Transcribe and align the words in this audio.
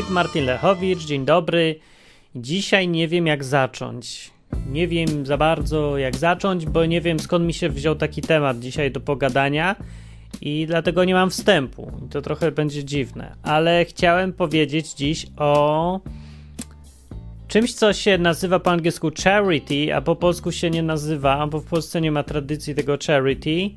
Patryk, 0.00 0.14
Martin 0.14 0.44
Lechowicz, 0.44 1.04
dzień 1.04 1.24
dobry. 1.24 1.78
Dzisiaj 2.34 2.88
nie 2.88 3.08
wiem 3.08 3.26
jak 3.26 3.44
zacząć. 3.44 4.30
Nie 4.70 4.88
wiem 4.88 5.26
za 5.26 5.36
bardzo 5.36 5.98
jak 5.98 6.16
zacząć, 6.16 6.66
bo 6.66 6.86
nie 6.86 7.00
wiem 7.00 7.20
skąd 7.20 7.44
mi 7.44 7.54
się 7.54 7.68
wziął 7.68 7.94
taki 7.94 8.22
temat 8.22 8.60
dzisiaj 8.60 8.90
do 8.90 9.00
pogadania 9.00 9.76
i 10.40 10.66
dlatego 10.66 11.04
nie 11.04 11.14
mam 11.14 11.30
wstępu. 11.30 11.92
To 12.10 12.22
trochę 12.22 12.52
będzie 12.52 12.84
dziwne, 12.84 13.36
ale 13.42 13.84
chciałem 13.84 14.32
powiedzieć 14.32 14.92
dziś 14.92 15.26
o 15.36 16.00
czymś, 17.48 17.74
co 17.74 17.92
się 17.92 18.18
nazywa 18.18 18.58
po 18.60 18.70
angielsku 18.70 19.10
charity, 19.24 19.94
a 19.94 20.00
po 20.00 20.16
polsku 20.16 20.52
się 20.52 20.70
nie 20.70 20.82
nazywa, 20.82 21.46
bo 21.46 21.60
w 21.60 21.64
Polsce 21.64 22.00
nie 22.00 22.12
ma 22.12 22.22
tradycji 22.22 22.74
tego 22.74 22.98
charity 23.06 23.70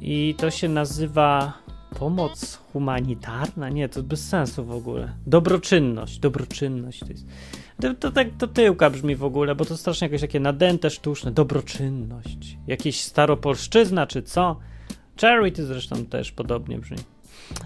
i 0.00 0.34
to 0.38 0.50
się 0.50 0.68
nazywa 0.68 1.63
Pomoc 1.98 2.58
humanitarna? 2.72 3.68
Nie, 3.68 3.88
to 3.88 4.02
bez 4.02 4.28
sensu 4.28 4.64
w 4.64 4.70
ogóle. 4.70 5.12
Dobroczynność, 5.26 6.18
dobroczynność 6.18 7.00
to 7.00 7.06
jest. 7.06 7.26
To, 7.80 7.94
to 7.94 8.10
tak 8.10 8.28
to 8.38 8.48
tyłka 8.48 8.90
brzmi 8.90 9.16
w 9.16 9.24
ogóle, 9.24 9.54
bo 9.54 9.64
to 9.64 9.76
strasznie 9.76 10.04
jakieś 10.04 10.20
takie 10.20 10.40
nadęte, 10.40 10.90
sztuczne. 10.90 11.32
Dobroczynność. 11.32 12.58
Jakieś 12.66 13.00
staropolszczyzna 13.00 14.06
czy 14.06 14.22
co? 14.22 14.56
Charity 15.20 15.66
zresztą 15.66 16.06
też 16.06 16.32
podobnie 16.32 16.78
brzmi. 16.78 16.98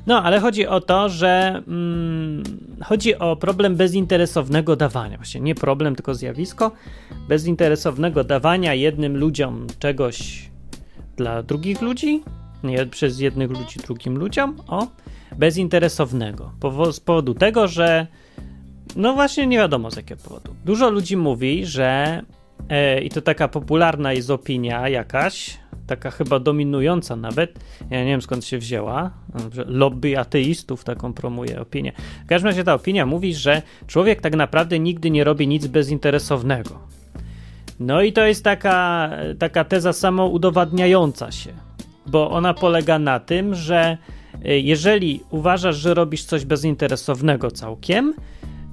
No, 0.07 0.23
ale 0.23 0.41
chodzi 0.41 0.67
o 0.67 0.81
to, 0.81 1.09
że 1.09 1.63
mm, 1.69 2.43
chodzi 2.85 3.19
o 3.19 3.37
problem 3.37 3.77
bezinteresownego 3.77 4.77
dawania. 4.77 5.17
Właśnie 5.17 5.41
nie 5.41 5.55
problem, 5.55 5.97
tylko 5.97 6.15
zjawisko 6.15 6.73
bezinteresownego 7.29 8.25
dawania 8.25 8.75
jednym 8.75 9.17
ludziom 9.17 9.67
czegoś 9.79 10.49
dla 11.17 11.43
drugich 11.43 11.83
ludzi, 11.83 12.23
nie, 12.65 12.87
przez 12.87 13.21
jednych 13.21 13.51
ludzi 13.51 13.79
drugim 13.87 14.19
ludziom, 14.19 14.57
o, 14.67 14.87
bezinteresownego. 15.37 16.53
z 16.93 17.01
powodu 17.01 17.35
tego, 17.35 17.69
że 17.69 18.07
no 18.97 19.15
właśnie 19.15 19.47
nie 19.47 19.57
wiadomo 19.57 19.91
z 19.91 19.97
jakiego 19.97 20.23
powodu. 20.23 20.55
Dużo 20.65 20.91
ludzi 20.91 21.17
mówi, 21.17 21.67
że 21.67 22.23
e, 22.69 23.01
i 23.01 23.11
to 23.11 23.23
taka 23.23 23.49
popularna 23.49 24.13
jest 24.13 24.31
opinia 24.31 24.89
jakaś, 24.89 25.59
taka 25.87 26.11
chyba 26.11 26.41
dominująca 26.41 27.17
nawet, 27.17 27.59
ja 27.91 28.05
nie 28.05 28.11
wiem 28.11 28.23
skąd 28.23 28.45
się 28.45 28.59
wzięła, 28.59 29.11
lobby 29.67 30.19
ateistów 30.19 30.85
taką 30.85 31.13
promuje 31.13 31.61
opinię. 31.61 31.93
W 32.25 32.29
każdym 32.29 32.47
razie 32.47 32.65
ta 32.65 32.75
opinia 32.75 33.07
mówi, 33.07 33.35
że 33.35 33.63
człowiek 33.87 34.21
tak 34.21 34.37
naprawdę 34.37 34.79
nigdy 34.79 35.11
nie 35.11 35.25
robi 35.25 35.49
nic 35.49 35.67
bezinteresownego. 35.67 36.79
No 37.81 38.03
i 38.03 38.13
to 38.13 38.27
jest 38.27 38.45
taka, 38.45 39.11
taka 39.39 39.65
teza 39.65 39.93
samoudowadniająca 39.93 41.33
się 41.33 41.68
bo 42.09 42.31
ona 42.31 42.55
polega 42.55 42.99
na 42.99 43.21
tym, 43.21 43.55
że 43.55 43.99
y, 44.47 44.61
jeżeli 44.61 45.21
uważasz, 45.31 45.77
że 45.77 45.95
robisz 45.95 46.25
coś 46.25 46.45
bezinteresownego 46.45 47.51
całkiem, 47.51 48.15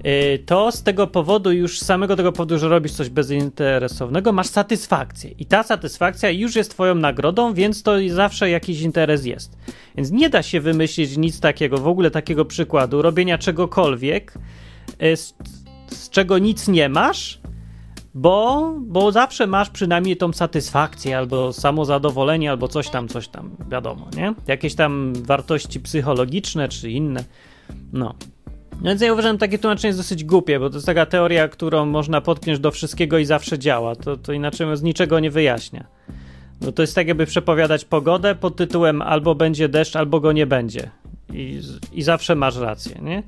y, 0.05 0.39
to 0.45 0.72
z 0.72 0.83
tego 0.83 1.08
powodu, 1.08 1.52
już 1.52 1.80
samego 1.80 2.16
tego 2.16 2.31
powodu, 2.31 2.59
że 2.59 2.69
robisz 2.69 2.91
coś 2.91 3.09
bezinteresownego, 3.09 4.31
masz 4.31 4.47
satysfakcję. 4.47 5.31
I 5.31 5.45
ta 5.45 5.63
satysfakcja 5.63 6.30
już 6.30 6.56
jest 6.56 6.72
Twoją 6.72 6.95
nagrodą, 6.95 7.53
więc 7.53 7.83
to 7.83 7.91
zawsze 8.08 8.50
jakiś 8.50 8.81
interes 8.81 9.25
jest. 9.25 9.58
Więc 9.95 10.12
nie 10.12 10.29
da 10.29 10.44
się 10.44 10.62
wymyślić 10.62 11.18
nic 11.18 11.40
takiego, 11.40 11.78
w 11.78 11.88
ogóle 11.88 12.12
takiego 12.12 12.45
przykładu, 12.45 13.01
robienia 13.01 13.38
czegokolwiek, 13.38 14.34
y, 15.03 15.18
z, 15.18 15.35
z 15.88 16.09
czego 16.09 16.38
nic 16.38 16.68
nie 16.68 16.90
masz, 16.90 17.40
bo, 18.16 18.74
bo 18.81 19.12
zawsze 19.12 19.48
masz 19.48 19.70
przynajmniej 19.70 20.18
tą 20.18 20.34
satysfakcję, 20.34 21.18
albo 21.18 21.53
samozadowolenie, 21.53 22.52
albo 22.52 22.68
coś 22.68 22.90
tam, 22.90 23.08
coś 23.08 23.28
tam, 23.28 23.56
wiadomo, 23.72 24.08
nie? 24.18 24.34
Jakieś 24.48 24.76
tam 24.76 25.14
wartości 25.16 25.80
psychologiczne 25.80 26.70
czy 26.70 26.92
inne. 26.92 27.24
No. 27.94 28.16
Więc 28.81 29.02
ja 29.02 29.14
uważam, 29.14 29.34
że 29.36 29.40
takie 29.40 29.59
tłumaczenie 29.59 29.90
jest 29.90 30.00
dosyć 30.00 30.24
głupie, 30.24 30.59
bo 30.59 30.70
to 30.70 30.75
jest 30.75 30.86
taka 30.86 31.06
teoria, 31.06 31.48
którą 31.48 31.86
można 31.86 32.22
podpiąć 32.22 32.59
do 32.59 32.72
wszystkiego 32.72 33.18
i 33.18 33.25
zawsze 33.25 33.59
działa. 33.59 33.96
To, 33.96 34.18
to 34.18 34.34
inaczej 34.34 34.78
z 34.78 34.84
niczego 34.84 35.20
nie 35.20 35.31
wyjaśnia. 35.31 35.86
No 36.62 36.72
to 36.72 36.84
jest 36.84 36.96
tak, 36.96 37.08
jakby 37.08 37.25
przepowiadać 37.25 37.86
pogodę 37.86 38.36
pod 38.36 38.56
tytułem 38.56 39.02
albo 39.02 39.36
będzie 39.36 39.70
deszcz, 39.70 39.96
albo 39.96 40.20
go 40.20 40.31
nie 40.31 40.46
będzie. 40.48 40.92
I, 41.34 41.62
i 41.92 42.04
zawsze 42.04 42.36
masz 42.36 42.58
rację, 42.58 43.00
nie? 43.02 43.24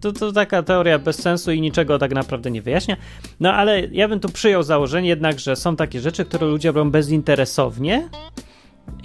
To, 0.00 0.12
to 0.12 0.32
taka 0.32 0.62
teoria 0.62 0.98
bez 0.98 1.22
sensu 1.22 1.52
i 1.52 1.60
niczego 1.60 1.98
tak 1.98 2.12
naprawdę 2.12 2.50
nie 2.50 2.62
wyjaśnia. 2.62 2.96
No 3.40 3.52
ale 3.52 3.80
ja 3.80 4.08
bym 4.08 4.20
tu 4.20 4.28
przyjął 4.28 4.62
założenie 4.62 5.08
jednak, 5.08 5.38
że 5.38 5.56
są 5.56 5.76
takie 5.76 6.00
rzeczy, 6.00 6.24
które 6.24 6.46
ludzie 6.46 6.68
robią 6.72 6.90
bezinteresownie, 6.90 8.08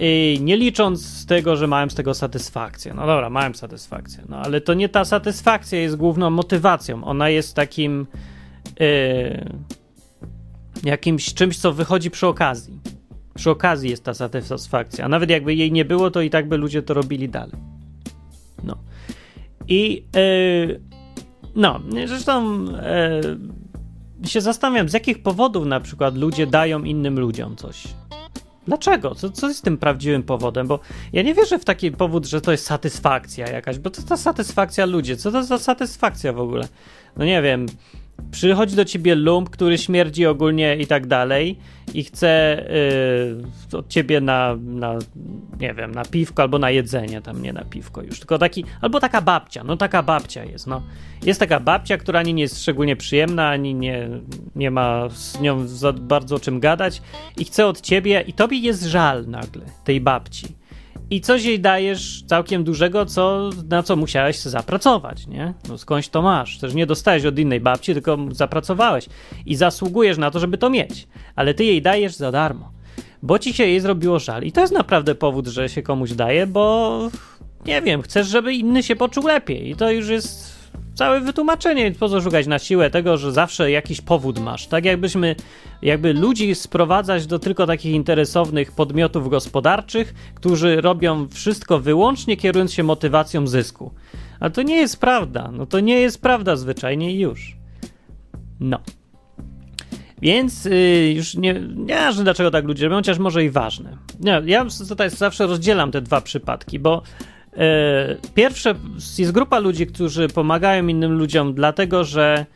i 0.00 0.38
nie 0.42 0.56
licząc 0.56 1.06
z 1.06 1.26
tego, 1.26 1.56
że 1.56 1.66
mają 1.66 1.90
z 1.90 1.94
tego 1.94 2.14
satysfakcję. 2.14 2.94
No 2.94 3.06
dobra, 3.06 3.30
mają 3.30 3.54
satysfakcję, 3.54 4.24
no 4.28 4.36
ale 4.36 4.60
to 4.60 4.74
nie 4.74 4.88
ta 4.88 5.04
satysfakcja 5.04 5.80
jest 5.80 5.96
główną 5.96 6.30
motywacją. 6.30 7.04
Ona 7.04 7.28
jest 7.28 7.54
takim 7.54 8.06
yy, 8.80 9.54
jakimś 10.84 11.34
czymś, 11.34 11.58
co 11.58 11.72
wychodzi 11.72 12.10
przy 12.10 12.26
okazji. 12.26 12.80
Przy 13.34 13.50
okazji 13.50 13.90
jest 13.90 14.04
ta 14.04 14.14
satysfakcja. 14.14 15.04
A 15.04 15.08
nawet 15.08 15.30
jakby 15.30 15.54
jej 15.54 15.72
nie 15.72 15.84
było, 15.84 16.10
to 16.10 16.20
i 16.20 16.30
tak 16.30 16.48
by 16.48 16.56
ludzie 16.56 16.82
to 16.82 16.94
robili 16.94 17.28
dalej. 17.28 17.60
No. 18.64 18.76
I 19.68 20.04
yy, 20.68 20.80
no, 21.54 21.80
zresztą 22.06 22.64
yy, 22.64 24.28
się 24.28 24.40
zastanawiam, 24.40 24.88
z 24.88 24.92
jakich 24.92 25.22
powodów 25.22 25.66
na 25.66 25.80
przykład 25.80 26.16
ludzie 26.16 26.46
dają 26.46 26.82
innym 26.82 27.20
ludziom 27.20 27.56
coś. 27.56 27.84
Dlaczego? 28.66 29.14
Co, 29.14 29.30
co 29.30 29.48
jest 29.48 29.64
tym 29.64 29.78
prawdziwym 29.78 30.22
powodem? 30.22 30.66
Bo 30.66 30.80
ja 31.12 31.22
nie 31.22 31.34
wierzę 31.34 31.58
w 31.58 31.64
taki 31.64 31.90
powód, 31.90 32.26
że 32.26 32.40
to 32.40 32.52
jest 32.52 32.66
satysfakcja 32.66 33.50
jakaś, 33.50 33.78
bo 33.78 33.90
to 33.90 34.02
ta 34.02 34.16
satysfakcja 34.16 34.86
ludzie. 34.86 35.16
Co 35.16 35.32
to 35.32 35.44
za 35.44 35.58
satysfakcja 35.58 36.32
w 36.32 36.40
ogóle? 36.40 36.68
No 37.16 37.24
nie 37.24 37.42
wiem 37.42 37.66
przychodzi 38.30 38.76
do 38.76 38.84
ciebie 38.84 39.14
lump, 39.14 39.50
który 39.50 39.78
śmierdzi 39.78 40.26
ogólnie 40.26 40.76
i 40.76 40.86
tak 40.86 41.06
dalej 41.06 41.58
i 41.94 42.04
chce 42.04 42.62
yy, 43.72 43.78
od 43.78 43.88
ciebie 43.88 44.20
na, 44.20 44.56
na, 44.64 44.98
nie 45.60 45.74
wiem, 45.74 45.92
na 45.92 46.04
piwko 46.04 46.42
albo 46.42 46.58
na 46.58 46.70
jedzenie, 46.70 47.20
tam 47.20 47.42
nie 47.42 47.52
na 47.52 47.64
piwko 47.64 48.02
już, 48.02 48.18
tylko 48.18 48.38
taki, 48.38 48.64
albo 48.80 49.00
taka 49.00 49.20
babcia, 49.20 49.64
no 49.64 49.76
taka 49.76 50.02
babcia 50.02 50.44
jest, 50.44 50.66
no. 50.66 50.82
Jest 51.22 51.40
taka 51.40 51.60
babcia, 51.60 51.98
która 51.98 52.20
ani 52.20 52.34
nie 52.34 52.42
jest 52.42 52.62
szczególnie 52.62 52.96
przyjemna, 52.96 53.48
ani 53.48 53.74
nie, 53.74 54.08
nie 54.56 54.70
ma 54.70 55.08
z 55.08 55.40
nią 55.40 55.66
za 55.66 55.92
bardzo 55.92 56.36
o 56.36 56.40
czym 56.40 56.60
gadać 56.60 57.02
i 57.36 57.44
chce 57.44 57.66
od 57.66 57.80
ciebie 57.80 58.24
i 58.26 58.32
tobie 58.32 58.58
jest 58.58 58.82
żal 58.82 59.26
nagle 59.26 59.64
tej 59.84 60.00
babci 60.00 60.46
i 61.10 61.20
coś 61.20 61.44
jej 61.44 61.60
dajesz 61.60 62.22
całkiem 62.26 62.64
dużego, 62.64 63.06
co, 63.06 63.50
na 63.68 63.82
co 63.82 63.96
musiałeś 63.96 64.40
zapracować, 64.40 65.26
nie? 65.26 65.54
No 65.68 65.78
skądś 65.78 66.08
to 66.08 66.22
masz. 66.22 66.58
Też 66.58 66.74
nie 66.74 66.86
dostałeś 66.86 67.24
od 67.24 67.38
innej 67.38 67.60
babci, 67.60 67.92
tylko 67.92 68.18
zapracowałeś 68.30 69.06
i 69.46 69.56
zasługujesz 69.56 70.18
na 70.18 70.30
to, 70.30 70.38
żeby 70.38 70.58
to 70.58 70.70
mieć. 70.70 71.08
Ale 71.36 71.54
ty 71.54 71.64
jej 71.64 71.82
dajesz 71.82 72.14
za 72.14 72.32
darmo, 72.32 72.72
bo 73.22 73.38
ci 73.38 73.52
się 73.52 73.66
jej 73.66 73.80
zrobiło 73.80 74.18
żal. 74.18 74.42
I 74.42 74.52
to 74.52 74.60
jest 74.60 74.72
naprawdę 74.72 75.14
powód, 75.14 75.46
że 75.46 75.68
się 75.68 75.82
komuś 75.82 76.12
daje, 76.12 76.46
bo 76.46 77.08
nie 77.66 77.82
wiem, 77.82 78.02
chcesz, 78.02 78.26
żeby 78.26 78.54
inny 78.54 78.82
się 78.82 78.96
poczuł 78.96 79.26
lepiej. 79.26 79.70
I 79.70 79.76
to 79.76 79.90
już 79.90 80.08
jest 80.08 80.55
całe 80.96 81.20
wytłumaczenie, 81.20 81.92
po 81.92 82.08
co 82.08 82.20
szukać 82.20 82.46
na 82.46 82.58
siłę 82.58 82.90
tego, 82.90 83.16
że 83.16 83.32
zawsze 83.32 83.70
jakiś 83.70 84.00
powód 84.00 84.38
masz. 84.38 84.66
Tak 84.66 84.84
jakbyśmy, 84.84 85.36
jakby 85.82 86.12
ludzi 86.12 86.54
sprowadzać 86.54 87.26
do 87.26 87.38
tylko 87.38 87.66
takich 87.66 87.92
interesownych 87.92 88.72
podmiotów 88.72 89.30
gospodarczych, 89.30 90.14
którzy 90.34 90.80
robią 90.80 91.28
wszystko 91.28 91.78
wyłącznie 91.78 92.36
kierując 92.36 92.72
się 92.72 92.82
motywacją 92.82 93.46
zysku. 93.46 93.90
A 94.40 94.50
to 94.50 94.62
nie 94.62 94.76
jest 94.76 95.00
prawda. 95.00 95.50
No 95.52 95.66
to 95.66 95.80
nie 95.80 96.00
jest 96.00 96.22
prawda 96.22 96.56
zwyczajnie 96.56 97.16
już. 97.16 97.56
No. 98.60 98.80
Więc 100.22 100.64
yy, 100.64 101.12
już 101.12 101.34
nie, 101.34 101.54
nie 101.76 101.96
ważne 101.96 102.24
dlaczego 102.24 102.50
tak 102.50 102.64
ludzie 102.64 102.84
robią, 102.84 102.96
chociaż 102.96 103.18
może 103.18 103.44
i 103.44 103.50
ważne. 103.50 103.96
Nie, 104.20 104.42
ja 104.46 104.66
tutaj 104.88 105.10
zawsze 105.10 105.46
rozdzielam 105.46 105.90
te 105.90 106.00
dwa 106.00 106.20
przypadki, 106.20 106.78
bo 106.78 107.02
pierwsze, 108.34 108.74
jest 109.18 109.32
grupa 109.32 109.58
ludzi, 109.58 109.86
którzy 109.86 110.28
pomagają 110.28 110.86
innym 110.86 111.12
ludziom, 111.12 111.54
dlatego 111.54 112.04
że, 112.04 112.46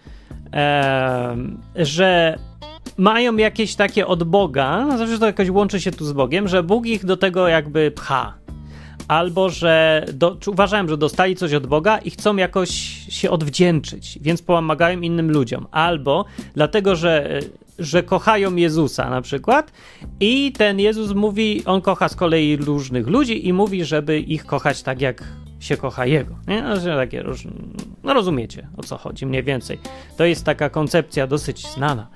e, 0.52 1.36
że 1.76 2.38
mają 2.96 3.36
jakieś 3.36 3.74
takie 3.74 4.06
od 4.06 4.24
Boga, 4.24 4.86
no 4.86 4.98
zawsze 4.98 5.18
to 5.18 5.26
jakoś 5.26 5.50
łączy 5.50 5.80
się 5.80 5.90
tu 5.90 6.04
z 6.04 6.12
Bogiem, 6.12 6.48
że 6.48 6.62
Bóg 6.62 6.86
ich 6.86 7.04
do 7.04 7.16
tego 7.16 7.48
jakby 7.48 7.90
pcha. 7.90 8.34
Albo 9.08 9.50
że 9.50 10.04
do, 10.12 10.36
uważają, 10.46 10.88
że 10.88 10.96
dostali 10.96 11.36
coś 11.36 11.54
od 11.54 11.66
Boga 11.66 11.98
i 11.98 12.10
chcą 12.10 12.36
jakoś 12.36 12.70
się 13.08 13.30
odwdzięczyć, 13.30 14.18
więc 14.22 14.42
pomagają 14.42 15.00
innym 15.00 15.30
ludziom. 15.30 15.66
Albo 15.70 16.24
dlatego, 16.54 16.96
że 16.96 17.40
że 17.80 18.02
kochają 18.02 18.56
Jezusa 18.56 19.10
na 19.10 19.22
przykład 19.22 19.72
i 20.20 20.52
ten 20.52 20.80
Jezus 20.80 21.14
mówi, 21.14 21.62
on 21.64 21.80
kocha 21.80 22.08
z 22.08 22.16
kolei 22.16 22.56
różnych 22.56 23.06
ludzi 23.06 23.48
i 23.48 23.52
mówi, 23.52 23.84
żeby 23.84 24.20
ich 24.20 24.46
kochać 24.46 24.82
tak 24.82 25.00
jak 25.00 25.24
się 25.60 25.76
kocha 25.76 26.06
jego. 26.06 26.34
Nie? 26.48 26.62
No, 26.62 26.76
takie 26.76 27.22
różne, 27.22 27.50
no 28.02 28.14
rozumiecie 28.14 28.68
o 28.76 28.82
co 28.82 28.98
chodzi 28.98 29.26
mniej 29.26 29.42
więcej. 29.42 29.78
To 30.16 30.24
jest 30.24 30.44
taka 30.44 30.70
koncepcja 30.70 31.26
dosyć 31.26 31.66
znana 31.66 32.06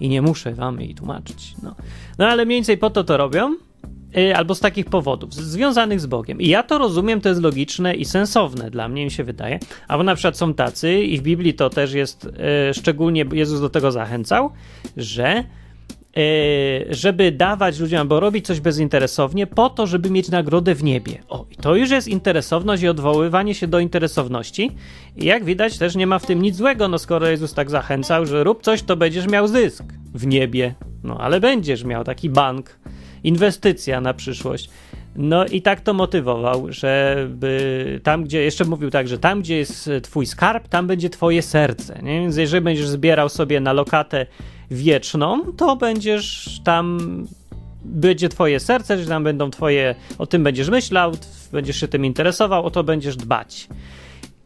i 0.00 0.08
nie 0.08 0.22
muszę 0.22 0.54
wam 0.54 0.80
jej 0.80 0.94
tłumaczyć. 0.94 1.54
No, 1.62 1.74
no 2.18 2.26
ale 2.26 2.44
mniej 2.44 2.56
więcej 2.56 2.78
po 2.78 2.90
to 2.90 3.04
to 3.04 3.16
robią 3.16 3.56
albo 4.34 4.54
z 4.54 4.60
takich 4.60 4.86
powodów 4.86 5.34
związanych 5.34 6.00
z 6.00 6.06
Bogiem. 6.06 6.40
I 6.40 6.48
ja 6.48 6.62
to 6.62 6.78
rozumiem, 6.78 7.20
to 7.20 7.28
jest 7.28 7.42
logiczne 7.42 7.94
i 7.94 8.04
sensowne 8.04 8.70
dla 8.70 8.88
mnie, 8.88 9.04
mi 9.04 9.10
się 9.10 9.24
wydaje. 9.24 9.58
Albo 9.88 10.04
na 10.04 10.14
przykład 10.14 10.36
są 10.36 10.54
tacy, 10.54 10.94
i 10.94 11.18
w 11.18 11.22
Biblii 11.22 11.54
to 11.54 11.70
też 11.70 11.92
jest, 11.92 12.24
y, 12.24 12.74
szczególnie 12.74 13.24
Jezus 13.32 13.60
do 13.60 13.70
tego 13.70 13.92
zachęcał, 13.92 14.50
że 14.96 15.44
y, 16.18 16.86
żeby 16.90 17.32
dawać 17.32 17.78
ludziom 17.78 18.00
albo 18.00 18.20
robić 18.20 18.46
coś 18.46 18.60
bezinteresownie 18.60 19.46
po 19.46 19.70
to, 19.70 19.86
żeby 19.86 20.10
mieć 20.10 20.28
nagrodę 20.28 20.74
w 20.74 20.84
niebie. 20.84 21.22
O, 21.28 21.46
i 21.50 21.56
to 21.56 21.74
już 21.74 21.90
jest 21.90 22.08
interesowność 22.08 22.82
i 22.82 22.88
odwoływanie 22.88 23.54
się 23.54 23.66
do 23.66 23.78
interesowności. 23.78 24.70
I 25.16 25.24
jak 25.24 25.44
widać, 25.44 25.78
też 25.78 25.96
nie 25.96 26.06
ma 26.06 26.18
w 26.18 26.26
tym 26.26 26.42
nic 26.42 26.56
złego, 26.56 26.88
no 26.88 26.98
skoro 26.98 27.28
Jezus 27.28 27.54
tak 27.54 27.70
zachęcał, 27.70 28.26
że 28.26 28.44
rób 28.44 28.62
coś, 28.62 28.82
to 28.82 28.96
będziesz 28.96 29.26
miał 29.26 29.48
zysk 29.48 29.84
w 30.14 30.26
niebie. 30.26 30.74
No, 31.04 31.18
ale 31.18 31.40
będziesz 31.40 31.84
miał 31.84 32.04
taki 32.04 32.30
bank 32.30 32.78
inwestycja 33.24 34.00
na 34.00 34.14
przyszłość. 34.14 34.70
No 35.16 35.46
i 35.46 35.62
tak 35.62 35.80
to 35.80 35.94
motywował, 35.94 36.66
żeby 36.68 38.00
tam, 38.02 38.24
gdzie, 38.24 38.42
jeszcze 38.42 38.64
mówił 38.64 38.90
tak, 38.90 39.08
że 39.08 39.18
tam, 39.18 39.40
gdzie 39.40 39.56
jest 39.56 39.90
twój 40.02 40.26
skarb, 40.26 40.68
tam 40.68 40.86
będzie 40.86 41.10
twoje 41.10 41.42
serce, 41.42 42.00
nie? 42.02 42.20
Więc 42.20 42.36
jeżeli 42.36 42.64
będziesz 42.64 42.88
zbierał 42.88 43.28
sobie 43.28 43.60
na 43.60 43.72
lokatę 43.72 44.26
wieczną, 44.70 45.52
to 45.52 45.76
będziesz 45.76 46.60
tam, 46.64 46.98
będzie 47.84 48.28
twoje 48.28 48.60
serce, 48.60 48.98
że 48.98 49.06
tam 49.06 49.24
będą 49.24 49.50
twoje, 49.50 49.94
o 50.18 50.26
tym 50.26 50.44
będziesz 50.44 50.70
myślał, 50.70 51.12
będziesz 51.52 51.80
się 51.80 51.88
tym 51.88 52.04
interesował, 52.04 52.66
o 52.66 52.70
to 52.70 52.84
będziesz 52.84 53.16
dbać. 53.16 53.68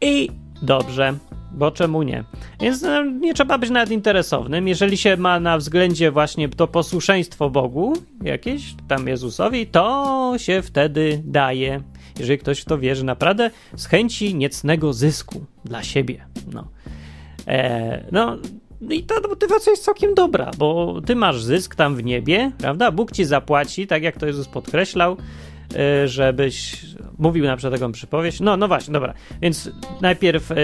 I 0.01 0.29
dobrze, 0.61 1.13
bo 1.53 1.71
czemu 1.71 2.03
nie? 2.03 2.23
Więc 2.59 2.81
no, 2.81 3.05
nie 3.05 3.33
trzeba 3.33 3.57
być 3.57 3.69
nawet 3.69 3.91
interesownym. 3.91 4.67
Jeżeli 4.67 4.97
się 4.97 5.17
ma 5.17 5.39
na 5.39 5.57
względzie 5.57 6.11
właśnie 6.11 6.49
to 6.49 6.67
posłuszeństwo 6.67 7.49
Bogu, 7.49 7.93
jakieś 8.23 8.75
tam 8.87 9.07
Jezusowi, 9.07 9.67
to 9.67 10.33
się 10.37 10.61
wtedy 10.61 11.21
daje. 11.25 11.81
Jeżeli 12.19 12.39
ktoś 12.39 12.59
w 12.59 12.65
to 12.65 12.77
wierzy 12.77 13.05
naprawdę 13.05 13.51
z 13.75 13.85
chęci 13.85 14.35
niecnego 14.35 14.93
zysku 14.93 15.45
dla 15.65 15.83
siebie. 15.83 16.25
No. 16.53 16.67
E, 17.47 18.05
no, 18.11 18.37
i 18.89 19.03
ta 19.03 19.15
motywacja 19.29 19.71
jest 19.71 19.85
całkiem 19.85 20.13
dobra, 20.13 20.51
bo 20.57 21.01
ty 21.05 21.15
masz 21.15 21.43
zysk 21.43 21.75
tam 21.75 21.95
w 21.95 22.03
niebie, 22.03 22.51
prawda? 22.57 22.91
Bóg 22.91 23.11
ci 23.11 23.25
zapłaci, 23.25 23.87
tak 23.87 24.03
jak 24.03 24.17
to 24.17 24.25
Jezus 24.25 24.47
podkreślał, 24.47 25.17
żebyś 26.05 26.85
mówił 27.17 27.45
na 27.45 27.57
przykład 27.57 27.79
taką 27.79 27.91
przypowieść. 27.91 28.39
No, 28.39 28.57
no 28.57 28.67
właśnie, 28.67 28.93
dobra. 28.93 29.13
Więc 29.41 29.71
najpierw 30.01 30.51
e, 30.51 30.55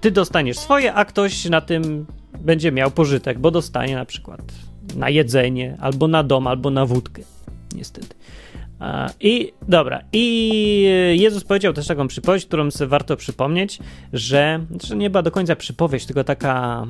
ty 0.00 0.10
dostaniesz 0.10 0.58
swoje, 0.58 0.94
a 0.94 1.04
ktoś 1.04 1.44
na 1.44 1.60
tym 1.60 2.06
będzie 2.40 2.72
miał 2.72 2.90
pożytek, 2.90 3.38
bo 3.38 3.50
dostanie 3.50 3.94
na 3.94 4.04
przykład 4.04 4.40
na 4.96 5.10
jedzenie, 5.10 5.76
albo 5.80 6.08
na 6.08 6.22
dom, 6.22 6.46
albo 6.46 6.70
na 6.70 6.86
wódkę. 6.86 7.22
Niestety. 7.74 8.16
I 9.20 9.52
dobra, 9.68 10.02
i 10.12 11.12
Jezus 11.12 11.44
powiedział 11.44 11.72
też 11.72 11.86
taką 11.86 12.08
przypowieść, 12.08 12.46
którą 12.46 12.70
sobie 12.70 12.88
warto 12.88 13.16
przypomnieć, 13.16 13.78
że, 14.12 14.60
że 14.84 14.96
nie 14.96 15.10
była 15.10 15.22
do 15.22 15.30
końca 15.30 15.56
przypowieść, 15.56 16.06
tylko 16.06 16.24
taka, 16.24 16.86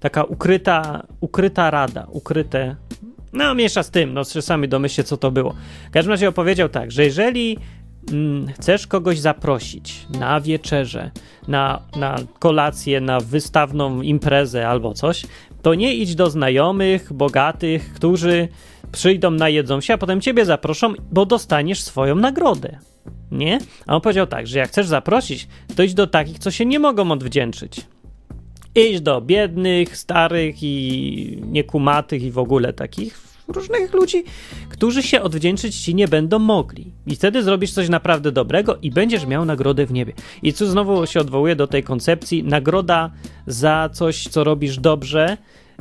taka 0.00 0.24
ukryta, 0.24 1.06
ukryta 1.20 1.70
rada, 1.70 2.06
ukryte. 2.10 2.76
No, 3.32 3.54
miesza 3.54 3.82
z 3.82 3.90
tym, 3.90 4.14
no, 4.14 4.24
sami 4.24 4.68
domyślcie, 4.68 5.04
co 5.04 5.16
to 5.16 5.30
było. 5.30 5.54
W 5.88 5.90
każdym 5.90 6.10
razie 6.10 6.28
opowiedział 6.28 6.68
tak, 6.68 6.92
że 6.92 7.04
jeżeli 7.04 7.58
mm, 8.12 8.46
chcesz 8.52 8.86
kogoś 8.86 9.18
zaprosić 9.18 10.06
na 10.18 10.40
wieczerze, 10.40 11.10
na, 11.48 11.82
na 11.96 12.16
kolację, 12.38 13.00
na 13.00 13.20
wystawną 13.20 14.02
imprezę 14.02 14.68
albo 14.68 14.94
coś, 14.94 15.26
to 15.62 15.74
nie 15.74 15.94
idź 15.94 16.14
do 16.14 16.30
znajomych, 16.30 17.12
bogatych, 17.12 17.94
którzy 17.94 18.48
przyjdą, 18.92 19.30
najedzą 19.30 19.80
się, 19.80 19.94
a 19.94 19.98
potem 19.98 20.20
ciebie 20.20 20.44
zaproszą, 20.44 20.94
bo 21.12 21.26
dostaniesz 21.26 21.82
swoją 21.82 22.16
nagrodę. 22.16 22.78
Nie? 23.30 23.58
A 23.86 23.94
on 23.94 24.00
powiedział 24.00 24.26
tak, 24.26 24.46
że 24.46 24.58
jak 24.58 24.68
chcesz 24.68 24.86
zaprosić, 24.86 25.48
to 25.76 25.82
idź 25.82 25.94
do 25.94 26.06
takich, 26.06 26.38
co 26.38 26.50
się 26.50 26.66
nie 26.66 26.78
mogą 26.78 27.10
odwdzięczyć. 27.10 27.80
Idź 28.74 29.00
do 29.00 29.20
biednych, 29.20 29.96
starych 29.96 30.62
i 30.62 31.42
niekumatych 31.46 32.22
i 32.22 32.30
w 32.30 32.38
ogóle 32.38 32.72
takich 32.72 33.30
różnych 33.48 33.92
ludzi, 33.92 34.24
którzy 34.68 35.02
się 35.02 35.22
odwdzięczyć 35.22 35.76
ci 35.76 35.94
nie 35.94 36.08
będą 36.08 36.38
mogli. 36.38 36.92
I 37.06 37.16
wtedy 37.16 37.42
zrobisz 37.42 37.72
coś 37.72 37.88
naprawdę 37.88 38.32
dobrego 38.32 38.78
i 38.82 38.90
będziesz 38.90 39.26
miał 39.26 39.44
nagrodę 39.44 39.86
w 39.86 39.92
niebie. 39.92 40.12
I 40.42 40.52
tu 40.52 40.66
znowu 40.66 41.06
się 41.06 41.20
odwołuje 41.20 41.56
do 41.56 41.66
tej 41.66 41.82
koncepcji 41.82 42.44
nagroda 42.44 43.10
za 43.46 43.90
coś, 43.92 44.24
co 44.28 44.44
robisz 44.44 44.78
dobrze, 44.78 45.36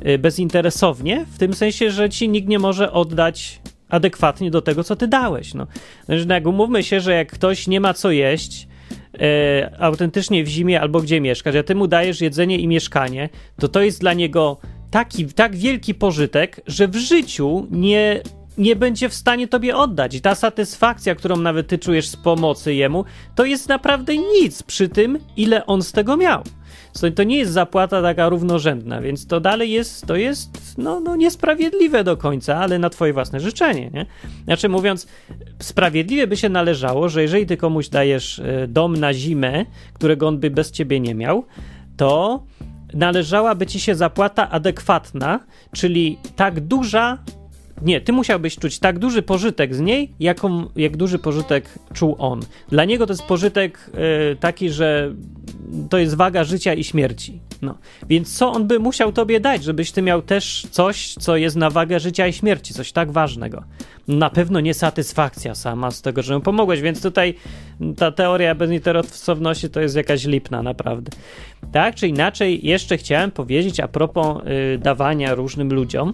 y, 0.07 0.17
bezinteresownie, 0.17 1.25
w 1.31 1.37
tym 1.37 1.53
sensie, 1.53 1.91
że 1.91 2.09
ci 2.09 2.29
nikt 2.29 2.47
nie 2.47 2.59
może 2.59 2.91
oddać 2.91 3.61
adekwatnie 3.89 4.51
do 4.51 4.61
tego, 4.61 4.83
co 4.83 4.95
ty 4.95 5.07
dałeś. 5.07 5.53
No. 5.53 5.67
Znaczy, 6.05 6.25
no 6.25 6.33
jak 6.33 6.47
umówmy 6.47 6.83
się, 6.83 6.99
że 6.99 7.13
jak 7.13 7.31
ktoś 7.31 7.67
nie 7.67 7.79
ma 7.79 7.93
co 7.93 8.11
jeść, 8.11 8.67
e, 9.13 9.71
autentycznie 9.79 10.43
w 10.43 10.47
zimie 10.47 10.81
albo 10.81 11.01
gdzie 11.01 11.21
mieszkać, 11.21 11.55
a 11.55 11.63
ty 11.63 11.75
mu 11.75 11.87
dajesz 11.87 12.21
jedzenie 12.21 12.57
i 12.57 12.67
mieszkanie, 12.67 13.29
to 13.59 13.67
to 13.67 13.81
jest 13.81 13.99
dla 13.99 14.13
niego 14.13 14.57
taki, 14.91 15.25
tak 15.25 15.55
wielki 15.55 15.95
pożytek, 15.95 16.61
że 16.67 16.87
w 16.87 16.95
życiu 16.95 17.67
nie, 17.71 18.21
nie 18.57 18.75
będzie 18.75 19.09
w 19.09 19.13
stanie 19.13 19.47
tobie 19.47 19.77
oddać. 19.77 20.15
I 20.15 20.21
ta 20.21 20.35
satysfakcja, 20.35 21.15
którą 21.15 21.37
nawet 21.37 21.67
ty 21.67 21.77
czujesz 21.77 22.07
z 22.07 22.15
pomocy 22.15 22.73
jemu, 22.73 23.05
to 23.35 23.45
jest 23.45 23.69
naprawdę 23.69 24.17
nic 24.17 24.63
przy 24.63 24.89
tym, 24.89 25.19
ile 25.37 25.65
on 25.65 25.81
z 25.81 25.91
tego 25.91 26.17
miał. 26.17 26.43
To 27.15 27.23
nie 27.23 27.37
jest 27.37 27.51
zapłata 27.51 28.01
taka 28.01 28.29
równorzędna, 28.29 29.01
więc 29.01 29.27
to 29.27 29.39
dalej 29.39 29.71
jest, 29.71 30.05
to 30.05 30.15
jest 30.15 30.77
no, 30.77 30.99
no 30.99 31.15
niesprawiedliwe 31.15 32.03
do 32.03 32.17
końca, 32.17 32.57
ale 32.57 32.79
na 32.79 32.89
twoje 32.89 33.13
własne 33.13 33.39
życzenie, 33.39 33.89
nie? 33.93 34.05
Znaczy 34.45 34.69
mówiąc, 34.69 35.07
sprawiedliwie 35.59 36.27
by 36.27 36.37
się 36.37 36.49
należało, 36.49 37.09
że 37.09 37.21
jeżeli 37.21 37.45
ty 37.45 37.57
komuś 37.57 37.89
dajesz 37.89 38.39
e, 38.39 38.67
dom 38.67 38.97
na 38.97 39.13
zimę, 39.13 39.65
którego 39.93 40.27
on 40.27 40.37
by 40.37 40.49
bez 40.49 40.71
ciebie 40.71 40.99
nie 40.99 41.15
miał, 41.15 41.45
to 41.97 42.43
należałaby 42.93 43.65
ci 43.65 43.79
się 43.79 43.95
zapłata 43.95 44.49
adekwatna, 44.49 45.39
czyli 45.71 46.17
tak 46.35 46.59
duża. 46.59 47.17
Nie, 47.81 48.01
ty 48.01 48.13
musiałbyś 48.13 48.55
czuć 48.55 48.79
tak 48.79 48.99
duży 48.99 49.21
pożytek 49.21 49.75
z 49.75 49.79
niej, 49.79 50.13
jaką, 50.19 50.65
jak 50.75 50.97
duży 50.97 51.19
pożytek 51.19 51.79
czuł 51.93 52.15
on. 52.19 52.39
Dla 52.69 52.85
niego 52.85 53.05
to 53.05 53.13
jest 53.13 53.23
pożytek 53.23 53.91
y, 54.31 54.35
taki, 54.35 54.69
że 54.69 55.13
to 55.89 55.97
jest 55.97 56.15
waga 56.15 56.43
życia 56.43 56.73
i 56.73 56.83
śmierci. 56.83 57.39
No. 57.61 57.77
Więc 58.09 58.37
co 58.37 58.51
on 58.51 58.67
by 58.67 58.79
musiał 58.79 59.11
tobie 59.11 59.39
dać, 59.39 59.63
żebyś 59.63 59.91
ty 59.91 60.01
miał 60.01 60.21
też 60.21 60.67
coś, 60.71 61.13
co 61.13 61.37
jest 61.37 61.55
na 61.55 61.69
wagę 61.69 61.99
życia 61.99 62.27
i 62.27 62.33
śmierci, 62.33 62.73
coś 62.73 62.91
tak 62.91 63.11
ważnego? 63.11 63.63
Na 64.07 64.29
pewno 64.29 64.59
nie 64.59 64.73
satysfakcja 64.73 65.55
sama 65.55 65.91
z 65.91 66.01
tego, 66.01 66.21
że 66.21 66.35
mu 66.35 66.41
pomogłeś, 66.41 66.81
więc 66.81 67.01
tutaj 67.01 67.33
ta 67.97 68.11
teoria 68.11 68.55
bezinteresowności 68.55 69.69
to 69.69 69.81
jest 69.81 69.95
jakaś 69.95 70.25
lipna, 70.25 70.63
naprawdę. 70.63 71.11
Tak 71.71 71.95
czy 71.95 72.07
inaczej, 72.07 72.67
jeszcze 72.67 72.97
chciałem 72.97 73.31
powiedzieć 73.31 73.79
a 73.79 73.87
propos 73.87 74.37
y, 74.75 74.77
dawania 74.77 75.35
różnym 75.35 75.73
ludziom, 75.73 76.13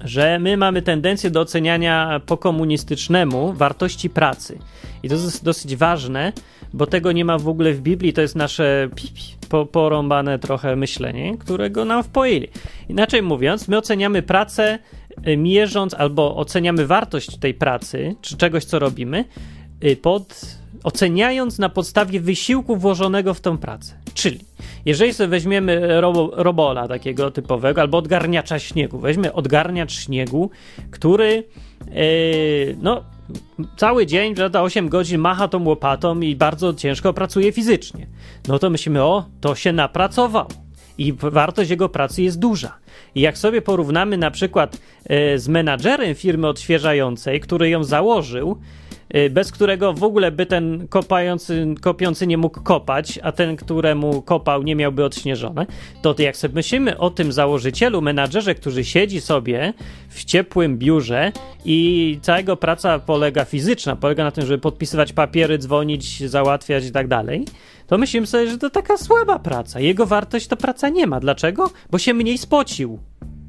że 0.00 0.38
my 0.38 0.56
mamy 0.56 0.82
tendencję 0.82 1.30
do 1.30 1.40
oceniania 1.40 2.20
po 2.26 2.36
komunistycznemu 2.36 3.52
wartości 3.52 4.10
pracy. 4.10 4.58
I 5.02 5.08
to 5.08 5.14
jest 5.14 5.44
dosyć 5.44 5.76
ważne, 5.76 6.32
bo 6.72 6.86
tego 6.86 7.12
nie 7.12 7.24
ma 7.24 7.38
w 7.38 7.48
ogóle 7.48 7.72
w 7.72 7.80
Biblii, 7.80 8.12
to 8.12 8.20
jest 8.20 8.36
nasze 8.36 8.88
po, 9.48 9.66
porąbane 9.66 10.38
trochę 10.38 10.76
myślenie, 10.76 11.38
którego 11.38 11.84
nam 11.84 12.02
wpoili. 12.02 12.48
Inaczej 12.88 13.22
mówiąc, 13.22 13.68
my 13.68 13.78
oceniamy 13.78 14.22
pracę 14.22 14.78
y, 15.28 15.36
mierząc 15.36 15.94
albo 15.94 16.36
oceniamy 16.36 16.86
wartość 16.86 17.36
tej 17.36 17.54
pracy, 17.54 18.14
czy 18.22 18.36
czegoś, 18.36 18.64
co 18.64 18.78
robimy, 18.78 19.24
y, 19.84 19.96
pod 19.96 20.57
oceniając 20.82 21.58
na 21.58 21.68
podstawie 21.68 22.20
wysiłku 22.20 22.76
włożonego 22.76 23.34
w 23.34 23.40
tą 23.40 23.58
pracę. 23.58 23.94
Czyli, 24.14 24.40
jeżeli 24.84 25.14
sobie 25.14 25.28
weźmiemy 25.28 26.00
robo, 26.00 26.30
robola 26.34 26.88
takiego 26.88 27.30
typowego, 27.30 27.80
albo 27.80 27.98
odgarniacza 27.98 28.58
śniegu, 28.58 28.98
weźmy 28.98 29.32
odgarniacz 29.32 29.92
śniegu, 29.92 30.50
który 30.90 31.44
yy, 31.90 32.76
no, 32.82 33.04
cały 33.76 34.06
dzień, 34.06 34.34
za 34.52 34.62
8 34.62 34.88
godzin 34.88 35.20
macha 35.20 35.48
tą 35.48 35.64
łopatą 35.64 36.20
i 36.20 36.36
bardzo 36.36 36.74
ciężko 36.74 37.12
pracuje 37.12 37.52
fizycznie. 37.52 38.06
No 38.48 38.58
to 38.58 38.70
myślimy, 38.70 39.02
o, 39.02 39.24
to 39.40 39.54
się 39.54 39.72
napracował. 39.72 40.46
I 40.98 41.12
wartość 41.12 41.70
jego 41.70 41.88
pracy 41.88 42.22
jest 42.22 42.38
duża. 42.38 42.78
I 43.14 43.20
jak 43.20 43.38
sobie 43.38 43.62
porównamy 43.62 44.18
na 44.18 44.30
przykład 44.30 44.78
yy, 45.08 45.38
z 45.38 45.48
menadżerem 45.48 46.14
firmy 46.14 46.46
odświeżającej, 46.46 47.40
który 47.40 47.68
ją 47.68 47.84
założył, 47.84 48.58
bez 49.30 49.52
którego 49.52 49.92
w 49.92 50.02
ogóle 50.02 50.32
by 50.32 50.46
ten 50.46 50.88
kopający, 50.88 51.66
kopiący 51.80 52.26
nie 52.26 52.38
mógł 52.38 52.60
kopać, 52.62 53.18
a 53.22 53.32
ten, 53.32 53.56
któremu 53.56 54.22
kopał, 54.22 54.62
nie 54.62 54.76
miałby 54.76 55.04
odśnieżone, 55.04 55.66
to 56.02 56.14
jak 56.18 56.36
sobie 56.36 56.54
myślimy 56.54 56.98
o 56.98 57.10
tym 57.10 57.32
założycielu, 57.32 58.02
menadżerze, 58.02 58.54
który 58.54 58.84
siedzi 58.84 59.20
sobie 59.20 59.72
w 60.08 60.24
ciepłym 60.24 60.78
biurze 60.78 61.32
i 61.64 62.18
całego 62.22 62.56
praca 62.56 62.98
polega 62.98 63.44
fizyczna, 63.44 63.96
polega 63.96 64.24
na 64.24 64.30
tym, 64.30 64.46
żeby 64.46 64.58
podpisywać 64.58 65.12
papiery, 65.12 65.58
dzwonić, 65.58 66.30
załatwiać 66.30 66.84
i 66.84 66.92
tak 66.92 67.08
dalej, 67.08 67.44
to 67.86 67.98
myślimy 67.98 68.26
sobie, 68.26 68.50
że 68.50 68.58
to 68.58 68.70
taka 68.70 68.96
słaba 68.96 69.38
praca. 69.38 69.80
Jego 69.80 70.06
wartość 70.06 70.46
to 70.46 70.56
praca 70.56 70.88
nie 70.88 71.06
ma. 71.06 71.20
Dlaczego? 71.20 71.70
Bo 71.90 71.98
się 71.98 72.14
mniej 72.14 72.38
spocił. 72.38 72.98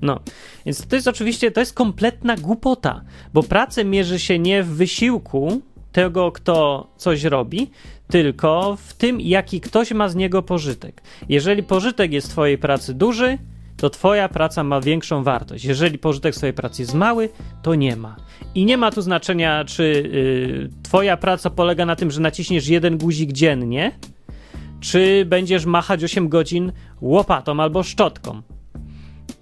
No, 0.02 0.20
więc 0.66 0.88
to 0.88 0.96
jest 0.96 1.08
oczywiście, 1.08 1.52
to 1.52 1.60
jest 1.60 1.74
kompletna 1.74 2.36
głupota, 2.36 3.02
bo 3.34 3.44
pracę 3.44 3.86
mierzy 3.86 4.20
się 4.20 4.40
nie 4.40 4.64
w 4.64 4.68
wysiłku 4.68 5.62
tego, 5.92 6.32
kto 6.32 6.88
coś 6.98 7.24
robi, 7.24 7.72
tylko 8.08 8.78
w 8.86 8.94
tym, 8.94 9.22
jaki 9.22 9.62
ktoś 9.62 9.92
ma 9.92 10.10
z 10.10 10.16
niego 10.16 10.42
pożytek. 10.42 11.02
Jeżeli 11.30 11.64
pożytek 11.64 12.14
jest 12.14 12.30
twojej 12.30 12.58
pracy 12.58 12.94
duży, 12.94 13.38
to 13.78 13.90
twoja 13.90 14.30
praca 14.30 14.64
ma 14.64 14.82
większą 14.82 15.24
wartość. 15.24 15.66
Jeżeli 15.66 15.98
pożytek 15.98 16.36
swojej 16.36 16.54
pracy 16.54 16.82
jest 16.82 16.94
mały, 16.94 17.30
to 17.62 17.76
nie 17.76 17.96
ma. 17.96 18.16
I 18.56 18.66
nie 18.66 18.78
ma 18.78 18.92
tu 18.92 19.02
znaczenia, 19.02 19.66
czy 19.66 19.84
yy, 19.84 20.70
twoja 20.84 21.18
praca 21.18 21.50
polega 21.50 21.86
na 21.86 21.96
tym, 21.96 22.12
że 22.12 22.22
naciśniesz 22.22 22.68
jeden 22.68 22.98
guzik 22.98 23.32
dziennie, 23.32 23.92
czy 24.80 25.26
będziesz 25.26 25.66
machać 25.66 26.04
8 26.04 26.30
godzin 26.30 26.72
łopatą 27.02 27.60
albo 27.60 27.84
szczotką. 27.84 28.42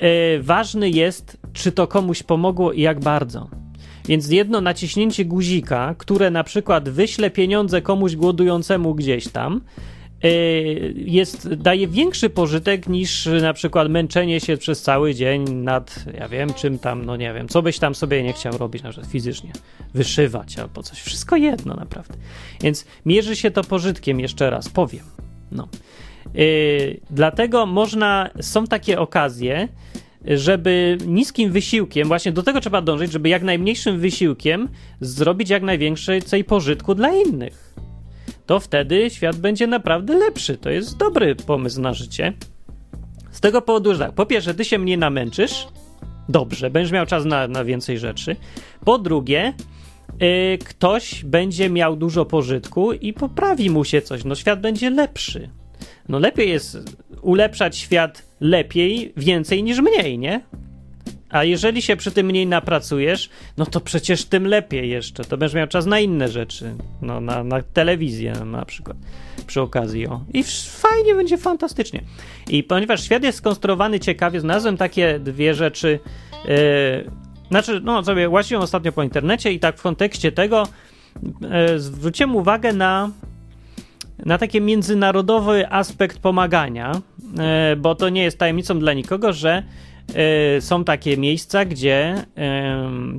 Yy, 0.01 0.43
ważny 0.43 0.89
jest, 0.89 1.37
czy 1.53 1.71
to 1.71 1.87
komuś 1.87 2.23
pomogło 2.23 2.73
i 2.73 2.81
jak 2.81 2.99
bardzo. 2.99 3.49
Więc 4.07 4.29
jedno 4.29 4.61
naciśnięcie 4.61 5.25
guzika, 5.25 5.95
które 5.97 6.31
na 6.31 6.43
przykład 6.43 6.89
wyśle 6.89 7.29
pieniądze 7.29 7.81
komuś 7.81 8.15
głodującemu 8.15 8.95
gdzieś 8.95 9.27
tam, 9.27 9.61
Y, 10.25 10.93
jest, 10.97 11.53
daje 11.53 11.87
większy 11.87 12.29
pożytek 12.29 12.87
niż 12.87 13.29
na 13.41 13.53
przykład 13.53 13.89
męczenie 13.89 14.39
się 14.39 14.57
przez 14.57 14.81
cały 14.81 15.15
dzień 15.15 15.49
nad, 15.49 16.05
ja 16.19 16.27
wiem, 16.27 16.53
czym 16.53 16.79
tam, 16.79 17.05
no 17.05 17.15
nie 17.15 17.33
wiem, 17.33 17.47
co 17.47 17.61
byś 17.61 17.79
tam 17.79 17.95
sobie 17.95 18.23
nie 18.23 18.33
chciał 18.33 18.57
robić, 18.57 18.83
na 18.83 18.89
przykład 18.89 19.11
fizycznie, 19.11 19.51
wyszywać 19.93 20.59
albo 20.59 20.83
coś, 20.83 21.01
wszystko 21.01 21.35
jedno 21.35 21.75
naprawdę. 21.75 22.13
Więc 22.61 22.85
mierzy 23.05 23.35
się 23.35 23.51
to 23.51 23.63
pożytkiem, 23.63 24.19
jeszcze 24.19 24.49
raz 24.49 24.69
powiem. 24.69 25.03
No. 25.51 25.67
Yy, 26.33 26.99
dlatego 27.09 27.65
można, 27.65 28.29
są 28.41 28.67
takie 28.67 28.99
okazje, 28.99 29.67
żeby 30.25 30.97
niskim 31.07 31.51
wysiłkiem, 31.51 32.07
właśnie 32.07 32.31
do 32.31 32.43
tego 32.43 32.61
trzeba 32.61 32.81
dążyć, 32.81 33.11
żeby 33.11 33.29
jak 33.29 33.43
najmniejszym 33.43 33.99
wysiłkiem 33.99 34.69
zrobić 35.01 35.49
jak 35.49 35.63
największej 35.63 36.43
pożytku 36.47 36.95
dla 36.95 37.11
innych 37.11 37.67
to 38.47 38.59
wtedy 38.59 39.09
świat 39.09 39.35
będzie 39.35 39.67
naprawdę 39.67 40.17
lepszy. 40.17 40.57
To 40.57 40.69
jest 40.69 40.97
dobry 40.97 41.35
pomysł 41.35 41.81
na 41.81 41.93
życie. 41.93 42.33
Z 43.31 43.41
tego 43.41 43.61
powodu, 43.61 43.93
że 43.93 43.99
tak, 43.99 44.11
po 44.11 44.25
pierwsze, 44.25 44.53
ty 44.53 44.65
się 44.65 44.79
mnie 44.79 44.97
namęczysz, 44.97 45.67
dobrze, 46.29 46.69
będziesz 46.69 46.91
miał 46.91 47.05
czas 47.05 47.25
na, 47.25 47.47
na 47.47 47.63
więcej 47.63 47.99
rzeczy. 47.99 48.35
Po 48.85 48.97
drugie, 48.97 49.53
yy, 50.19 50.57
ktoś 50.57 51.23
będzie 51.23 51.69
miał 51.69 51.95
dużo 51.95 52.25
pożytku 52.25 52.93
i 52.93 53.13
poprawi 53.13 53.69
mu 53.69 53.83
się 53.83 54.01
coś. 54.01 54.23
No, 54.23 54.35
świat 54.35 54.61
będzie 54.61 54.89
lepszy. 54.89 55.49
No, 56.09 56.19
lepiej 56.19 56.49
jest 56.49 56.77
ulepszać 57.21 57.77
świat 57.77 58.25
lepiej, 58.39 59.13
więcej 59.17 59.63
niż 59.63 59.79
mniej, 59.79 60.19
nie? 60.19 60.41
A 61.29 61.43
jeżeli 61.43 61.81
się 61.81 61.95
przy 61.95 62.11
tym 62.11 62.25
mniej 62.25 62.47
napracujesz, 62.47 63.29
no 63.57 63.65
to 63.65 63.81
przecież 63.81 64.25
tym 64.25 64.47
lepiej 64.47 64.89
jeszcze. 64.89 65.23
To 65.23 65.37
będziesz 65.37 65.55
miał 65.55 65.67
czas 65.67 65.85
na 65.85 65.99
inne 65.99 66.27
rzeczy. 66.27 66.75
No, 67.01 67.21
na, 67.21 67.43
na 67.43 67.61
telewizję 67.61 68.33
na 68.45 68.65
przykład. 68.65 68.97
Przy 69.47 69.61
okazji, 69.61 70.07
o. 70.07 70.21
I 70.33 70.43
fajnie 70.69 71.15
będzie, 71.15 71.37
fantastycznie. 71.37 72.03
I 72.49 72.63
ponieważ 72.63 73.03
świat 73.03 73.23
jest 73.23 73.37
skonstruowany 73.37 73.99
ciekawie, 73.99 74.39
znalazłem 74.39 74.77
takie 74.77 75.19
dwie 75.19 75.53
rzeczy. 75.53 75.99
Yy, 76.45 77.11
znaczy, 77.49 77.81
no 77.83 78.03
sobie 78.03 78.29
łaziłem 78.29 78.63
ostatnio 78.63 78.91
po 78.91 79.03
internecie 79.03 79.53
i 79.53 79.59
tak 79.59 79.77
w 79.77 79.81
kontekście 79.81 80.31
tego 80.31 80.67
yy, 81.41 81.79
zwróciłem 81.79 82.35
uwagę 82.35 82.73
na 82.73 83.11
na 84.25 84.37
taki 84.37 84.61
międzynarodowy 84.61 85.71
aspekt 85.71 86.19
pomagania, 86.19 86.91
yy, 86.91 87.75
bo 87.75 87.95
to 87.95 88.09
nie 88.09 88.23
jest 88.23 88.37
tajemnicą 88.37 88.79
dla 88.79 88.93
nikogo, 88.93 89.33
że 89.33 89.63
Y, 90.57 90.61
są 90.61 90.83
takie 90.83 91.17
miejsca, 91.17 91.65
gdzie 91.65 92.25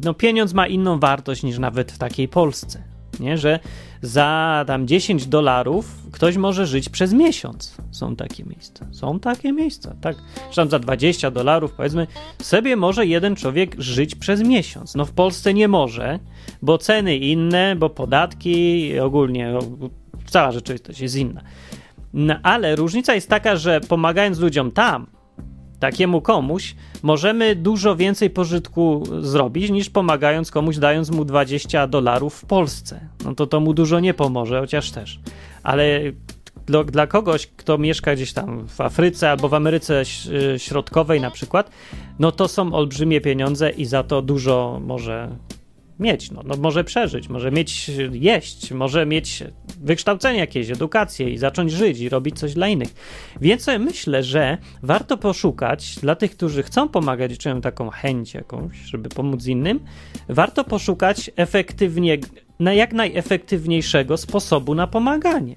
no, 0.05 0.15
pieniądz 0.15 0.55
ma 0.55 0.67
inną 0.67 0.99
wartość 1.01 1.43
niż 1.43 1.59
nawet 1.59 1.93
w 1.93 1.99
takiej 1.99 2.29
Polsce. 2.29 2.83
Nie? 3.21 3.39
Że 3.39 3.61
za 4.03 4.65
tam 4.67 4.87
10 4.87 5.27
dolarów 5.27 6.03
ktoś 6.13 6.37
może 6.37 6.67
żyć 6.67 6.89
przez 6.89 7.13
miesiąc. 7.13 7.77
Są 7.91 8.17
takie 8.17 8.45
miejsca. 8.45 8.87
Są 8.93 9.21
takie 9.21 9.53
miejsca, 9.53 9.95
tak. 10.01 10.17
Czy 10.51 10.57
tam 10.57 10.71
za 10.71 10.79
20 10.79 11.31
dolarów, 11.31 11.73
powiedzmy, 11.73 12.07
sobie 12.43 12.77
może 12.77 13.07
jeden 13.07 13.37
człowiek 13.37 13.75
żyć 13.79 14.15
przez 14.15 14.43
miesiąc. 14.43 14.95
No 14.95 15.05
w 15.05 15.13
Polsce 15.13 15.55
nie 15.55 15.69
może, 15.69 16.19
bo 16.63 16.79
ceny 16.79 17.17
inne, 17.17 17.77
bo 17.77 17.91
podatki, 17.91 18.93
ogólnie 19.01 19.53
cała 20.31 20.53
rzeczywistość 20.53 21.01
jest 21.01 21.17
inna. 21.17 21.43
No, 22.13 22.35
ale 22.43 22.77
różnica 22.77 23.15
jest 23.15 23.29
taka, 23.29 23.57
że 23.57 23.81
pomagając 23.81 24.39
ludziom 24.39 24.71
tam, 24.71 25.07
takiemu 25.81 26.21
komuś 26.21 26.75
możemy 27.03 27.57
dużo 27.57 27.97
więcej 27.97 28.31
pożytku 28.31 29.05
zrobić 29.21 29.71
niż 29.71 29.91
pomagając 29.91 30.51
komuś, 30.51 30.77
dając 30.77 31.11
mu 31.11 31.25
20 31.25 31.87
dolarów 31.87 32.35
w 32.35 32.45
Polsce. 32.45 33.01
No 33.25 33.35
to 33.35 33.47
to 33.47 33.61
mu 33.61 33.75
dużo 33.75 34.01
nie 34.01 34.15
pomoże, 34.15 34.61
chociaż 34.61 34.91
też. 34.91 35.21
Ale 35.63 36.01
dla, 36.67 36.85
dla 36.85 37.07
kogoś, 37.07 37.47
kto 37.47 37.79
mieszka 37.79 38.15
gdzieś 38.15 38.33
tam 38.33 38.69
w 38.69 38.81
Afryce 38.81 39.31
albo 39.31 39.49
w 39.49 39.55
Ameryce 39.55 40.03
Środkowej 40.59 41.21
na 41.21 41.31
przykład, 41.31 41.71
no 42.19 42.33
to 42.33 42.49
są 42.49 42.73
olbrzymie 42.73 43.21
pieniądze 43.21 43.71
i 43.71 43.85
za 43.85 44.03
to 44.03 44.23
dużo 44.23 44.81
może 44.85 45.29
mieć. 46.01 46.31
No, 46.31 46.43
no 46.45 46.55
może 46.57 46.85
przeżyć, 46.85 47.29
może 47.29 47.51
mieć 47.51 47.91
jeść, 48.13 48.73
może 48.73 49.07
mieć 49.07 49.45
wykształcenie 49.81 50.39
jakieś, 50.39 50.71
edukację 50.71 51.31
i 51.31 51.39
zacząć 51.39 51.73
żyć 51.73 52.01
i 52.01 52.09
robić 52.09 52.39
coś 52.39 52.55
dla 52.55 52.69
innych. 52.69 52.89
Więc 53.41 53.67
myślę, 53.79 54.23
że 54.23 54.59
warto 54.83 55.17
poszukać 55.17 55.99
dla 55.99 56.15
tych, 56.15 56.31
którzy 56.31 56.63
chcą 56.63 56.89
pomagać 56.89 57.33
i 57.33 57.39
czują 57.39 57.61
taką 57.61 57.91
chęć 57.91 58.35
jakąś, 58.35 58.77
żeby 58.77 59.09
pomóc 59.09 59.47
innym, 59.47 59.81
warto 60.29 60.65
poszukać 60.65 61.31
efektywnie, 61.37 62.19
na 62.61 62.73
jak 62.73 62.93
najefektywniejszego 62.93 64.17
sposobu 64.17 64.75
na 64.75 64.87
pomaganie. 64.87 65.57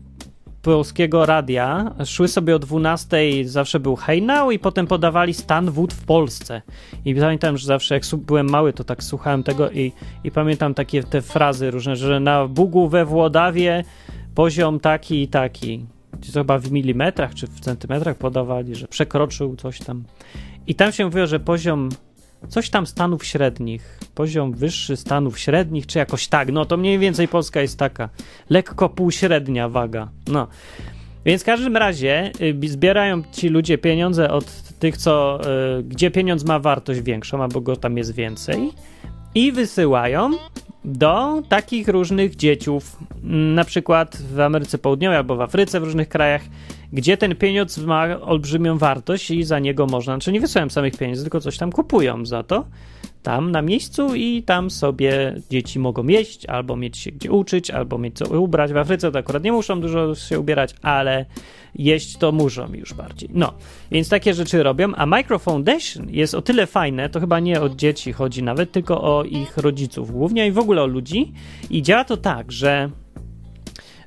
polskiego 0.61 1.25
radia 1.25 1.91
szły 2.05 2.27
sobie 2.27 2.55
o 2.55 2.59
12 2.59 3.17
zawsze 3.45 3.79
był 3.79 3.95
Hey 3.95 4.21
Now 4.21 4.53
i 4.53 4.59
potem 4.59 4.87
podawali 4.87 5.33
stan 5.33 5.71
wód 5.71 5.93
w 5.93 6.05
Polsce. 6.05 6.61
I 7.05 7.15
pamiętam, 7.15 7.57
że 7.57 7.67
zawsze 7.67 7.95
jak 7.95 8.03
byłem 8.17 8.49
mały, 8.49 8.73
to 8.73 8.83
tak 8.83 9.03
słuchałem 9.03 9.43
tego 9.43 9.71
i, 9.71 9.91
i 10.23 10.31
pamiętam 10.31 10.73
takie 10.73 11.03
te 11.03 11.21
frazy 11.21 11.71
różne, 11.71 11.95
że 11.95 12.19
na 12.19 12.47
Bugu 12.47 12.89
we 12.89 13.05
Włodawie 13.05 13.83
poziom 14.35 14.79
taki 14.79 15.21
i 15.21 15.27
taki. 15.27 15.85
To 16.33 16.39
chyba 16.39 16.59
w 16.59 16.71
milimetrach 16.71 17.33
czy 17.33 17.47
w 17.47 17.59
centymetrach 17.59 18.17
podawali, 18.17 18.75
że 18.75 18.87
przekroczył 18.87 19.55
coś 19.55 19.79
tam. 19.79 20.03
I 20.67 20.75
tam 20.75 20.91
się 20.91 21.05
mówiło, 21.05 21.27
że 21.27 21.39
poziom 21.39 21.89
coś 22.49 22.69
tam 22.69 22.87
stanów 22.87 23.25
średnich, 23.25 23.99
poziom 24.15 24.53
wyższy 24.53 24.97
stanów 24.97 25.39
średnich, 25.39 25.87
czy 25.87 25.99
jakoś 25.99 26.27
tak. 26.27 26.51
No 26.51 26.65
to 26.65 26.77
mniej 26.77 26.99
więcej 26.99 27.27
Polska 27.27 27.61
jest 27.61 27.79
taka 27.79 28.09
lekko 28.49 28.89
półśrednia 28.89 29.69
waga. 29.69 30.09
No. 30.27 30.47
Więc 31.25 31.41
w 31.41 31.45
każdym 31.45 31.77
razie 31.77 32.31
y, 32.63 32.69
zbierają 32.69 33.23
ci 33.31 33.49
ludzie 33.49 33.77
pieniądze 33.77 34.31
od 34.31 34.45
tych, 34.79 34.97
co, 34.97 35.41
y, 35.79 35.83
gdzie 35.83 36.11
pieniądz 36.11 36.43
ma 36.43 36.59
wartość 36.59 37.01
większą, 37.01 37.43
albo 37.43 37.61
go 37.61 37.75
tam 37.75 37.97
jest 37.97 38.15
więcej, 38.15 38.71
i 39.35 39.51
wysyłają 39.51 40.31
do 40.85 41.43
takich 41.49 41.87
różnych 41.87 42.35
dzieciów, 42.35 42.97
na 43.23 43.63
przykład 43.63 44.17
w 44.17 44.39
Ameryce 44.39 44.77
Południowej 44.77 45.17
albo 45.17 45.35
w 45.35 45.41
Afryce, 45.41 45.79
w 45.79 45.83
różnych 45.83 46.09
krajach, 46.09 46.41
gdzie 46.93 47.17
ten 47.17 47.35
pieniądz 47.35 47.77
ma 47.77 48.21
olbrzymią 48.21 48.77
wartość 48.77 49.31
i 49.31 49.43
za 49.43 49.59
niego 49.59 49.87
można, 49.87 50.13
znaczy 50.13 50.31
nie 50.31 50.41
wysyłają 50.41 50.69
samych 50.69 50.97
pieniędzy, 50.97 51.21
tylko 51.21 51.39
coś 51.39 51.57
tam 51.57 51.71
kupują 51.71 52.25
za 52.25 52.43
to 52.43 52.65
tam 53.23 53.51
na 53.51 53.61
miejscu 53.61 54.15
i 54.15 54.43
tam 54.43 54.69
sobie 54.69 55.35
dzieci 55.49 55.79
mogą 55.79 56.07
jeść, 56.07 56.45
albo 56.45 56.75
mieć 56.75 56.97
się 56.97 57.11
gdzie 57.11 57.31
uczyć, 57.31 57.71
albo 57.71 57.97
mieć 57.97 58.17
co 58.17 58.41
ubrać. 58.41 58.73
W 58.73 58.77
Afryce 58.77 59.11
to 59.11 59.19
akurat 59.19 59.43
nie 59.43 59.51
muszą 59.51 59.81
dużo 59.81 60.15
się 60.15 60.39
ubierać, 60.39 60.75
ale 60.81 61.25
jeść 61.75 62.17
to 62.17 62.31
muszą 62.31 62.73
już 62.73 62.93
bardziej. 62.93 63.29
No, 63.33 63.53
więc 63.91 64.09
takie 64.09 64.33
rzeczy 64.33 64.63
robią, 64.63 64.93
a 64.95 65.05
Micro 65.05 65.39
Foundation 65.39 66.09
jest 66.09 66.35
o 66.35 66.41
tyle 66.41 66.67
fajne, 66.67 67.09
to 67.09 67.19
chyba 67.19 67.39
nie 67.39 67.61
o 67.61 67.69
dzieci 67.69 68.13
chodzi 68.13 68.43
nawet, 68.43 68.71
tylko 68.71 69.01
o 69.01 69.23
ich 69.23 69.57
rodziców 69.57 70.11
głównie 70.11 70.47
i 70.47 70.51
w 70.51 70.57
ogóle 70.57 70.81
o 70.81 70.87
ludzi 70.87 71.33
i 71.69 71.81
działa 71.81 72.03
to 72.03 72.17
tak, 72.17 72.51
że 72.51 72.89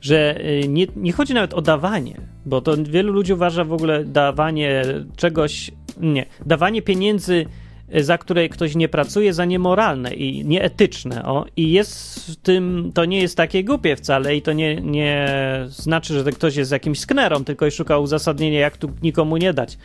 że 0.01 0.41
y, 0.41 0.69
nie, 0.69 0.87
nie 0.97 1.13
chodzi 1.13 1.35
nawet 1.35 1.55
o 1.55 1.63
dawanie, 1.63 2.21
bo 2.47 2.61
to 2.61 2.77
wielu 2.77 3.13
ludzi 3.13 3.33
uważa 3.33 3.65
w 3.65 3.73
ogóle 3.73 4.05
dawanie 4.05 4.83
czegoś, 5.17 5.71
nie, 6.01 6.27
dawanie 6.47 6.83
pieniędzy 6.83 7.47
za 7.93 8.19
które 8.19 8.49
ktoś 8.49 8.75
nie 8.75 8.89
pracuje, 8.89 9.35
za 9.35 9.45
niemoralne 9.45 10.15
i 10.15 10.45
nieetyczne. 10.45 11.25
O, 11.25 11.45
I 11.57 11.73
jest 11.73 12.19
w 12.31 12.37
tym, 12.37 12.91
to 12.95 13.05
nie 13.05 13.21
jest 13.21 13.37
takie 13.37 13.65
głupie 13.65 13.97
wcale 13.97 14.37
i 14.37 14.43
to 14.43 14.53
nie, 14.53 14.77
nie 14.77 15.29
znaczy, 15.69 16.25
że 16.25 16.33
ktoś 16.33 16.57
jest 16.57 16.73
jakimś 16.73 17.01
sknerą, 17.01 17.45
tylko 17.45 17.67
i 17.67 17.71
szuka 17.71 17.99
uzasadnienia, 17.99 18.61
jak 18.61 18.77
tu 18.77 18.91
nikomu 19.03 19.37
nie 19.37 19.53
dać. 19.53 19.79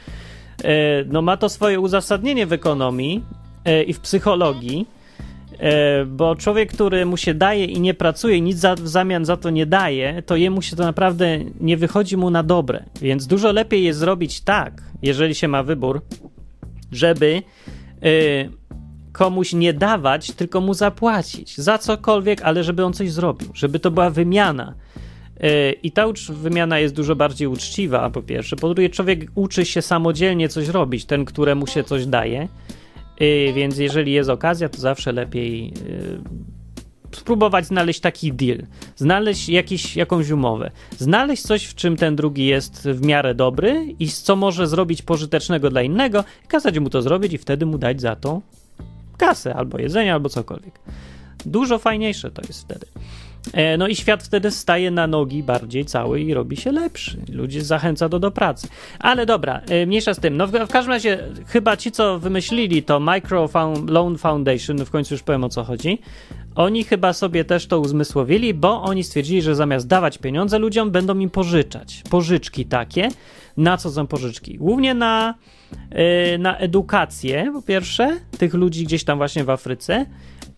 E, 0.64 1.04
no 1.06 1.22
ma 1.22 1.38
to 1.38 1.50
swoje 1.50 1.80
uzasadnienie 1.80 2.46
w 2.46 2.54
ekonomii 2.54 3.24
e, 3.66 3.84
i 3.84 3.94
w 3.94 4.00
psychologii, 4.00 4.88
bo 6.08 6.36
człowiek, 6.36 6.74
który 6.74 7.06
mu 7.06 7.18
się 7.18 7.34
daje 7.34 7.66
i 7.66 7.82
nie 7.82 7.94
pracuje, 7.94 8.42
nic 8.42 8.58
za, 8.58 8.76
w 8.76 8.88
zamian 8.88 9.26
za 9.26 9.38
to 9.38 9.50
nie 9.50 9.66
daje, 9.66 10.22
to 10.22 10.36
jemu 10.36 10.62
się 10.62 10.76
to 10.76 10.84
naprawdę 10.84 11.40
nie 11.62 11.78
wychodzi 11.78 12.18
mu 12.18 12.30
na 12.30 12.44
dobre. 12.44 12.84
Więc 13.02 13.28
dużo 13.28 13.52
lepiej 13.52 13.84
jest 13.84 14.00
zrobić 14.00 14.42
tak, 14.42 14.84
jeżeli 15.02 15.36
się 15.36 15.48
ma 15.48 15.64
wybór, 15.64 16.02
żeby 16.92 17.44
Y, 18.06 18.50
komuś 19.12 19.54
nie 19.54 19.74
dawać, 19.74 20.32
tylko 20.32 20.62
mu 20.62 20.74
zapłacić 20.74 21.58
za 21.58 21.78
cokolwiek, 21.78 22.42
ale 22.42 22.64
żeby 22.64 22.86
on 22.86 22.94
coś 22.94 23.12
zrobił, 23.12 23.50
żeby 23.54 23.80
to 23.80 23.92
była 23.92 24.10
wymiana. 24.10 24.76
Y, 25.44 25.72
I 25.84 25.92
ta 25.92 26.06
wymiana 26.30 26.80
jest 26.80 26.96
dużo 26.96 27.16
bardziej 27.16 27.48
uczciwa, 27.48 28.10
po 28.10 28.22
pierwsze. 28.22 28.56
Po 28.56 28.74
drugie, 28.74 28.90
człowiek 28.90 29.32
uczy 29.36 29.66
się 29.66 29.82
samodzielnie 29.82 30.50
coś 30.50 30.68
robić, 30.68 31.06
ten, 31.06 31.26
któremu 31.26 31.68
się 31.68 31.84
coś 31.84 32.06
daje. 32.06 32.48
Y, 33.22 33.54
więc 33.56 33.78
jeżeli 33.78 34.12
jest 34.12 34.30
okazja, 34.30 34.70
to 34.70 34.78
zawsze 34.78 35.12
lepiej 35.12 35.74
spróbować 37.12 37.66
znaleźć 37.66 38.00
taki 38.00 38.34
deal, 38.34 38.58
znaleźć 38.96 39.50
jakiś, 39.50 39.96
jakąś 39.96 40.30
umowę, 40.30 40.72
znaleźć 40.98 41.44
coś, 41.44 41.66
w 41.66 41.76
czym 41.76 41.98
ten 41.98 42.16
drugi 42.16 42.46
jest 42.46 42.88
w 42.88 43.06
miarę 43.06 43.36
dobry 43.36 43.96
i 44.00 44.08
co 44.08 44.36
może 44.36 44.68
zrobić 44.68 45.02
pożytecznego 45.02 45.70
dla 45.70 45.82
innego, 45.82 46.24
kazać 46.48 46.80
mu 46.80 46.90
to 46.90 47.02
zrobić 47.02 47.34
i 47.34 47.38
wtedy 47.38 47.66
mu 47.66 47.78
dać 47.78 48.02
za 48.02 48.16
to 48.16 48.42
kasę 49.18 49.56
albo 49.56 49.80
jedzenie, 49.80 50.14
albo 50.14 50.30
cokolwiek. 50.30 50.80
Dużo 51.46 51.80
fajniejsze 51.80 52.32
to 52.32 52.42
jest 52.48 52.62
wtedy. 52.62 52.86
E, 53.54 53.78
no 53.78 53.88
i 53.88 53.96
świat 53.96 54.24
wtedy 54.24 54.52
staje 54.52 54.92
na 54.92 55.08
nogi 55.08 55.44
bardziej 55.44 55.86
cały 55.86 56.22
i 56.22 56.34
robi 56.34 56.58
się 56.58 56.72
lepszy. 56.72 57.18
Ludzi 57.32 57.62
zachęca 57.62 58.10
do, 58.10 58.20
do 58.20 58.32
pracy. 58.32 58.68
Ale 59.00 59.26
dobra, 59.26 59.62
e, 59.70 59.86
mniejsza 59.86 60.14
z 60.14 60.20
tym. 60.20 60.38
No 60.38 60.48
w, 60.48 60.52
w 60.52 60.68
każdym 60.68 60.94
razie 60.94 61.24
chyba 61.48 61.78
ci, 61.78 61.92
co 61.92 62.20
wymyślili 62.20 62.84
to 62.84 63.00
Micro 63.00 63.50
Loan 63.88 64.18
Foundation, 64.18 64.86
w 64.86 64.90
końcu 64.90 65.14
już 65.14 65.24
powiem 65.24 65.44
o 65.44 65.50
co 65.50 65.64
chodzi, 65.64 66.00
oni 66.60 66.84
chyba 66.84 67.14
sobie 67.14 67.46
też 67.46 67.68
to 67.68 67.80
uzmysłowili, 67.80 68.54
bo 68.54 68.82
oni 68.82 69.04
stwierdzili, 69.04 69.42
że 69.42 69.56
zamiast 69.56 69.88
dawać 69.88 70.18
pieniądze 70.18 70.60
ludziom, 70.60 70.92
będą 70.92 71.20
im 71.20 71.30
pożyczać. 71.30 72.04
Pożyczki 72.10 72.66
takie. 72.66 73.10
Na 73.58 73.78
co 73.78 73.92
są 73.92 74.08
pożyczki? 74.08 74.58
Głównie 74.58 74.94
na, 74.94 75.36
yy, 75.92 76.38
na 76.38 76.58
edukację, 76.58 77.52
po 77.54 77.62
pierwsze, 77.62 78.18
tych 78.38 78.54
ludzi 78.54 78.84
gdzieś 78.84 79.04
tam 79.04 79.18
właśnie 79.18 79.44
w 79.44 79.50
Afryce, 79.50 80.06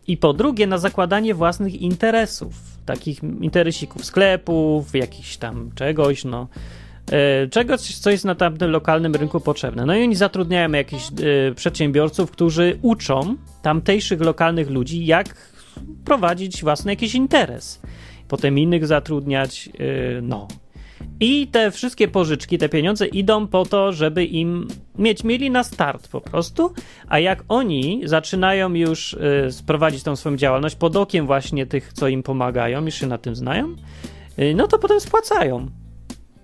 i 0.08 0.18
po 0.18 0.34
drugie 0.34 0.68
na 0.68 0.78
zakładanie 0.78 1.34
własnych 1.34 1.82
interesów, 1.82 2.54
takich 2.86 3.24
interesików, 3.24 4.06
sklepów, 4.06 4.96
jakichś 4.96 5.38
tam 5.38 5.72
czegoś, 5.76 6.26
no 6.26 6.48
e, 7.12 7.48
czegoś, 7.48 7.80
co 7.80 8.10
jest 8.10 8.26
na 8.26 8.36
tamtym 8.36 8.72
lokalnym 8.72 9.16
rynku 9.16 9.40
potrzebne. 9.40 9.86
No 9.86 9.96
i 9.96 10.04
oni 10.04 10.16
zatrudniają 10.16 10.72
jakichś 10.72 11.08
y, 11.50 11.56
przedsiębiorców, 11.56 12.32
którzy 12.32 12.78
uczą 12.82 13.36
tamtejszych 13.62 14.22
lokalnych 14.22 14.70
ludzi, 14.70 15.06
jak 15.06 15.51
prowadzić 16.06 16.63
własny 16.63 16.91
jakiś 16.91 17.15
interes. 17.15 17.82
Potem 18.28 18.60
innych 18.60 18.88
zatrudniać, 18.88 19.70
y, 19.80 20.22
no. 20.22 20.48
I 21.20 21.48
te 21.48 21.72
wszystkie 21.72 22.08
pożyczki, 22.08 22.58
te 22.58 22.70
pieniądze 22.70 23.08
idą 23.08 23.48
po 23.48 23.65
to, 23.65 23.94
żeby 23.94 24.26
im 24.26 24.67
mieć 24.98 25.24
mieli 25.24 25.52
na 25.52 25.63
start 25.63 26.08
po 26.08 26.22
prostu, 26.22 26.74
a 27.08 27.20
jak 27.20 27.44
oni 27.48 28.02
zaczynają 28.06 28.74
już 28.74 29.13
y, 29.13 29.52
sprowadzić 29.52 30.04
tą 30.04 30.15
swoją 30.15 30.38
działalność 30.38 30.76
pod 30.76 30.96
okiem 30.96 31.26
właśnie 31.26 31.65
tych, 31.65 31.94
co 31.94 32.08
im 32.08 32.24
pomagają, 32.24 32.86
już 32.86 32.96
się 32.96 33.08
na 33.08 33.17
tym 33.17 33.36
znają, 33.36 33.76
y, 34.39 34.54
no 34.56 34.67
to 34.67 34.80
potem 34.80 35.00
spłacają. 35.00 35.67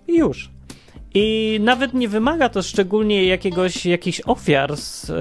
Już. 0.07 0.51
I 1.13 1.57
nawet 1.63 1.93
nie 1.93 2.07
wymaga 2.07 2.49
to 2.49 2.61
szczególnie 2.61 3.25
jakiegoś, 3.25 3.85
jakichś 3.85 4.21
ofiar 4.25 4.77
z, 4.77 5.11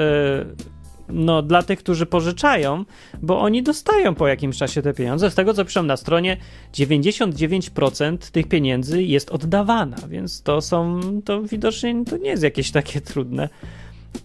no, 1.08 1.42
dla 1.42 1.62
tych, 1.62 1.78
którzy 1.78 2.06
pożyczają, 2.06 2.84
bo 3.22 3.40
oni 3.40 3.62
dostają 3.62 4.14
po 4.14 4.28
jakimś 4.28 4.56
czasie 4.56 4.82
te 4.82 4.94
pieniądze. 4.94 5.30
Z 5.30 5.34
tego, 5.34 5.54
co 5.54 5.64
piszą 5.64 5.82
na 5.82 5.96
stronie, 5.96 6.36
99% 6.74 8.18
tych 8.32 8.48
pieniędzy 8.48 9.02
jest 9.02 9.30
oddawana, 9.30 9.96
więc 10.08 10.42
to 10.42 10.60
są, 10.60 11.00
to 11.24 11.42
widocznie 11.42 12.04
to 12.04 12.16
nie 12.16 12.30
jest 12.30 12.42
jakieś 12.42 12.70
takie 12.70 13.00
trudne 13.00 13.48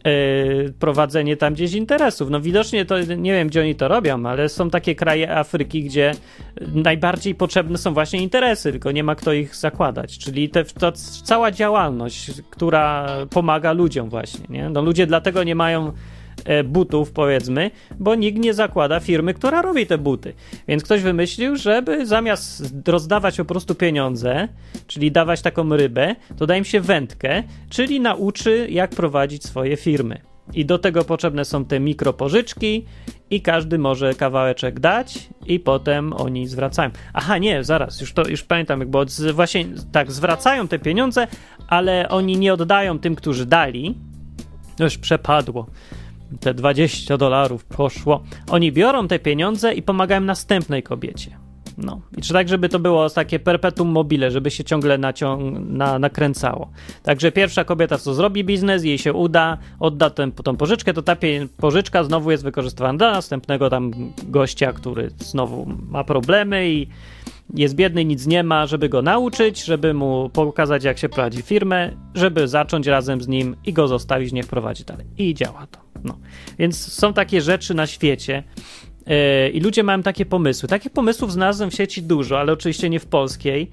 yy, 0.06 0.74
prowadzenie 0.80 1.38
tam 1.38 1.54
gdzieś 1.54 1.74
interesów. 1.74 2.30
No 2.30 2.42
widocznie 2.42 2.86
to, 2.86 3.02
nie 3.02 3.34
wiem, 3.34 3.48
gdzie 3.48 3.62
oni 3.62 3.76
to 3.76 3.88
robią, 3.88 4.26
ale 4.26 4.50
są 4.50 4.70
takie 4.70 4.96
kraje 4.96 5.38
Afryki, 5.38 5.84
gdzie 5.84 6.12
najbardziej 6.74 7.36
potrzebne 7.36 7.78
są 7.78 7.94
właśnie 7.94 8.22
interesy, 8.22 8.72
tylko 8.72 8.92
nie 8.92 9.04
ma 9.04 9.16
kto 9.16 9.34
ich 9.34 9.56
zakładać. 9.56 10.18
Czyli 10.18 10.50
te, 10.50 10.64
to 10.64 10.92
cała 11.24 11.52
działalność, 11.52 12.32
która 12.50 13.08
pomaga 13.30 13.74
ludziom 13.74 14.10
właśnie, 14.10 14.46
nie? 14.50 14.70
No 14.70 14.82
ludzie 14.82 15.08
dlatego 15.08 15.44
nie 15.44 15.56
mają 15.56 15.92
butów, 16.64 17.12
powiedzmy, 17.12 17.72
bo 18.00 18.16
nikt 18.16 18.40
nie 18.40 18.54
zakłada 18.54 19.00
firmy, 19.00 19.34
która 19.34 19.62
robi 19.62 19.88
te 19.88 19.98
buty. 19.98 20.34
Więc 20.68 20.84
ktoś 20.84 21.02
wymyślił, 21.02 21.56
żeby 21.56 22.06
zamiast 22.06 22.74
rozdawać 22.88 23.38
po 23.38 23.46
prostu 23.46 23.76
pieniądze, 23.76 24.48
czyli 24.88 25.12
dawać 25.12 25.42
taką 25.42 25.70
rybę, 25.70 26.16
to 26.38 26.48
daj 26.48 26.58
im 26.58 26.66
się 26.66 26.82
wędkę, 26.82 27.44
czyli 27.70 28.00
nauczy, 28.00 28.68
jak 28.70 28.90
prowadzić 28.90 29.44
swoje 29.44 29.78
firmy. 29.78 30.22
I 30.54 30.66
do 30.66 30.80
tego 30.80 31.04
potrzebne 31.04 31.46
są 31.46 31.66
te 31.66 31.80
mikropożyczki 31.80 32.86
i 33.30 33.42
każdy 33.42 33.78
może 33.78 34.14
kawałeczek 34.14 34.80
dać 34.80 35.30
i 35.46 35.60
potem 35.60 36.14
oni 36.14 36.48
zwracają. 36.48 36.90
Aha, 37.14 37.38
nie, 37.38 37.64
zaraz, 37.64 38.02
już 38.02 38.14
to 38.14 38.28
już 38.28 38.44
pamiętam, 38.44 38.84
bo 38.88 39.06
właśnie 39.34 39.66
tak 39.92 40.12
zwracają 40.12 40.68
te 40.68 40.80
pieniądze, 40.80 41.28
ale 41.68 42.10
oni 42.10 42.38
nie 42.38 42.54
oddają 42.54 43.00
tym, 43.00 43.16
którzy 43.16 43.46
dali. 43.46 43.96
Już 44.80 44.98
przepadło 44.98 45.68
te 46.40 46.54
20 46.54 47.18
dolarów 47.18 47.66
poszło. 47.66 48.24
Oni 48.50 48.72
biorą 48.72 49.08
te 49.08 49.20
pieniądze 49.20 49.74
i 49.74 49.82
pomagają 49.82 50.22
następnej 50.22 50.84
kobiecie. 50.84 51.38
No. 51.78 52.02
I 52.18 52.22
czy 52.22 52.34
tak, 52.34 52.50
żeby 52.50 52.70
to 52.70 52.80
było 52.80 53.10
takie 53.10 53.40
perpetuum 53.40 53.90
mobile, 53.90 54.32
żeby 54.32 54.52
się 54.52 54.64
ciągle 54.64 54.98
naciąg- 54.98 55.60
na, 55.70 56.00
nakręcało. 56.00 56.72
Także 57.04 57.32
pierwsza 57.32 57.64
kobieta, 57.64 57.98
co 57.98 58.14
zrobi 58.14 58.44
biznes, 58.44 58.84
jej 58.84 58.98
się 58.98 59.14
uda, 59.14 59.58
odda 59.80 60.10
tę, 60.10 60.32
tą 60.32 60.58
pożyczkę, 60.58 60.94
to 60.94 61.02
ta 61.02 61.16
pożyczka 61.58 62.04
znowu 62.04 62.32
jest 62.32 62.44
wykorzystywana 62.44 62.98
dla 62.98 63.12
następnego 63.12 63.70
tam 63.70 63.92
gościa, 64.24 64.74
który 64.74 65.10
znowu 65.18 65.68
ma 65.90 66.04
problemy 66.04 66.70
i 66.70 66.88
jest 67.56 67.76
biedny, 67.76 68.06
nic 68.06 68.28
nie 68.28 68.44
ma, 68.44 68.66
żeby 68.66 68.90
go 68.90 69.02
nauczyć, 69.02 69.64
żeby 69.64 69.94
mu 69.94 70.30
pokazać, 70.30 70.84
jak 70.84 70.98
się 70.98 71.10
prowadzi 71.10 71.42
firmę, 71.42 71.92
żeby 72.16 72.48
zacząć 72.48 72.88
razem 72.88 73.22
z 73.22 73.28
nim 73.28 73.56
i 73.66 73.74
go 73.74 73.88
zostawić, 73.88 74.34
niech 74.34 74.48
prowadzi 74.48 74.84
dalej. 74.84 75.06
I 75.18 75.34
działa 75.34 75.68
to. 75.68 75.91
No. 76.04 76.18
Więc 76.60 76.94
są 76.94 77.14
takie 77.14 77.42
rzeczy 77.42 77.74
na 77.74 77.88
świecie 77.88 78.44
yy, 79.08 79.50
i 79.50 79.60
ludzie 79.60 79.84
mają 79.84 80.04
takie 80.04 80.26
pomysły. 80.26 80.70
Takich 80.70 80.92
pomysłów 80.92 81.32
znalazłem 81.32 81.72
w 81.72 81.74
sieci 81.74 82.04
dużo, 82.04 82.40
ale 82.40 82.54
oczywiście 82.54 82.90
nie 82.90 83.00
w 83.00 83.06
polskiej. 83.06 83.72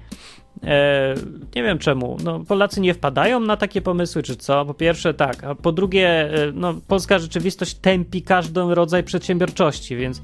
E, 0.63 1.15
nie 1.55 1.63
wiem 1.63 1.77
czemu. 1.77 2.17
No, 2.23 2.39
Polacy 2.39 2.81
nie 2.81 2.93
wpadają 2.93 3.39
na 3.39 3.57
takie 3.57 3.81
pomysły, 3.81 4.23
czy 4.23 4.35
co? 4.35 4.65
Po 4.65 4.73
pierwsze, 4.73 5.13
tak, 5.13 5.43
a 5.43 5.55
po 5.55 5.71
drugie, 5.71 6.09
e, 6.09 6.51
no, 6.53 6.73
polska 6.87 7.19
rzeczywistość 7.19 7.73
tępi 7.73 8.21
każdy 8.21 8.61
rodzaj 8.75 9.03
przedsiębiorczości, 9.03 9.95
więc 9.95 10.21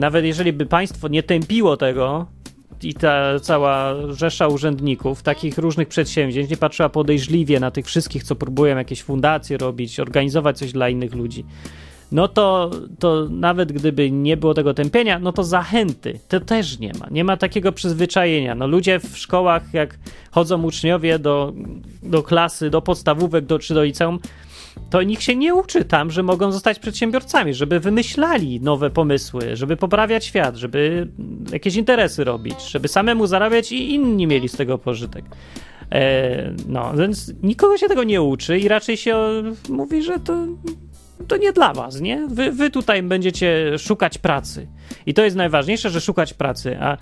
nawet 0.00 0.24
jeżeli 0.24 0.52
by 0.52 0.66
państwo 0.66 1.08
nie 1.08 1.22
tępiło 1.22 1.76
tego, 1.76 2.26
i 2.82 2.94
ta 2.94 3.40
cała 3.40 3.94
rzesza 4.12 4.48
urzędników, 4.48 5.22
takich 5.22 5.58
różnych 5.58 5.88
przedsięwzięć, 5.88 6.50
nie 6.50 6.56
patrzyła 6.56 6.88
podejrzliwie 6.88 7.60
na 7.60 7.70
tych 7.70 7.86
wszystkich, 7.86 8.24
co 8.24 8.34
próbują 8.34 8.76
jakieś 8.76 9.02
fundacje 9.02 9.58
robić, 9.58 10.00
organizować 10.00 10.58
coś 10.58 10.72
dla 10.72 10.88
innych 10.88 11.14
ludzi, 11.14 11.44
no 12.12 12.28
to, 12.28 12.70
to 12.98 13.26
nawet 13.30 13.72
gdyby 13.72 14.10
nie 14.10 14.36
było 14.36 14.54
tego 14.54 14.74
tępienia, 14.74 15.18
no 15.18 15.32
to 15.32 15.44
zachęty 15.44 16.18
to 16.28 16.40
też 16.40 16.78
nie 16.78 16.92
ma. 17.00 17.06
Nie 17.10 17.24
ma 17.24 17.36
takiego 17.36 17.72
przyzwyczajenia. 17.72 18.54
No 18.54 18.66
ludzie 18.66 19.00
w 19.00 19.18
szkołach, 19.18 19.62
jak 19.72 19.98
chodzą 20.30 20.62
uczniowie 20.62 21.18
do, 21.18 21.52
do 22.02 22.22
klasy, 22.22 22.70
do 22.70 22.82
podstawówek 22.82 23.46
do, 23.46 23.58
czy 23.58 23.74
do 23.74 23.84
liceum, 23.84 24.18
to 24.90 25.02
nikt 25.02 25.22
się 25.22 25.36
nie 25.36 25.54
uczy 25.54 25.84
tam, 25.84 26.10
że 26.10 26.22
mogą 26.22 26.52
zostać 26.52 26.78
przedsiębiorcami, 26.78 27.54
żeby 27.54 27.80
wymyślali 27.80 28.60
nowe 28.60 28.90
pomysły, 28.90 29.56
żeby 29.56 29.76
poprawiać 29.76 30.24
świat, 30.24 30.56
żeby 30.56 31.08
jakieś 31.52 31.76
interesy 31.76 32.24
robić, 32.24 32.62
żeby 32.70 32.88
samemu 32.88 33.26
zarabiać 33.26 33.72
i 33.72 33.94
inni 33.94 34.26
mieli 34.26 34.48
z 34.48 34.56
tego 34.56 34.78
pożytek. 34.78 35.24
E, 35.92 36.54
no, 36.68 36.92
więc 36.96 37.32
nikogo 37.42 37.78
się 37.78 37.88
tego 37.88 38.04
nie 38.04 38.22
uczy 38.22 38.58
i 38.58 38.68
raczej 38.68 38.96
się 38.96 39.16
mówi, 39.68 40.02
że 40.02 40.20
to 40.20 40.46
to 41.28 41.36
nie 41.36 41.52
dla 41.52 41.72
was, 41.72 42.00
nie? 42.00 42.26
Wy, 42.28 42.52
wy 42.52 42.70
tutaj 42.70 43.02
będziecie 43.02 43.78
szukać 43.78 44.18
pracy. 44.18 44.66
I 45.06 45.14
to 45.14 45.24
jest 45.24 45.36
najważniejsze, 45.36 45.90
że 45.90 46.00
szukać 46.00 46.34
pracy. 46.34 46.78
A 46.80 46.96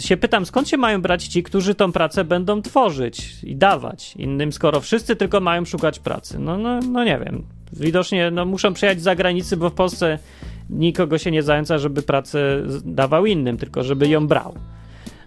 się 0.00 0.16
pytam, 0.16 0.46
skąd 0.46 0.68
się 0.68 0.76
mają 0.76 1.02
brać 1.02 1.26
ci, 1.26 1.42
którzy 1.42 1.74
tą 1.74 1.92
pracę 1.92 2.24
będą 2.24 2.62
tworzyć 2.62 3.44
i 3.44 3.56
dawać 3.56 4.16
innym, 4.16 4.52
skoro 4.52 4.80
wszyscy 4.80 5.16
tylko 5.16 5.40
mają 5.40 5.64
szukać 5.64 5.98
pracy? 5.98 6.38
No, 6.38 6.58
no, 6.58 6.80
no 6.80 7.04
nie 7.04 7.18
wiem. 7.24 7.44
Widocznie 7.72 8.30
no, 8.30 8.44
muszą 8.44 8.72
przyjechać 8.72 9.00
z 9.00 9.04
zagranicy, 9.04 9.56
bo 9.56 9.70
w 9.70 9.74
Polsce 9.74 10.18
nikogo 10.70 11.18
się 11.18 11.30
nie 11.30 11.42
zająca, 11.42 11.78
żeby 11.78 12.02
pracę 12.02 12.62
dawał 12.84 13.26
innym, 13.26 13.56
tylko 13.56 13.84
żeby 13.84 14.08
ją 14.08 14.26
brał. 14.26 14.54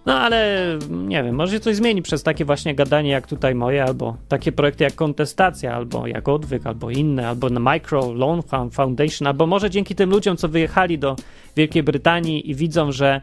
No 0.10 0.20
ale 0.20 0.58
nie 0.90 1.24
wiem, 1.24 1.36
może 1.36 1.54
się 1.54 1.60
coś 1.60 1.76
zmieni 1.76 2.02
przez 2.02 2.24
takie 2.24 2.46
właśnie 2.46 2.76
gadanie 2.76 3.10
jak 3.10 3.28
tutaj 3.28 3.56
moje, 3.56 3.84
albo 3.84 4.18
takie 4.28 4.52
projekty 4.52 4.84
jak 4.84 4.96
Kontestacja, 4.96 5.76
albo 5.76 6.08
jak 6.08 6.28
Odwyk, 6.28 6.66
albo 6.66 6.90
inne, 6.90 7.28
albo 7.28 7.50
na 7.50 7.74
Micro 7.74 8.14
Loan 8.14 8.42
Foundation, 8.72 9.28
albo 9.28 9.48
może 9.48 9.70
dzięki 9.70 9.96
tym 9.96 10.10
ludziom, 10.10 10.38
co 10.38 10.48
wyjechali 10.48 11.00
do 11.00 11.16
Wielkiej 11.56 11.84
Brytanii 11.84 12.52
i 12.52 12.56
widzą, 12.56 12.92
że 12.92 13.22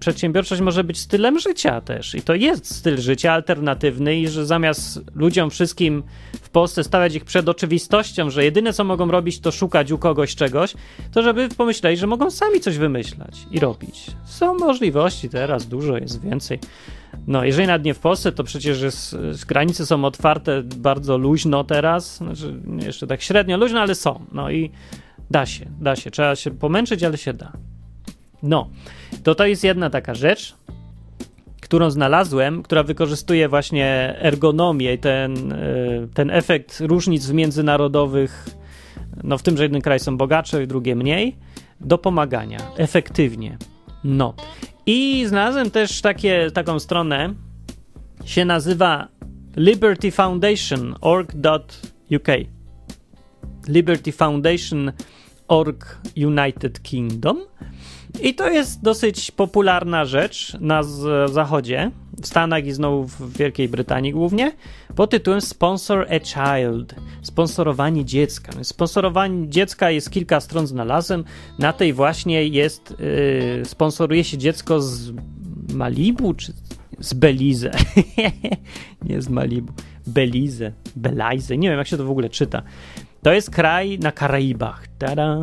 przedsiębiorczość 0.00 0.60
może 0.60 0.84
być 0.84 0.98
stylem 0.98 1.38
życia 1.38 1.80
też 1.80 2.14
i 2.14 2.22
to 2.22 2.34
jest 2.34 2.74
styl 2.74 2.98
życia 2.98 3.32
alternatywny 3.32 4.16
i 4.16 4.28
że 4.28 4.46
zamiast 4.46 5.00
ludziom 5.14 5.50
wszystkim 5.50 6.02
w 6.42 6.50
Polsce 6.50 6.84
stawiać 6.84 7.14
ich 7.14 7.24
przed 7.24 7.48
oczywistością, 7.48 8.30
że 8.30 8.44
jedyne 8.44 8.72
co 8.72 8.84
mogą 8.84 9.10
robić 9.10 9.40
to 9.40 9.52
szukać 9.52 9.92
u 9.92 9.98
kogoś 9.98 10.34
czegoś, 10.34 10.74
to 11.12 11.22
żeby 11.22 11.48
pomyśleli, 11.48 11.96
że 11.96 12.06
mogą 12.06 12.30
sami 12.30 12.60
coś 12.60 12.78
wymyślać 12.78 13.46
i 13.50 13.60
robić. 13.60 14.06
Są 14.24 14.54
możliwości 14.54 15.28
teraz, 15.28 15.66
dużo 15.66 15.98
jest 15.98 16.22
więcej. 16.22 16.58
No, 17.26 17.44
jeżeli 17.44 17.66
nawet 17.66 17.84
nie 17.84 17.94
w 17.94 17.98
Polsce, 17.98 18.32
to 18.32 18.44
przecież 18.44 18.80
jest, 18.80 19.16
granice 19.48 19.86
są 19.86 20.04
otwarte 20.04 20.62
bardzo 20.62 21.18
luźno 21.18 21.64
teraz, 21.64 22.16
znaczy 22.16 22.54
jeszcze 22.82 23.06
tak 23.06 23.22
średnio 23.22 23.56
luźno, 23.56 23.80
ale 23.80 23.94
są. 23.94 24.24
No 24.32 24.50
i 24.50 24.70
da 25.30 25.46
się, 25.46 25.66
da 25.80 25.96
się. 25.96 26.10
Trzeba 26.10 26.36
się 26.36 26.50
pomęczyć, 26.50 27.02
ale 27.04 27.18
się 27.18 27.32
da. 27.32 27.52
No, 28.42 28.68
to 29.22 29.34
to 29.34 29.46
jest 29.46 29.64
jedna 29.64 29.90
taka 29.90 30.14
rzecz, 30.14 30.54
którą 31.60 31.90
znalazłem, 31.90 32.62
która 32.62 32.82
wykorzystuje 32.82 33.48
właśnie 33.48 34.16
ergonomię 34.18 34.94
i 34.94 34.98
ten, 34.98 35.52
e, 35.52 35.56
ten 36.14 36.30
efekt 36.30 36.80
różnic 36.80 37.30
międzynarodowych, 37.30 38.46
no 39.24 39.38
w 39.38 39.42
tym, 39.42 39.56
że 39.56 39.62
jeden 39.62 39.80
kraj 39.80 40.00
są 40.00 40.16
bogatsze, 40.16 40.66
drugie 40.66 40.96
mniej, 40.96 41.36
do 41.80 41.98
pomagania 41.98 42.58
efektywnie. 42.76 43.58
No. 44.04 44.34
I 44.86 45.24
znalazłem 45.26 45.70
też 45.70 46.00
takie, 46.00 46.50
taką 46.50 46.78
stronę, 46.78 47.34
się 48.24 48.44
nazywa 48.44 49.08
Liberty 49.56 50.10
Foundation 50.10 50.94
org.uk. 51.00 52.28
Liberty 53.68 54.12
Foundation 54.12 54.92
org 55.48 55.98
United 56.16 56.82
Kingdom. 56.82 57.38
I 58.22 58.34
to 58.34 58.48
jest 58.48 58.82
dosyć 58.82 59.30
popularna 59.30 60.04
rzecz 60.04 60.56
na 60.60 60.82
zachodzie, 61.26 61.90
w 62.22 62.26
Stanach 62.26 62.66
i 62.66 62.72
znowu 62.72 63.04
w 63.04 63.38
Wielkiej 63.38 63.68
Brytanii 63.68 64.12
głównie, 64.12 64.52
pod 64.94 65.10
tytułem 65.10 65.40
Sponsor 65.40 66.06
a 66.10 66.20
Child. 66.20 66.94
Sponsorowanie 67.22 68.04
dziecka. 68.04 68.52
Sponsorowanie 68.64 69.48
dziecka 69.48 69.90
jest 69.90 70.10
kilka 70.10 70.40
stron 70.40 70.66
znalazłem. 70.66 71.24
Na 71.58 71.72
tej 71.72 71.92
właśnie 71.92 72.44
jest, 72.48 72.94
yy, 73.58 73.64
sponsoruje 73.64 74.24
się 74.24 74.38
dziecko 74.38 74.80
z 74.80 75.12
Malibu 75.74 76.34
czy 76.34 76.52
z 76.98 77.14
Belize. 77.14 77.70
Nie 79.08 79.22
z 79.22 79.28
Malibu. 79.28 79.72
Belize, 80.06 80.72
Belize. 80.96 81.56
Nie 81.56 81.68
wiem, 81.68 81.78
jak 81.78 81.86
się 81.86 81.96
to 81.96 82.04
w 82.04 82.10
ogóle 82.10 82.28
czyta. 82.28 82.62
To 83.22 83.32
jest 83.32 83.50
kraj 83.50 83.98
na 83.98 84.12
Karaibach. 84.12 84.86
Tada! 84.98 85.38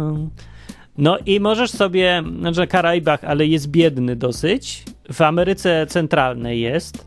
No 0.97 1.17
i 1.25 1.39
możesz 1.39 1.71
sobie, 1.71 2.23
znaczy 2.39 2.67
Karaibach, 2.67 3.23
ale 3.23 3.45
jest 3.45 3.67
biedny 3.67 4.15
dosyć. 4.15 4.83
W 5.13 5.21
Ameryce 5.21 5.87
Centralnej 5.89 6.61
jest 6.61 7.05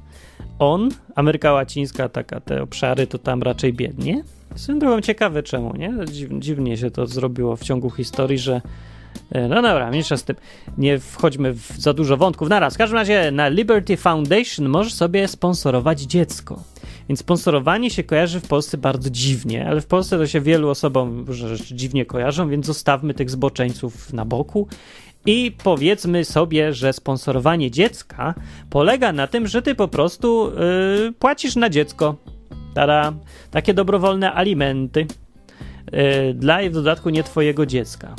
on, 0.59 0.88
Ameryka 1.14 1.53
Łacińska, 1.53 2.09
taka 2.09 2.40
te 2.40 2.62
obszary, 2.62 3.07
to 3.07 3.18
tam 3.18 3.42
raczej 3.42 3.72
biednie. 3.72 4.25
Swoją 4.55 4.79
drogą 4.79 5.01
ciekawe 5.01 5.42
czemu, 5.42 5.77
nie? 5.77 5.94
Dziwnie 6.38 6.77
się 6.77 6.90
to 6.90 7.07
zrobiło 7.07 7.57
w 7.57 7.62
ciągu 7.62 7.90
historii, 7.90 8.38
że 8.38 8.61
e, 9.33 9.49
no 9.49 9.55
dobra, 9.62 9.90
mniejsza 9.90 10.16
z 10.16 10.25
tym. 10.25 10.37
Nie 10.79 10.99
wchodźmy 10.99 11.53
w 11.53 11.72
za 11.79 11.92
dużo 11.92 12.16
wątków 12.16 12.49
naraz. 12.49 12.75
W 12.75 12.79
każdym 12.79 12.99
razie 12.99 13.31
na 13.31 13.49
Liberty 13.49 13.96
Foundation 13.96 14.68
możesz 14.68 14.94
sobie 14.94 15.29
sponsorować 15.29 16.01
dziecko. 16.01 16.62
Więc 17.09 17.21
sponsorowanie 17.21 17.90
się 17.90 18.05
kojarzy 18.05 18.40
w 18.40 18.49
Polsce 18.49 18.79
bardzo 18.79 19.11
dziwnie, 19.11 19.69
ale 19.69 19.81
w 19.81 19.87
Polsce 19.87 20.19
to 20.19 20.27
się 20.27 20.40
wielu 20.40 20.69
osobom 20.69 21.33
rzeczy 21.33 21.75
dziwnie 21.75 22.07
kojarzą, 22.07 22.49
więc 22.49 22.66
zostawmy 22.66 23.14
tych 23.14 23.31
zboczeńców 23.31 24.12
na 24.12 24.25
boku 24.25 24.69
i 25.27 25.57
powiedzmy 25.64 26.25
sobie, 26.25 26.73
że 26.73 26.92
sponsorowanie 26.92 27.71
dziecka 27.71 28.35
polega 28.71 29.12
na 29.12 29.27
tym, 29.27 29.47
że 29.47 29.62
ty 29.62 29.75
po 29.75 29.88
prostu 29.88 30.53
yy, 31.05 31.12
płacisz 31.12 31.57
na 31.57 31.71
dziecko. 31.71 32.16
Tada, 32.75 33.12
takie 33.51 33.75
dobrowolne 33.75 34.33
alimenty 34.33 35.07
yy, 35.92 36.35
dla 36.35 36.62
i 36.62 36.71
w 36.71 36.73
dodatku 36.73 37.11
nie 37.11 37.23
twojego 37.23 37.66
dziecka. 37.66 38.14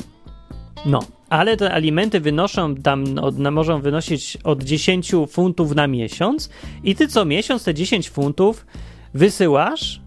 No, 0.86 1.00
ale 1.28 1.56
te 1.56 1.72
alimenty 1.72 2.20
wynoszą 2.20 2.74
tam, 2.74 3.04
od, 3.18 3.34
wynosić 3.82 4.38
od 4.44 4.62
10 4.62 5.12
funtów 5.28 5.74
na 5.74 5.86
miesiąc 5.86 6.50
i 6.84 6.94
ty 6.94 7.08
co 7.08 7.24
miesiąc 7.24 7.64
te 7.64 7.74
10 7.74 8.10
funtów 8.10 8.66
wysyłasz 9.14 10.00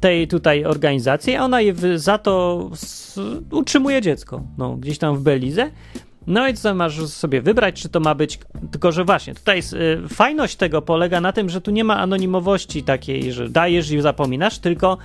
tej 0.00 0.28
tutaj 0.28 0.64
organizacji, 0.64 1.36
a 1.36 1.44
ona 1.44 1.60
je 1.60 1.74
za 1.98 2.18
to 2.18 2.70
utrzymuje 3.50 4.02
dziecko, 4.02 4.42
no, 4.58 4.76
gdzieś 4.76 4.98
tam 4.98 5.16
w 5.16 5.22
Belize. 5.22 5.70
No 6.26 6.48
i 6.48 6.54
co 6.54 6.74
masz 6.74 7.06
sobie 7.06 7.42
wybrać, 7.42 7.82
czy 7.82 7.88
to 7.88 8.00
ma 8.00 8.14
być. 8.14 8.38
Tylko, 8.70 8.92
że 8.92 9.04
właśnie 9.04 9.34
tutaj 9.34 9.56
jest, 9.56 9.72
y, 9.72 10.02
fajność 10.08 10.56
tego 10.56 10.82
polega 10.82 11.20
na 11.20 11.32
tym, 11.32 11.50
że 11.50 11.60
tu 11.60 11.70
nie 11.70 11.84
ma 11.84 11.98
anonimowości 11.98 12.82
takiej, 12.82 13.32
że 13.32 13.48
dajesz 13.48 13.90
i 13.90 14.00
zapominasz, 14.00 14.58
tylko 14.58 14.98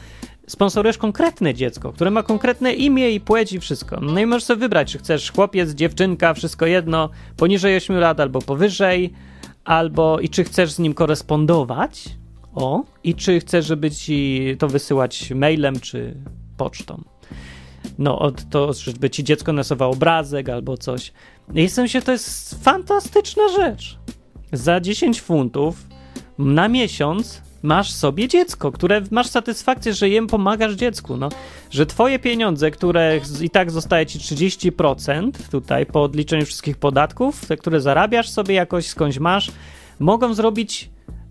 sponsorujesz 0.47 0.97
konkretne 0.97 1.53
dziecko, 1.53 1.93
które 1.93 2.12
ma 2.12 2.23
konkretne 2.23 2.73
imię 2.73 3.12
i 3.12 3.19
płeć 3.19 3.53
i 3.53 3.60
wszystko. 3.60 3.99
No 4.01 4.19
i 4.19 4.25
możesz 4.25 4.43
sobie 4.43 4.60
wybrać, 4.60 4.91
czy 4.91 4.97
chcesz 4.97 5.31
chłopiec, 5.31 5.69
dziewczynka, 5.69 6.33
wszystko 6.33 6.65
jedno, 6.65 7.10
poniżej 7.38 7.77
8 7.77 7.97
lat 7.97 8.19
albo 8.19 8.41
powyżej, 8.41 9.13
albo 9.63 10.19
i 10.19 10.29
czy 10.29 10.43
chcesz 10.43 10.71
z 10.71 10.79
nim 10.79 10.93
korespondować, 10.93 12.10
o, 12.55 12.83
i 13.03 13.15
czy 13.15 13.39
chcesz, 13.39 13.65
żeby 13.65 13.91
ci 13.91 14.41
to 14.60 14.67
wysyłać 14.67 15.31
mailem 15.31 15.79
czy 15.79 16.17
pocztą. 16.57 17.03
No, 17.99 18.19
od 18.19 18.49
to, 18.49 18.73
żeby 18.73 19.10
ci 19.10 19.23
dziecko 19.23 19.53
nasowało 19.53 19.93
obrazek 19.93 20.49
albo 20.49 20.77
coś. 20.77 21.13
I 21.55 21.67
w 21.67 21.71
sensie 21.71 22.01
to 22.01 22.12
jest 22.12 22.63
fantastyczna 22.63 23.43
rzecz. 23.49 23.97
Za 24.51 24.79
10 24.79 25.21
funtów 25.21 25.88
na 26.38 26.67
miesiąc 26.67 27.41
masz 27.67 27.91
sobie 27.91 28.27
dziecko, 28.27 28.71
które 28.71 29.01
masz 29.12 29.27
satysfakcję, 29.27 29.93
że 29.93 30.10
jem 30.10 30.27
pomagasz 30.27 30.73
dziecku, 30.73 31.17
no. 31.17 31.30
Że 31.71 31.86
twoje 31.86 32.19
pieniądze, 32.19 32.71
które 32.71 33.19
i 33.41 33.49
tak 33.49 33.71
zostaje 33.71 34.06
ci 34.06 34.19
30% 34.19 35.32
tutaj 35.51 35.86
po 35.86 36.03
odliczeniu 36.03 36.45
wszystkich 36.45 36.77
podatków, 36.77 37.45
te, 37.45 37.58
które 37.58 37.82
zarabiasz 37.82 38.30
sobie 38.30 38.56
jakoś 38.56 38.88
skądś 38.88 39.19
masz, 39.19 39.51
mogą 39.99 40.34
zrobić 40.34 40.89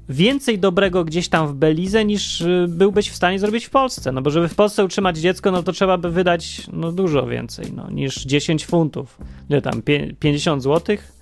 więcej 0.09 0.59
dobrego 0.59 1.05
gdzieś 1.05 1.29
tam 1.29 1.49
w 1.49 1.55
Belize 1.55 2.05
niż 2.05 2.41
y, 2.41 2.67
byłbyś 2.69 3.11
w 3.11 3.17
stanie 3.17 3.39
zrobić 3.39 3.67
w 3.67 3.71
Polsce. 3.71 4.13
No 4.13 4.23
bo 4.23 4.31
żeby 4.31 4.49
w 4.49 4.55
Polsce 4.55 4.85
utrzymać 4.85 5.19
dziecko, 5.19 5.51
no 5.51 5.63
to 5.63 5.73
trzeba 5.73 5.99
by 5.99 6.11
wydać 6.11 6.63
no, 6.73 6.93
dużo 6.93 7.27
więcej 7.27 7.73
no, 7.77 7.91
niż 7.91 8.25
10 8.25 8.67
funtów. 8.67 9.19
Nie 9.51 9.63
tam, 9.63 9.83
50 10.19 10.63
złotych? 10.63 11.13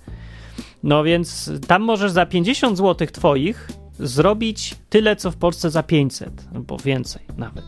No 0.83 1.03
więc 1.03 1.51
tam 1.67 1.81
możesz 1.81 2.11
za 2.11 2.25
50 2.25 2.77
złotych 2.77 3.11
twoich 3.11 3.67
zrobić 3.99 4.75
tyle, 4.89 5.15
co 5.15 5.31
w 5.31 5.37
Polsce 5.37 5.69
za 5.69 5.83
500, 5.83 6.47
albo 6.55 6.77
więcej 6.77 7.21
nawet. 7.37 7.65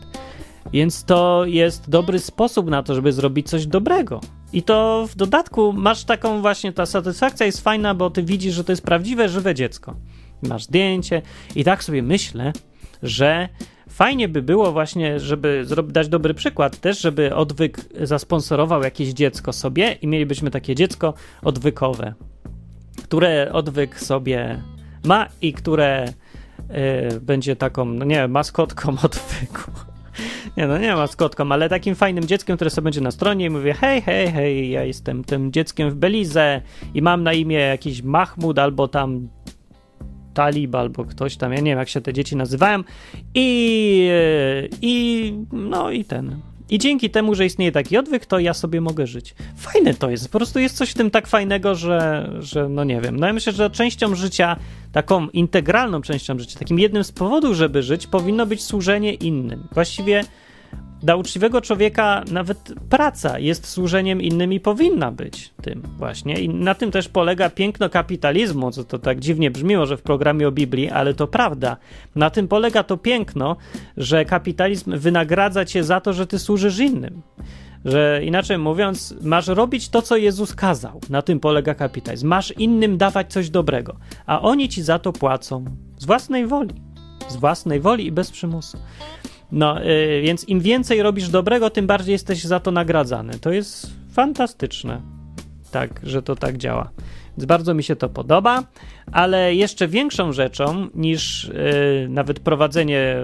Więc 0.72 1.04
to 1.04 1.44
jest 1.46 1.90
dobry 1.90 2.18
sposób 2.18 2.70
na 2.70 2.82
to, 2.82 2.94
żeby 2.94 3.12
zrobić 3.12 3.48
coś 3.48 3.66
dobrego. 3.66 4.20
I 4.52 4.62
to 4.62 5.06
w 5.10 5.16
dodatku 5.16 5.72
masz 5.72 6.04
taką 6.04 6.40
właśnie, 6.40 6.72
ta 6.72 6.86
satysfakcja 6.86 7.46
jest 7.46 7.60
fajna, 7.60 7.94
bo 7.94 8.10
ty 8.10 8.22
widzisz, 8.22 8.54
że 8.54 8.64
to 8.64 8.72
jest 8.72 8.82
prawdziwe, 8.82 9.28
żywe 9.28 9.54
dziecko. 9.54 9.96
Masz 10.42 10.64
zdjęcie 10.64 11.22
i 11.56 11.64
tak 11.64 11.84
sobie 11.84 12.02
myślę, 12.02 12.52
że 13.02 13.48
fajnie 13.88 14.28
by 14.28 14.42
było 14.42 14.72
właśnie, 14.72 15.20
żeby 15.20 15.66
dać 15.88 16.08
dobry 16.08 16.34
przykład 16.34 16.80
też, 16.80 17.00
żeby 17.00 17.34
odwyk 17.34 17.80
zasponsorował 18.02 18.82
jakieś 18.82 19.08
dziecko 19.08 19.52
sobie 19.52 19.92
i 19.92 20.06
mielibyśmy 20.06 20.50
takie 20.50 20.74
dziecko 20.74 21.14
odwykowe, 21.42 22.14
które 23.04 23.52
odwyk 23.52 24.00
sobie 24.00 24.62
ma 25.08 25.26
i 25.42 25.52
które 25.52 26.12
y, 27.14 27.20
będzie 27.20 27.56
taką, 27.56 27.84
no 27.84 28.04
nie 28.04 28.28
maskotką 28.28 28.90
odwyku. 29.06 29.70
Nie, 30.56 30.66
no 30.66 30.78
nie 30.78 30.94
maskotką, 30.94 31.52
ale 31.52 31.68
takim 31.68 31.94
fajnym 31.94 32.24
dzieckiem, 32.24 32.56
które 32.56 32.70
sobie 32.70 32.84
będzie 32.84 33.00
na 33.00 33.10
stronie 33.10 33.46
i 33.46 33.50
mówię, 33.50 33.74
hej, 33.74 34.02
hej, 34.02 34.32
hej, 34.32 34.70
ja 34.70 34.84
jestem 34.84 35.24
tym 35.24 35.52
dzieckiem 35.52 35.90
w 35.90 35.94
Belize 35.94 36.62
i 36.94 37.02
mam 37.02 37.22
na 37.22 37.32
imię 37.32 37.56
jakiś 37.56 38.02
Mahmud 38.02 38.58
albo 38.58 38.88
tam 38.88 39.28
Talib 40.34 40.74
albo 40.74 41.04
ktoś 41.04 41.36
tam, 41.36 41.52
ja 41.52 41.60
nie 41.60 41.70
wiem 41.70 41.78
jak 41.78 41.88
się 41.88 42.00
te 42.00 42.12
dzieci 42.12 42.36
nazywają 42.36 42.82
i, 43.34 44.10
i 44.82 45.34
no 45.52 45.90
i 45.90 46.04
ten. 46.04 46.40
I 46.70 46.78
dzięki 46.78 47.10
temu, 47.10 47.34
że 47.34 47.46
istnieje 47.46 47.72
taki 47.72 47.96
odwyk, 47.96 48.26
to 48.26 48.38
ja 48.38 48.54
sobie 48.54 48.80
mogę 48.80 49.06
żyć. 49.06 49.34
Fajne 49.56 49.94
to 49.94 50.10
jest, 50.10 50.32
po 50.32 50.38
prostu 50.38 50.58
jest 50.58 50.76
coś 50.76 50.90
w 50.90 50.94
tym 50.94 51.10
tak 51.10 51.26
fajnego, 51.26 51.74
że, 51.74 52.30
że 52.40 52.68
no 52.68 52.84
nie 52.84 53.00
wiem. 53.00 53.16
No 53.16 53.26
ja 53.26 53.32
myślę, 53.32 53.52
że 53.52 53.70
częścią 53.70 54.14
życia, 54.14 54.56
taką 54.92 55.28
integralną 55.28 56.02
częścią 56.02 56.38
życia, 56.38 56.58
takim 56.58 56.78
jednym 56.78 57.04
z 57.04 57.12
powodów, 57.12 57.56
żeby 57.56 57.82
żyć, 57.82 58.06
powinno 58.06 58.46
być 58.46 58.62
służenie 58.62 59.14
innym. 59.14 59.68
Właściwie 59.72 60.24
dla 61.02 61.16
uczciwego 61.16 61.60
człowieka 61.60 62.24
nawet 62.30 62.74
praca 62.88 63.38
jest 63.38 63.66
służeniem 63.66 64.22
innym 64.22 64.52
i 64.52 64.60
powinna 64.60 65.12
być 65.12 65.50
tym 65.62 65.82
właśnie. 65.98 66.40
I 66.40 66.48
na 66.48 66.74
tym 66.74 66.90
też 66.90 67.08
polega 67.08 67.50
piękno 67.50 67.88
kapitalizmu, 67.88 68.70
co 68.70 68.84
to 68.84 68.98
tak 68.98 69.20
dziwnie 69.20 69.50
brzmi 69.50 69.76
może 69.76 69.96
w 69.96 70.02
programie 70.02 70.48
o 70.48 70.52
Biblii, 70.52 70.90
ale 70.90 71.14
to 71.14 71.26
prawda. 71.26 71.76
Na 72.16 72.30
tym 72.30 72.48
polega 72.48 72.82
to 72.82 72.96
piękno, 72.96 73.56
że 73.96 74.24
kapitalizm 74.24 74.98
wynagradza 74.98 75.64
cię 75.64 75.84
za 75.84 76.00
to, 76.00 76.12
że 76.12 76.26
ty 76.26 76.38
służysz 76.38 76.78
innym. 76.78 77.22
Że 77.84 78.20
inaczej 78.24 78.58
mówiąc, 78.58 79.14
masz 79.22 79.48
robić 79.48 79.88
to, 79.88 80.02
co 80.02 80.16
Jezus 80.16 80.54
kazał. 80.54 81.00
Na 81.10 81.22
tym 81.22 81.40
polega 81.40 81.74
kapitalizm. 81.74 82.28
Masz 82.28 82.50
innym 82.50 82.98
dawać 82.98 83.32
coś 83.32 83.50
dobrego, 83.50 83.96
a 84.26 84.40
oni 84.40 84.68
ci 84.68 84.82
za 84.82 84.98
to 84.98 85.12
płacą 85.12 85.64
z 85.98 86.06
własnej 86.06 86.46
woli. 86.46 86.74
Z 87.28 87.36
własnej 87.36 87.80
woli 87.80 88.06
i 88.06 88.12
bez 88.12 88.30
przymusu. 88.30 88.78
No, 89.52 89.82
yy, 89.82 90.22
więc 90.22 90.48
im 90.48 90.60
więcej 90.60 91.02
robisz 91.02 91.28
dobrego, 91.28 91.70
tym 91.70 91.86
bardziej 91.86 92.12
jesteś 92.12 92.44
za 92.44 92.60
to 92.60 92.70
nagradzany. 92.70 93.38
To 93.38 93.52
jest 93.52 93.90
fantastyczne, 94.12 95.00
tak, 95.70 96.00
że 96.02 96.22
to 96.22 96.36
tak 96.36 96.56
działa. 96.56 96.90
Więc 97.38 97.46
bardzo 97.46 97.74
mi 97.74 97.82
się 97.82 97.96
to 97.96 98.08
podoba, 98.08 98.64
ale 99.12 99.54
jeszcze 99.54 99.88
większą 99.88 100.32
rzeczą 100.32 100.88
niż 100.94 101.50
yy, 101.54 102.08
nawet 102.08 102.40
prowadzenie 102.40 103.16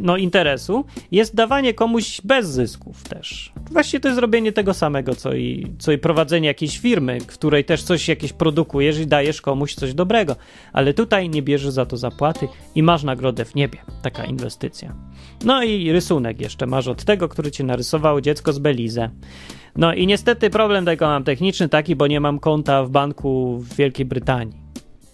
no, 0.00 0.16
interesu 0.16 0.84
jest 1.12 1.34
dawanie 1.34 1.74
komuś 1.74 2.20
bez 2.24 2.48
zysków 2.48 3.02
też. 3.02 3.52
Właściwie 3.70 4.00
to 4.00 4.08
jest 4.08 4.20
robienie 4.20 4.52
tego 4.52 4.74
samego, 4.74 5.14
co 5.14 5.34
i, 5.34 5.72
co 5.78 5.92
i 5.92 5.98
prowadzenie 5.98 6.48
jakiejś 6.48 6.78
firmy, 6.78 7.20
w 7.20 7.26
której 7.26 7.64
też 7.64 7.82
coś 7.82 8.08
jakieś 8.08 8.32
produkujesz 8.32 8.98
i 8.98 9.06
dajesz 9.06 9.40
komuś 9.40 9.74
coś 9.74 9.94
dobrego. 9.94 10.36
Ale 10.72 10.94
tutaj 10.94 11.28
nie 11.28 11.42
bierzesz 11.42 11.72
za 11.72 11.86
to 11.86 11.96
zapłaty 11.96 12.48
i 12.74 12.82
masz 12.82 13.02
nagrodę 13.02 13.44
w 13.44 13.54
niebie. 13.54 13.78
Taka 14.02 14.24
inwestycja. 14.24 14.94
No 15.44 15.62
i 15.62 15.92
rysunek 15.92 16.40
jeszcze 16.40 16.66
masz 16.66 16.88
od 16.88 17.04
tego, 17.04 17.28
który 17.28 17.50
ci 17.50 17.64
narysował 17.64 18.20
dziecko 18.20 18.52
z 18.52 18.58
Belize. 18.58 19.10
No 19.76 19.94
i 19.94 20.06
niestety 20.06 20.50
problem 20.50 20.84
tego 20.84 21.06
mam 21.06 21.24
techniczny 21.24 21.68
taki, 21.68 21.96
bo 21.96 22.06
nie 22.06 22.20
mam 22.20 22.38
konta 22.38 22.84
w 22.84 22.90
banku 22.90 23.58
w 23.58 23.74
Wielkiej 23.74 24.06
Brytanii 24.06 24.54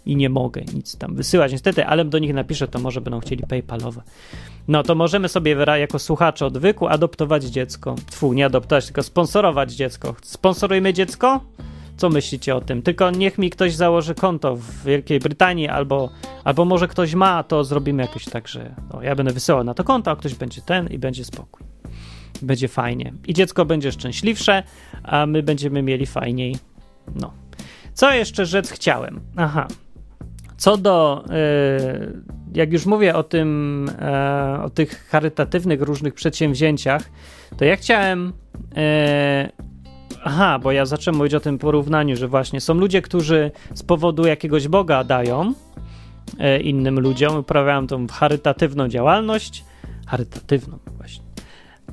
i 0.06 0.16
nie 0.16 0.28
mogę 0.28 0.62
nic 0.74 0.96
tam 0.96 1.14
wysyłać 1.14 1.52
niestety, 1.52 1.86
ale 1.86 2.04
do 2.04 2.18
nich 2.18 2.34
napiszę, 2.34 2.68
to 2.68 2.78
może 2.78 3.00
będą 3.00 3.20
chcieli 3.20 3.42
PayPalowe. 3.46 4.02
No 4.68 4.82
to 4.82 4.94
możemy 4.94 5.28
sobie 5.28 5.56
jako 5.78 5.98
słuchacze 5.98 6.46
odwyku 6.46 6.86
adoptować 6.86 7.44
dziecko. 7.44 7.94
Tfu, 8.10 8.32
nie 8.32 8.46
adoptować, 8.46 8.86
tylko 8.86 9.02
sponsorować 9.02 9.72
dziecko. 9.72 10.14
Sponsorujmy 10.22 10.92
dziecko? 10.92 11.40
Co 11.96 12.08
myślicie 12.10 12.56
o 12.56 12.60
tym? 12.60 12.82
Tylko 12.82 13.10
niech 13.10 13.38
mi 13.38 13.50
ktoś 13.50 13.74
założy 13.74 14.14
konto 14.14 14.56
w 14.56 14.84
Wielkiej 14.84 15.18
Brytanii, 15.18 15.68
albo, 15.68 16.10
albo 16.44 16.64
może 16.64 16.88
ktoś 16.88 17.14
ma, 17.14 17.42
to 17.42 17.64
zrobimy 17.64 18.02
jakoś 18.02 18.24
tak, 18.24 18.48
że 18.48 18.74
o, 18.90 19.02
ja 19.02 19.14
będę 19.14 19.32
wysyłał 19.32 19.64
na 19.64 19.74
to 19.74 19.84
konto, 19.84 20.10
a 20.10 20.16
ktoś 20.16 20.34
będzie 20.34 20.62
ten 20.62 20.86
i 20.86 20.98
będzie 20.98 21.24
spokój. 21.24 21.66
Będzie 22.42 22.68
fajnie. 22.68 23.12
I 23.26 23.34
dziecko 23.34 23.64
będzie 23.64 23.92
szczęśliwsze, 23.92 24.62
a 25.02 25.26
my 25.26 25.42
będziemy 25.42 25.82
mieli 25.82 26.06
fajniej. 26.06 26.56
No. 27.14 27.32
Co 27.94 28.12
jeszcze 28.12 28.46
rzec 28.46 28.70
chciałem? 28.70 29.20
Aha, 29.36 29.66
co 30.56 30.76
do, 30.76 31.24
e, 31.30 32.12
jak 32.54 32.72
już 32.72 32.86
mówię 32.86 33.14
o 33.14 33.22
tym, 33.22 33.90
e, 34.00 34.60
o 34.62 34.70
tych 34.70 35.08
charytatywnych 35.08 35.82
różnych 35.82 36.14
przedsięwzięciach, 36.14 37.02
to 37.56 37.64
ja 37.64 37.76
chciałem. 37.76 38.32
E, 40.26 40.28
aha, 40.28 40.58
bo 40.58 40.72
ja 40.72 40.86
zacząłem 40.86 41.18
mówić 41.18 41.34
o 41.34 41.40
tym 41.40 41.58
porównaniu, 41.58 42.16
że 42.16 42.28
właśnie 42.28 42.60
są 42.60 42.74
ludzie, 42.74 43.02
którzy 43.02 43.50
z 43.74 43.82
powodu 43.82 44.26
jakiegoś 44.26 44.68
Boga 44.68 45.04
dają 45.04 45.54
innym 46.62 47.00
ludziom, 47.00 47.36
uprawiają 47.36 47.86
tą 47.86 48.06
charytatywną 48.06 48.88
działalność. 48.88 49.64
Charytatywną, 50.06 50.78
właśnie. 50.96 51.24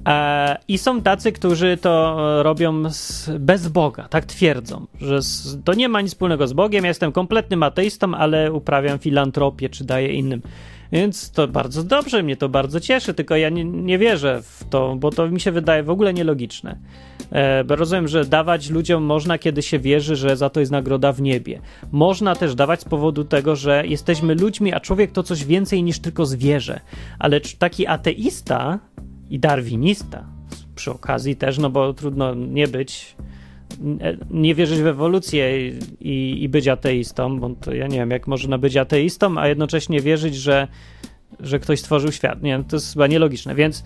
E, 0.07 0.57
I 0.67 0.77
są 0.77 1.01
tacy, 1.01 1.31
którzy 1.31 1.77
to 1.77 2.17
robią 2.43 2.89
z, 2.89 3.29
bez 3.39 3.67
Boga, 3.67 4.07
tak 4.07 4.25
twierdzą, 4.25 4.87
że 5.01 5.21
z, 5.21 5.63
to 5.63 5.73
nie 5.73 5.89
ma 5.89 6.01
nic 6.01 6.11
wspólnego 6.11 6.47
z 6.47 6.53
Bogiem. 6.53 6.83
Ja 6.83 6.87
jestem 6.87 7.11
kompletnym 7.11 7.63
ateistą, 7.63 8.15
ale 8.15 8.53
uprawiam 8.53 8.99
filantropię 8.99 9.69
czy 9.69 9.83
daję 9.83 10.13
innym. 10.13 10.41
Więc 10.93 11.31
to 11.31 11.47
bardzo 11.47 11.83
dobrze, 11.83 12.23
mnie 12.23 12.37
to 12.37 12.49
bardzo 12.49 12.79
cieszy, 12.79 13.13
tylko 13.13 13.35
ja 13.35 13.49
nie, 13.49 13.63
nie 13.65 13.97
wierzę 13.97 14.41
w 14.41 14.63
to, 14.69 14.95
bo 14.95 15.11
to 15.11 15.29
mi 15.29 15.39
się 15.39 15.51
wydaje 15.51 15.83
w 15.83 15.89
ogóle 15.89 16.13
nielogiczne. 16.13 16.77
E, 17.31 17.63
bo 17.63 17.75
rozumiem, 17.75 18.07
że 18.07 18.25
dawać 18.25 18.69
ludziom 18.69 19.03
można, 19.03 19.37
kiedy 19.37 19.61
się 19.61 19.79
wierzy, 19.79 20.15
że 20.15 20.37
za 20.37 20.49
to 20.49 20.59
jest 20.59 20.71
nagroda 20.71 21.11
w 21.11 21.21
niebie. 21.21 21.61
Można 21.91 22.35
też 22.35 22.55
dawać 22.55 22.81
z 22.81 22.85
powodu 22.85 23.23
tego, 23.23 23.55
że 23.55 23.87
jesteśmy 23.87 24.35
ludźmi, 24.35 24.73
a 24.73 24.79
człowiek 24.79 25.11
to 25.11 25.23
coś 25.23 25.45
więcej 25.45 25.83
niż 25.83 25.99
tylko 25.99 26.25
zwierzę. 26.25 26.79
Ale 27.19 27.41
taki 27.41 27.87
ateista 27.87 28.79
i 29.29 29.39
darwinista 29.39 30.25
przy 30.75 30.91
okazji 30.91 31.35
też, 31.35 31.57
no 31.57 31.69
bo 31.69 31.93
trudno 31.93 32.35
nie 32.35 32.67
być, 32.67 33.15
nie 34.31 34.55
wierzyć 34.55 34.81
w 34.81 34.87
ewolucję 34.87 35.69
i, 35.99 36.43
i 36.43 36.49
być 36.49 36.67
ateistą, 36.67 37.39
bo 37.39 37.49
to 37.49 37.73
ja 37.73 37.87
nie 37.87 37.97
wiem, 37.97 38.11
jak 38.11 38.27
można 38.27 38.57
być 38.57 38.77
ateistą, 38.77 39.37
a 39.37 39.47
jednocześnie 39.47 40.01
wierzyć, 40.01 40.35
że, 40.35 40.67
że 41.39 41.59
ktoś 41.59 41.79
stworzył 41.79 42.11
świat. 42.11 42.43
Nie, 42.43 42.63
to 42.69 42.75
jest 42.75 42.93
chyba 42.93 43.07
nielogiczne, 43.07 43.55
więc 43.55 43.83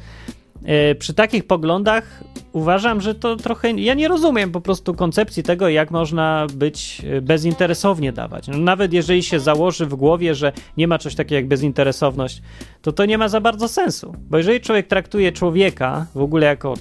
E, 0.65 0.95
przy 0.95 1.13
takich 1.13 1.47
poglądach 1.47 2.23
uważam, 2.53 3.01
że 3.01 3.15
to 3.15 3.36
trochę. 3.36 3.71
Ja 3.71 3.93
nie 3.93 4.07
rozumiem 4.07 4.51
po 4.51 4.62
prostu 4.62 4.93
koncepcji 4.93 5.43
tego, 5.43 5.69
jak 5.69 5.91
można 5.91 6.47
być 6.53 7.01
e, 7.05 7.21
bezinteresownie 7.21 8.12
dawać. 8.12 8.47
No, 8.47 8.57
nawet 8.57 8.93
jeżeli 8.93 9.23
się 9.23 9.39
założy 9.39 9.86
w 9.86 9.95
głowie, 9.95 10.36
że 10.36 10.51
nie 10.77 10.88
ma 10.88 10.99
czegoś 10.99 11.15
takiego 11.15 11.36
jak 11.36 11.47
bezinteresowność, 11.47 12.41
to 12.81 12.91
to 12.91 13.05
nie 13.05 13.17
ma 13.17 13.29
za 13.29 13.41
bardzo 13.41 13.67
sensu. 13.67 14.15
Bo 14.29 14.38
jeżeli 14.38 14.62
człowiek 14.62 14.88
traktuje 14.88 15.31
człowieka 15.31 16.05
w 16.15 16.21
ogóle 16.21 16.45
jako 16.45 16.73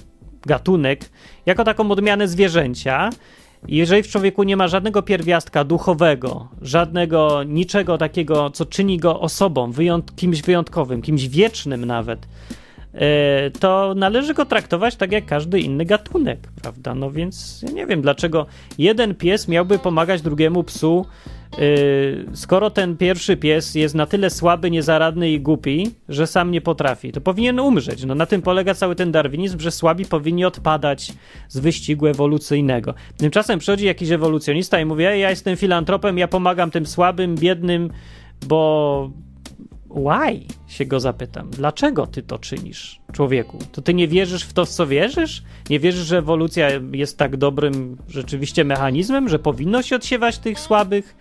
gatunek, 0.45 1.09
jako 1.45 1.63
taką 1.63 1.91
odmianę 1.91 2.27
zwierzęcia, 2.27 3.09
jeżeli 3.67 4.03
w 4.03 4.07
człowieku 4.07 4.43
nie 4.43 4.57
ma 4.57 4.67
żadnego 4.67 5.01
pierwiastka 5.01 5.63
duchowego, 5.63 6.47
żadnego 6.61 7.43
niczego 7.43 7.97
takiego, 7.97 8.49
co 8.49 8.65
czyni 8.65 8.97
go 8.97 9.19
osobą, 9.19 9.71
wyjąt 9.71 10.15
kimś 10.15 10.41
wyjątkowym, 10.41 11.01
kimś 11.01 11.27
wiecznym 11.27 11.85
nawet, 11.85 12.27
to 13.59 13.93
należy 13.95 14.33
go 14.33 14.45
traktować 14.45 14.95
tak 14.95 15.11
jak 15.11 15.25
każdy 15.25 15.59
inny 15.59 15.85
gatunek, 15.85 16.39
prawda? 16.61 16.95
No 16.95 17.11
więc 17.11 17.61
ja 17.67 17.71
nie 17.71 17.85
wiem, 17.85 18.01
dlaczego 18.01 18.45
jeden 18.77 19.15
pies 19.15 19.47
miałby 19.47 19.79
pomagać 19.79 20.21
drugiemu 20.21 20.63
psu, 20.63 21.05
e, 21.53 21.57
skoro 22.33 22.69
ten 22.69 22.97
pierwszy 22.97 23.37
pies 23.37 23.75
jest 23.75 23.95
na 23.95 24.05
tyle 24.05 24.29
słaby, 24.29 24.71
niezaradny 24.71 25.31
i 25.31 25.39
głupi, 25.39 25.91
że 26.09 26.27
sam 26.27 26.51
nie 26.51 26.61
potrafi, 26.61 27.11
to 27.11 27.21
powinien 27.21 27.59
umrzeć. 27.59 28.05
No 28.05 28.15
na 28.15 28.25
tym 28.25 28.41
polega 28.41 28.73
cały 28.73 28.95
ten 28.95 29.11
darwinizm, 29.11 29.59
że 29.59 29.71
słabi 29.71 30.05
powinni 30.05 30.45
odpadać 30.45 31.13
z 31.47 31.59
wyścigu 31.59 32.07
ewolucyjnego. 32.07 32.93
Tymczasem 33.17 33.59
przychodzi 33.59 33.85
jakiś 33.85 34.11
ewolucjonista 34.11 34.79
i 34.79 34.85
mówi, 34.85 35.03
ja 35.03 35.29
jestem 35.29 35.57
filantropem, 35.57 36.17
ja 36.17 36.27
pomagam 36.27 36.71
tym 36.71 36.85
słabym, 36.85 37.35
biednym, 37.35 37.89
bo 38.47 39.11
why? 39.89 40.45
się 40.67 40.85
go 40.85 40.99
zapytam. 40.99 41.49
Dlaczego 41.49 42.07
ty 42.07 42.23
to 42.23 42.39
czynisz, 42.39 43.01
człowieku? 43.13 43.59
To 43.71 43.81
ty 43.81 43.93
nie 43.93 44.07
wierzysz 44.07 44.43
w 44.43 44.53
to, 44.53 44.65
w 44.65 44.69
co 44.69 44.87
wierzysz? 44.87 45.43
Nie 45.69 45.79
wierzysz, 45.79 46.07
że 46.07 46.17
ewolucja 46.17 46.69
jest 46.91 47.17
tak 47.17 47.37
dobrym 47.37 47.97
rzeczywiście 48.09 48.63
mechanizmem, 48.63 49.29
że 49.29 49.39
powinno 49.39 49.81
się 49.81 49.95
odsiewać 49.95 50.37
tych 50.37 50.59
słabych? 50.59 51.15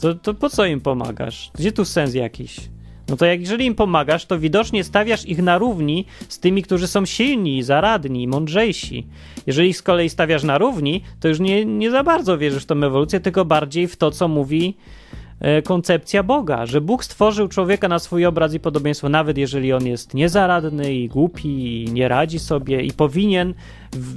To, 0.00 0.14
to 0.14 0.34
po 0.34 0.50
co 0.50 0.66
im 0.66 0.80
pomagasz? 0.80 1.50
Gdzie 1.54 1.72
tu 1.72 1.84
sens 1.84 2.14
jakiś? 2.14 2.60
No 3.08 3.16
to 3.16 3.26
jak 3.26 3.40
jeżeli 3.40 3.66
im 3.66 3.74
pomagasz, 3.74 4.26
to 4.26 4.38
widocznie 4.38 4.84
stawiasz 4.84 5.26
ich 5.26 5.42
na 5.42 5.58
równi 5.58 6.06
z 6.28 6.38
tymi, 6.38 6.62
którzy 6.62 6.86
są 6.86 7.06
silni, 7.06 7.62
zaradni, 7.62 8.28
mądrzejsi. 8.28 9.06
Jeżeli 9.46 9.68
ich 9.68 9.76
z 9.76 9.82
kolei 9.82 10.08
stawiasz 10.08 10.42
na 10.42 10.58
równi, 10.58 11.02
to 11.20 11.28
już 11.28 11.40
nie, 11.40 11.64
nie 11.64 11.90
za 11.90 12.02
bardzo 12.04 12.38
wierzysz 12.38 12.62
w 12.62 12.66
tą 12.66 12.74
ewolucję, 12.74 13.20
tylko 13.20 13.44
bardziej 13.44 13.88
w 13.88 13.96
to, 13.96 14.10
co 14.10 14.28
mówi 14.28 14.76
koncepcja 15.64 16.22
Boga, 16.22 16.66
że 16.66 16.80
Bóg 16.80 17.04
stworzył 17.04 17.48
człowieka 17.48 17.88
na 17.88 17.98
swój 17.98 18.26
obraz 18.26 18.54
i 18.54 18.60
podobieństwo, 18.60 19.08
nawet 19.08 19.38
jeżeli 19.38 19.72
on 19.72 19.86
jest 19.86 20.14
niezaradny 20.14 20.94
i 20.94 21.08
głupi 21.08 21.84
i 21.84 21.92
nie 21.92 22.08
radzi 22.08 22.38
sobie 22.38 22.82
i 22.82 22.92
powinien 22.92 23.54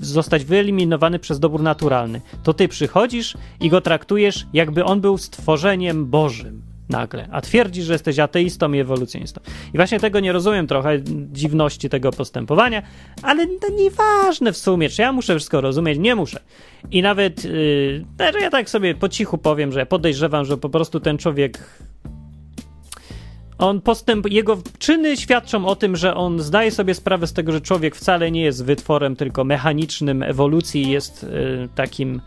zostać 0.01 0.45
wyeliminowany 0.45 1.19
przez 1.19 1.39
dobór 1.39 1.62
naturalny. 1.62 2.21
To 2.43 2.53
ty 2.53 2.67
przychodzisz 2.67 3.38
i 3.60 3.69
go 3.69 3.81
traktujesz, 3.81 4.47
jakby 4.53 4.86
on 4.86 5.01
był 5.01 5.17
stworzeniem 5.17 6.05
Bożym 6.05 6.70
nagle, 6.91 7.27
a 7.32 7.41
twierdzisz, 7.41 7.86
że 7.86 7.93
jesteś 7.93 8.19
ateistą 8.19 8.73
i 8.73 8.80
ewolucjonistą. 8.80 9.41
I 9.73 9.77
właśnie 9.77 9.99
tego 9.99 10.19
nie 10.19 10.32
rozumiem 10.32 10.67
trochę, 10.67 10.99
dziwności 11.32 11.89
tego 11.89 12.12
postępowania, 12.12 12.82
ale 13.21 13.47
to 13.47 13.71
nieważne 13.71 14.51
w 14.54 14.58
sumie, 14.58 14.89
czy 14.89 15.01
ja 15.01 15.12
muszę 15.12 15.36
wszystko 15.36 15.62
rozumieć, 15.62 15.99
nie 15.99 16.15
muszę. 16.15 16.39
I 16.91 17.01
nawet 17.01 17.43
yy, 17.45 18.06
ja 18.41 18.49
tak 18.49 18.69
sobie 18.69 18.95
po 18.95 19.10
cichu 19.10 19.38
powiem, 19.38 19.71
że 19.71 19.80
ja 19.80 19.86
podejrzewam, 19.86 20.45
że 20.45 20.58
po 20.58 20.69
prostu 20.69 20.99
ten 20.99 21.17
człowiek 21.17 21.60
on 23.58 23.82
postęp, 23.82 24.32
jego 24.32 24.58
czyny 24.80 25.17
świadczą 25.17 25.65
o 25.65 25.75
tym, 25.75 25.95
że 25.95 26.15
on 26.15 26.39
zdaje 26.39 26.71
sobie 26.71 26.93
sprawę 26.93 27.27
z 27.27 27.34
tego, 27.34 27.51
że 27.51 27.62
człowiek 27.62 27.95
wcale 27.95 28.32
nie 28.32 28.41
jest 28.41 28.65
wytworem 28.65 29.15
tylko 29.15 29.43
mechanicznym 29.43 30.23
ewolucji, 30.23 30.91
jest 30.91 31.23
y, 31.23 31.69
takim 31.75 32.21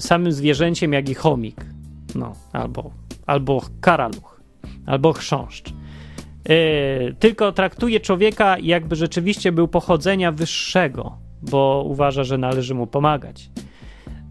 samym 0.00 0.32
zwierzęciem 0.32 0.92
jak 0.92 1.08
i 1.08 1.14
chomik. 1.14 1.64
No, 2.14 2.34
albo 2.52 2.90
albo 3.28 3.62
karaluch, 3.80 4.40
albo 4.86 5.12
chrząszcz. 5.12 5.72
Yy, 6.48 7.14
tylko 7.18 7.52
traktuje 7.52 8.00
człowieka, 8.00 8.56
jakby 8.58 8.96
rzeczywiście 8.96 9.52
był 9.52 9.68
pochodzenia 9.68 10.32
wyższego, 10.32 11.16
bo 11.42 11.84
uważa, 11.86 12.24
że 12.24 12.38
należy 12.38 12.74
mu 12.74 12.86
pomagać. 12.86 13.50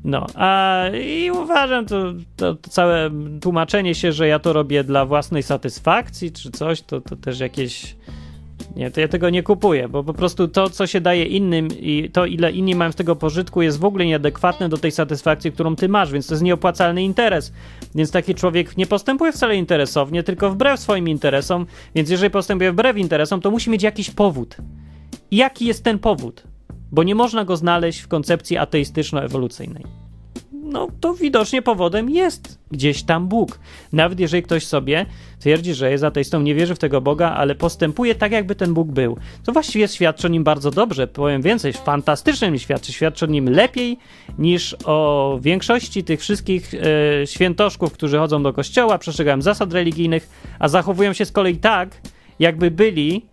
No, 0.04 0.26
a 0.36 0.84
i 1.04 1.32
uważam 1.32 1.86
to, 1.86 2.14
to, 2.36 2.56
to, 2.56 2.70
całe 2.70 3.12
tłumaczenie 3.42 3.96
się, 3.96 4.12
że 4.12 4.28
ja 4.28 4.40
to 4.40 4.54
robię 4.54 4.84
dla 4.84 5.06
własnej 5.06 5.44
satysfakcji 5.44 6.32
czy 6.32 6.52
coś, 6.52 6.82
to, 6.82 7.02
to 7.02 7.16
też 7.16 7.40
jakieś 7.40 7.96
nie, 8.76 8.92
to 8.92 9.02
ja 9.02 9.08
tego 9.08 9.30
nie 9.30 9.44
kupuję, 9.44 9.88
bo 9.88 10.04
po 10.04 10.14
prostu 10.14 10.48
to, 10.48 10.70
co 10.70 10.88
się 10.88 11.02
daje 11.02 11.26
innym 11.26 11.68
i 11.80 12.10
to, 12.14 12.26
ile 12.26 12.52
inni 12.52 12.76
mają 12.76 12.92
z 12.92 12.96
tego 12.96 13.16
pożytku, 13.16 13.62
jest 13.62 13.80
w 13.80 13.86
ogóle 13.86 14.06
nieadekwatne 14.06 14.70
do 14.70 14.78
tej 14.78 14.92
satysfakcji, 14.92 15.52
którą 15.52 15.76
ty 15.76 15.90
masz, 15.90 16.12
więc 16.12 16.28
to 16.28 16.34
jest 16.34 16.44
nieopłacalny 16.44 17.04
interes. 17.04 17.54
Więc 17.98 18.12
taki 18.12 18.36
człowiek 18.36 18.78
nie 18.78 18.88
postępuje 18.88 19.32
wcale 19.32 19.56
interesownie, 19.56 20.24
tylko 20.24 20.52
wbrew 20.52 20.80
swoim 20.80 21.10
interesom, 21.10 21.66
więc 21.96 22.10
jeżeli 22.10 22.32
postępuje 22.32 22.72
wbrew 22.72 22.98
interesom, 22.98 23.42
to 23.42 23.52
musi 23.52 23.70
mieć 23.70 23.84
jakiś 23.84 24.12
powód. 24.12 24.58
I 25.32 25.38
jaki 25.38 25.66
jest 25.66 25.84
ten 25.84 26.00
powód? 26.00 26.44
Bo 26.92 27.04
nie 27.04 27.16
można 27.16 27.46
go 27.46 27.58
znaleźć 27.58 28.00
w 28.00 28.08
koncepcji 28.08 28.58
ateistyczno-ewolucyjnej 28.58 30.07
no 30.67 30.88
to 30.99 31.13
widocznie 31.13 31.62
powodem 31.62 32.10
jest 32.10 32.60
gdzieś 32.71 33.03
tam 33.03 33.27
Bóg. 33.27 33.60
Nawet 33.93 34.19
jeżeli 34.19 34.43
ktoś 34.43 34.65
sobie 34.65 35.06
twierdzi, 35.39 35.73
że 35.73 35.91
jest 35.91 36.03
ateistą, 36.03 36.41
nie 36.41 36.56
wierzy 36.56 36.75
w 36.75 36.80
tego 36.80 37.01
Boga, 37.01 37.30
ale 37.30 37.56
postępuje 37.56 38.15
tak, 38.15 38.32
jakby 38.32 38.56
ten 38.56 38.73
Bóg 38.73 38.91
był, 38.91 39.17
to 39.43 39.51
właściwie 39.51 39.88
świadczy 39.88 40.27
o 40.27 40.30
nim 40.30 40.43
bardzo 40.43 40.71
dobrze. 40.71 41.08
Powiem 41.08 41.41
więcej, 41.41 41.73
fantastycznie 41.73 42.51
mi 42.51 42.60
świadczy. 42.60 42.93
Świadczy 42.93 43.25
o 43.25 43.27
nim 43.27 43.49
lepiej 43.49 43.97
niż 44.38 44.75
o 44.86 45.39
większości 45.41 46.03
tych 46.03 46.19
wszystkich 46.19 46.73
e, 46.73 47.27
świętoszków, 47.27 47.93
którzy 47.93 48.17
chodzą 48.17 48.43
do 48.43 48.53
kościoła, 48.53 48.97
przestrzegają 48.97 49.41
zasad 49.41 49.73
religijnych, 49.73 50.30
a 50.60 50.67
zachowują 50.67 51.13
się 51.13 51.25
z 51.25 51.32
kolei 51.32 51.58
tak, 51.58 52.01
jakby 52.39 52.71
byli 52.71 53.25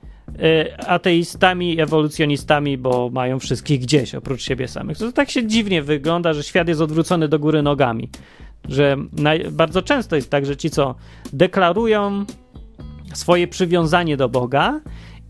ateistami, 0.86 1.80
ewolucjonistami, 1.80 2.78
bo 2.78 3.10
mają 3.12 3.38
wszystkich 3.38 3.80
gdzieś 3.80 4.14
oprócz 4.14 4.42
siebie 4.42 4.68
samych. 4.68 4.98
To 4.98 5.12
tak 5.12 5.30
się 5.30 5.46
dziwnie 5.46 5.82
wygląda, 5.82 6.32
że 6.32 6.42
świat 6.42 6.68
jest 6.68 6.80
odwrócony 6.80 7.28
do 7.28 7.38
góry 7.38 7.62
nogami. 7.62 8.08
Że 8.68 8.96
naj, 9.12 9.44
bardzo 9.50 9.82
często 9.82 10.16
jest 10.16 10.30
tak, 10.30 10.46
że 10.46 10.56
ci, 10.56 10.70
co 10.70 10.94
deklarują 11.32 12.24
swoje 13.14 13.48
przywiązanie 13.48 14.16
do 14.16 14.28
Boga 14.28 14.80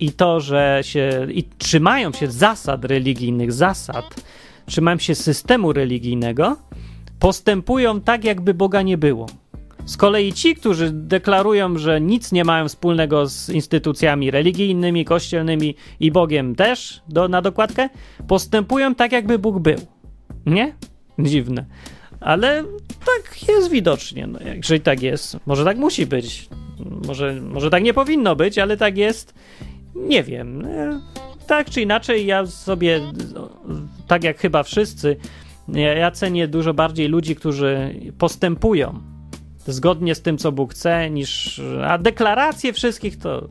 i 0.00 0.12
to, 0.12 0.40
że 0.40 0.80
się 0.82 1.26
i 1.32 1.42
trzymają 1.42 2.12
się 2.12 2.30
zasad 2.30 2.84
religijnych, 2.84 3.52
zasad, 3.52 4.04
trzymają 4.66 4.98
się 4.98 5.14
systemu 5.14 5.72
religijnego, 5.72 6.56
postępują 7.18 8.00
tak, 8.00 8.24
jakby 8.24 8.54
Boga 8.54 8.82
nie 8.82 8.98
było. 8.98 9.26
Z 9.86 9.96
kolei 9.96 10.32
ci, 10.32 10.54
którzy 10.54 10.90
deklarują, 10.92 11.78
że 11.78 12.00
nic 12.00 12.32
nie 12.32 12.44
mają 12.44 12.68
wspólnego 12.68 13.26
z 13.28 13.48
instytucjami 13.48 14.30
religijnymi, 14.30 15.04
kościelnymi 15.04 15.74
i 16.00 16.12
Bogiem 16.12 16.54
też 16.54 17.02
do, 17.08 17.28
na 17.28 17.42
dokładkę, 17.42 17.88
postępują 18.28 18.94
tak, 18.94 19.12
jakby 19.12 19.38
Bóg 19.38 19.58
był. 19.58 19.78
Nie? 20.46 20.74
Dziwne. 21.18 21.64
Ale 22.20 22.64
tak 23.06 23.48
jest 23.48 23.70
widocznie. 23.70 24.26
No, 24.26 24.38
jeżeli 24.56 24.80
tak 24.80 25.02
jest, 25.02 25.36
może 25.46 25.64
tak 25.64 25.76
musi 25.76 26.06
być. 26.06 26.48
Może, 27.06 27.40
może 27.40 27.70
tak 27.70 27.82
nie 27.82 27.94
powinno 27.94 28.36
być, 28.36 28.58
ale 28.58 28.76
tak 28.76 28.96
jest. 28.96 29.34
Nie 29.94 30.22
wiem. 30.22 30.68
Tak 31.46 31.70
czy 31.70 31.82
inaczej, 31.82 32.26
ja 32.26 32.46
sobie, 32.46 33.00
tak 34.06 34.24
jak 34.24 34.38
chyba 34.38 34.62
wszyscy, 34.62 35.16
ja 35.96 36.10
cenię 36.10 36.48
dużo 36.48 36.74
bardziej 36.74 37.08
ludzi, 37.08 37.36
którzy 37.36 37.94
postępują 38.18 39.13
zgodnie 39.66 40.14
z 40.14 40.22
tym, 40.22 40.38
co 40.38 40.52
Bóg 40.52 40.74
chce, 40.74 41.10
niż. 41.10 41.60
A 41.86 41.98
deklaracje 41.98 42.72
wszystkich 42.72 43.18
to. 43.18 43.48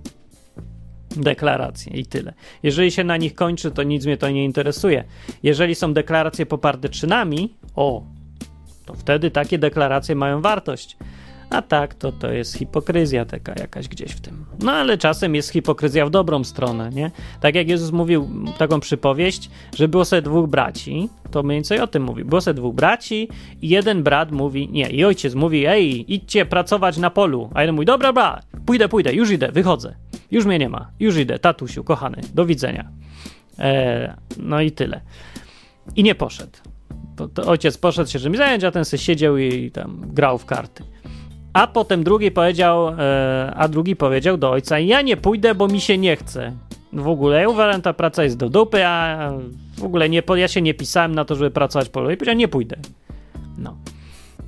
Deklaracje 1.15 1.93
i 1.93 2.05
tyle. 2.05 2.33
Jeżeli 2.63 2.91
się 2.91 3.03
na 3.03 3.17
nich 3.17 3.35
kończy, 3.35 3.71
to 3.71 3.83
nic 3.83 4.05
mnie 4.05 4.17
to 4.17 4.29
nie 4.29 4.45
interesuje. 4.45 5.03
Jeżeli 5.43 5.75
są 5.75 5.93
deklaracje 5.93 6.45
poparte 6.45 6.89
czynami, 6.89 7.53
o, 7.75 8.03
to 8.85 8.93
wtedy 8.93 9.31
takie 9.31 9.57
deklaracje 9.57 10.15
mają 10.15 10.41
wartość. 10.41 10.97
A 11.53 11.61
tak, 11.61 11.95
to 11.95 12.11
to 12.11 12.31
jest 12.31 12.57
hipokryzja 12.57 13.25
taka 13.25 13.53
jakaś 13.59 13.87
gdzieś 13.87 14.11
w 14.11 14.21
tym. 14.21 14.45
No 14.59 14.71
ale 14.71 14.97
czasem 14.97 15.35
jest 15.35 15.49
hipokryzja 15.49 16.05
w 16.05 16.09
dobrą 16.09 16.43
stronę, 16.43 16.89
nie? 16.89 17.11
Tak 17.41 17.55
jak 17.55 17.67
Jezus 17.69 17.91
mówił 17.91 18.29
taką 18.57 18.79
przypowieść, 18.79 19.49
że 19.75 19.87
było 19.87 20.05
sobie 20.05 20.21
dwóch 20.21 20.49
braci, 20.49 21.09
to 21.31 21.43
mniej 21.43 21.57
więcej 21.57 21.79
o 21.79 21.87
tym 21.87 22.03
mówi. 22.03 22.25
Było 22.25 22.41
sobie 22.41 22.53
dwóch 22.53 22.75
braci 22.75 23.29
i 23.61 23.69
jeden 23.69 24.03
brat 24.03 24.31
mówi, 24.31 24.69
nie, 24.69 24.89
i 24.89 25.05
ojciec 25.05 25.35
mówi, 25.35 25.65
ej, 25.65 26.13
idźcie 26.13 26.45
pracować 26.45 26.97
na 26.97 27.09
polu. 27.09 27.49
A 27.53 27.61
jeden 27.61 27.75
mówi, 27.75 27.85
dobra, 27.85 28.13
bra, 28.13 28.39
pójdę, 28.65 28.89
pójdę, 28.89 29.13
już 29.13 29.31
idę, 29.31 29.51
wychodzę. 29.51 29.95
Już 30.31 30.45
mnie 30.45 30.59
nie 30.59 30.69
ma, 30.69 30.91
już 30.99 31.17
idę, 31.17 31.39
tatusiu, 31.39 31.83
kochany, 31.83 32.21
do 32.33 32.45
widzenia. 32.45 32.89
Eee, 33.57 34.09
no 34.37 34.61
i 34.61 34.71
tyle. 34.71 35.01
I 35.95 36.03
nie 36.03 36.15
poszedł. 36.15 36.57
ojciec 37.45 37.77
poszedł 37.77 38.09
się 38.09 38.19
czymś 38.19 38.37
zająć, 38.37 38.63
a 38.63 38.71
ten 38.71 38.85
sobie 38.85 39.03
siedział 39.03 39.37
i 39.37 39.71
tam 39.71 40.01
grał 40.13 40.37
w 40.37 40.45
karty. 40.45 40.83
A 41.53 41.67
potem 41.67 42.03
drugi 42.03 42.31
powiedział, 42.31 42.89
e, 42.89 43.53
a 43.55 43.67
drugi 43.67 43.95
powiedział 43.95 44.37
do 44.37 44.51
ojca, 44.51 44.79
ja 44.79 45.01
nie 45.01 45.17
pójdę, 45.17 45.55
bo 45.55 45.67
mi 45.67 45.81
się 45.81 45.97
nie 45.97 46.15
chce. 46.15 46.51
W 46.93 47.07
ogóle 47.07 47.41
ja 47.41 47.49
uważam, 47.49 47.81
ta 47.81 47.93
praca 47.93 48.23
jest 48.23 48.37
do 48.37 48.49
dupy, 48.49 48.85
a 48.85 49.31
w 49.77 49.83
ogóle 49.83 50.09
nie, 50.09 50.23
ja 50.35 50.47
się 50.47 50.61
nie 50.61 50.73
pisałem 50.73 51.15
na 51.15 51.25
to, 51.25 51.35
żeby 51.35 51.51
pracować 51.51 51.89
po 51.89 52.11
I 52.11 52.17
powiedział, 52.17 52.35
nie 52.35 52.47
pójdę. 52.47 52.75
No. 53.57 53.77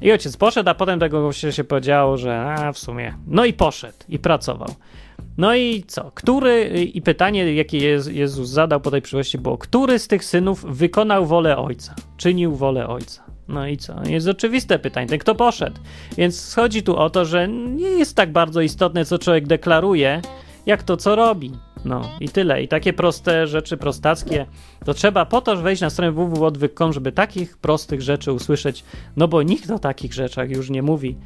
I 0.02 0.12
ojciec 0.12 0.38
poszedł, 0.38 0.70
a 0.70 0.74
potem 0.74 1.00
tego 1.00 1.34
się, 1.34 1.52
się 1.52 1.64
powiedziało, 1.64 2.18
że 2.18 2.42
a 2.42 2.72
w 2.72 2.78
sumie. 2.78 3.14
No 3.28 3.46
i 3.46 3.54
poszedł 3.54 3.98
i 4.10 4.20
pracował. 4.20 4.70
No 5.38 5.56
i 5.56 5.84
co? 5.88 6.12
Który, 6.12 6.84
i 6.84 7.02
pytanie, 7.02 7.54
jakie 7.54 7.78
Jezus 8.12 8.50
zadał 8.50 8.82
po 8.82 8.92
tej 8.92 9.02
przyszłości 9.02 9.38
było, 9.38 9.58
który 9.58 10.00
z 10.00 10.08
tych 10.08 10.26
synów 10.26 10.78
wykonał 10.78 11.26
wolę 11.26 11.58
ojca? 11.58 11.96
Czynił 12.18 12.56
wolę 12.56 12.88
ojca? 12.88 13.25
No 13.48 13.68
i 13.68 13.78
co? 13.78 13.94
Jest 14.08 14.28
oczywiste 14.28 14.80
pytanie, 14.80 15.08
ten 15.08 15.20
kto 15.20 15.36
poszedł. 15.36 15.82
Więc 16.18 16.56
chodzi 16.56 16.84
tu 16.84 16.98
o 16.98 17.10
to, 17.10 17.26
że 17.26 17.48
nie 17.48 17.90
jest 17.90 18.16
tak 18.16 18.32
bardzo 18.32 18.62
istotne, 18.62 19.06
co 19.06 19.20
człowiek 19.20 19.48
deklaruje, 19.48 20.22
jak 20.66 20.84
to, 20.84 20.98
co 20.98 21.16
robi. 21.16 21.52
No 21.86 22.02
i 22.20 22.30
tyle. 22.30 22.64
I 22.64 22.68
takie 22.68 22.94
proste 22.94 23.48
rzeczy, 23.48 23.78
prostackie, 23.78 24.46
to 24.86 24.94
trzeba 24.94 25.26
po 25.26 25.42
to 25.42 25.56
wejść 25.56 25.82
na 25.82 25.90
stronę 25.90 26.12
www.odwyk.com, 26.12 26.94
żeby 26.94 27.12
takich 27.12 27.58
prostych 27.58 28.02
rzeczy 28.02 28.32
usłyszeć, 28.32 28.84
no 29.18 29.28
bo 29.28 29.44
nikt 29.44 29.72
o 29.72 29.80
takich 29.80 30.14
rzeczach 30.14 30.50
już 30.50 30.70
nie 30.70 30.82
mówi, 30.82 31.18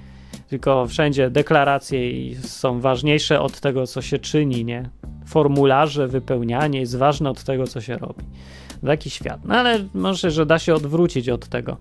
tylko 0.47 0.88
wszędzie 0.88 1.30
deklaracje 1.30 1.99
są 2.41 2.82
ważniejsze 2.82 3.41
od 3.41 3.59
tego, 3.59 3.88
co 3.88 4.01
się 4.01 4.20
czyni, 4.20 4.65
nie? 4.65 4.89
Formularze, 5.28 6.07
wypełnianie 6.07 6.80
jest 6.80 6.97
ważne 6.97 7.30
od 7.30 7.43
tego, 7.43 7.67
co 7.67 7.82
się 7.82 7.97
robi. 7.97 8.26
Taki 8.86 9.09
świat. 9.09 9.45
No 9.45 9.55
ale 9.55 9.80
może, 9.93 10.32
że 10.32 10.45
da 10.45 10.59
się 10.59 10.76
odwrócić 10.76 11.30
od 11.30 11.47
tego. 11.47 11.78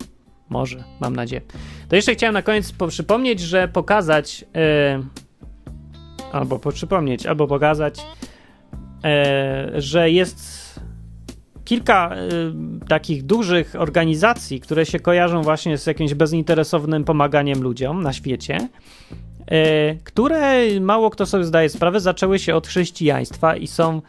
Może, 0.49 0.85
mam 1.01 1.17
nadzieję. 1.17 1.43
To 1.89 1.97
jeszcze 1.97 2.15
chciałem 2.15 2.35
na 2.35 2.43
koniec 2.43 2.73
przypomnieć, 2.89 3.41
że 3.41 3.69
pokazać, 3.69 4.45
yy, 4.55 6.31
albo 6.33 6.59
przypomnieć, 6.59 7.27
albo 7.27 7.47
pokazać, 7.47 8.01
yy, 9.05 9.81
że 9.81 10.11
jest 10.11 10.59
kilka 11.65 12.17
yy, 12.17 12.87
takich 12.89 13.23
dużych 13.23 13.75
organizacji, 13.79 14.61
które 14.61 14.87
się 14.87 15.01
kojarzą 15.01 15.43
właśnie 15.43 15.79
z 15.79 15.87
jakimś 15.87 16.15
bezinteresownym 16.15 17.05
pomaganiem 17.05 17.63
ludziom 17.63 18.03
na 18.03 18.13
świecie. 18.13 18.69
e, 19.47 19.95
które 19.95 20.65
mało 20.81 21.11
kto 21.11 21.27
sobie 21.27 21.45
zdaje 21.45 21.69
sprawę, 21.69 22.01
zaczęły 22.01 22.39
się 22.39 22.55
od 22.55 22.67
chrześcijaństwa 22.67 23.57
i 23.57 23.67
są 23.67 24.03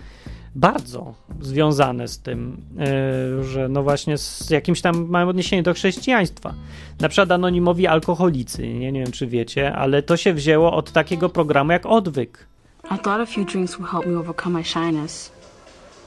bardzo 0.56 1.14
związane 1.42 2.08
z 2.08 2.20
tym, 2.20 2.62
e, 2.80 3.44
że 3.44 3.70
no 3.70 3.84
właśnie 3.84 4.18
z 4.18 4.50
jakimś 4.50 4.82
tam 4.82 5.08
mają 5.10 5.30
odniesienie 5.30 5.64
do 5.64 5.74
chrześcijaństwa. 5.74 6.54
Na 7.00 7.10
przykład 7.10 7.32
anonimowi 7.32 7.88
alkoholicy, 7.88 8.68
nie, 8.68 8.92
nie 8.92 9.04
wiem 9.04 9.12
czy 9.12 9.28
wiecie, 9.28 9.76
ale 9.76 10.04
to 10.04 10.18
się 10.18 10.34
wzięło 10.34 10.74
od 10.74 10.92
takiego 10.92 11.30
programu 11.30 11.72
jak 11.72 11.86
Odwyk. 11.86 12.48
I 12.84 12.98
thought 12.98 13.22
a 13.22 13.26
few 13.26 13.46
drinks 13.46 13.76
would 13.76 13.92
help 13.92 14.06
me 14.06 14.20
overcome 14.20 14.58
my 14.58 14.64
shyness, 14.64 15.32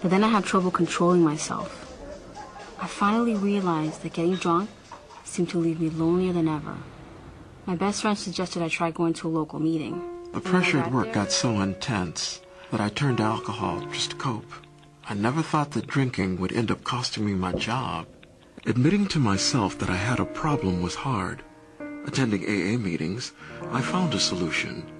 but 0.03 0.11
then 0.11 0.24
I 0.24 0.28
had 0.28 0.45
trouble 0.45 0.70
controlling 0.70 1.30
myself. 1.30 1.86
I 2.82 2.86
finally 2.86 3.36
realized 3.36 4.03
that 4.03 4.12
getting 4.12 4.36
drunk 4.36 4.68
seemed 5.24 5.53
to 5.53 5.61
leave 5.61 5.80
me 5.80 5.90
lonelier 5.99 6.32
than 6.32 6.49
ever. 6.49 6.74
My 7.66 7.76
best 7.76 8.03
friend 8.03 8.18
suggested 8.18 8.62
I 8.62 8.68
try 8.68 8.90
going 8.90 9.14
to 9.14 9.28
a 9.28 9.30
local 9.30 9.61
meeting. 9.61 10.01
The 10.34 10.40
pressure 10.40 10.78
at 10.78 10.93
work 10.93 11.12
got 11.12 11.30
so 11.30 11.62
intense 11.62 12.40
that 12.73 12.81
I 12.81 12.89
turned 12.89 13.18
to 13.18 13.23
alcohol 13.23 13.81
just 13.93 14.11
to 14.11 14.16
cope. 14.16 14.51
I 15.09 15.14
never 15.14 15.43
thought 15.43 15.73
that 15.73 15.87
drinking 15.87 16.41
would 16.41 16.53
end 16.53 16.70
up 16.70 16.83
costing 16.83 17.27
me 17.27 17.35
my 17.35 17.53
job. 17.53 18.07
Admitting 18.64 19.07
to 19.09 19.18
myself 19.18 19.79
that 19.79 19.91
I 19.91 19.97
had 19.97 20.18
a 20.18 20.25
problem 20.25 20.83
was 20.83 20.95
hard. 20.95 21.43
Attending 22.07 22.43
AA 22.45 22.79
meetings, 22.79 23.33
I 23.70 23.83
found 23.83 24.14
a 24.14 24.18
solution 24.18 24.91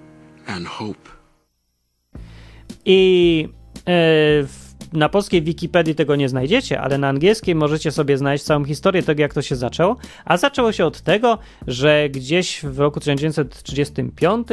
and 0.47 0.67
hope. 0.67 1.09
E, 2.85 3.49
eh, 3.87 4.47
na 4.93 5.09
polskiej 5.09 5.43
Wikipedii 5.43 5.95
tego 5.95 6.17
nie 6.17 6.29
znajdziecie, 6.29 6.81
ale 6.81 6.99
na 6.99 7.09
angielskiej 7.09 7.55
możecie 7.55 7.91
sobie 7.91 8.19
znaleźć 8.19 8.45
całą 8.45 8.65
historię 8.65 9.03
tego, 9.03 9.23
jak 9.23 9.35
to 9.35 9.43
się 9.43 9.57
zaczęło. 9.57 9.97
A 10.25 10.37
zaczęło 10.37 10.73
się 10.73 10.87
od 10.87 11.01
tego, 11.01 11.39
że 11.67 12.09
gdzieś 12.11 12.65
w 12.65 12.79
roku 12.79 13.01
1935 13.01 14.49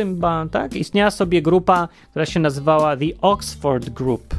tak, 0.52 0.76
istniała 0.76 1.12
sobie 1.12 1.42
grupa, 1.42 1.88
która 2.10 2.26
się 2.26 2.40
nazywała 2.40 2.98
The 2.98 3.06
Oxford 3.22 3.90
Group. 3.90 4.36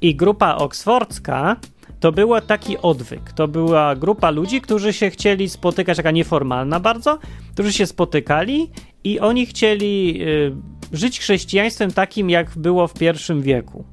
I 0.00 0.14
grupa 0.14 0.54
oksfordzka 0.54 1.56
to 2.00 2.12
był 2.12 2.40
taki 2.46 2.78
odwyk. 2.78 3.32
To 3.32 3.48
była 3.48 3.96
grupa 3.96 4.30
ludzi, 4.30 4.60
którzy 4.60 4.92
się 4.92 5.10
chcieli 5.10 5.48
spotykać, 5.48 5.96
taka 5.96 6.10
nieformalna 6.10 6.80
bardzo, 6.80 7.18
którzy 7.52 7.72
się 7.72 7.86
spotykali 7.86 8.70
i 9.04 9.20
oni 9.20 9.46
chcieli 9.46 10.22
y, 10.22 10.52
żyć 10.92 11.20
chrześcijaństwem 11.20 11.92
takim, 11.92 12.30
jak 12.30 12.58
było 12.58 12.88
w 12.88 12.94
pierwszym 12.94 13.42
wieku 13.42 13.84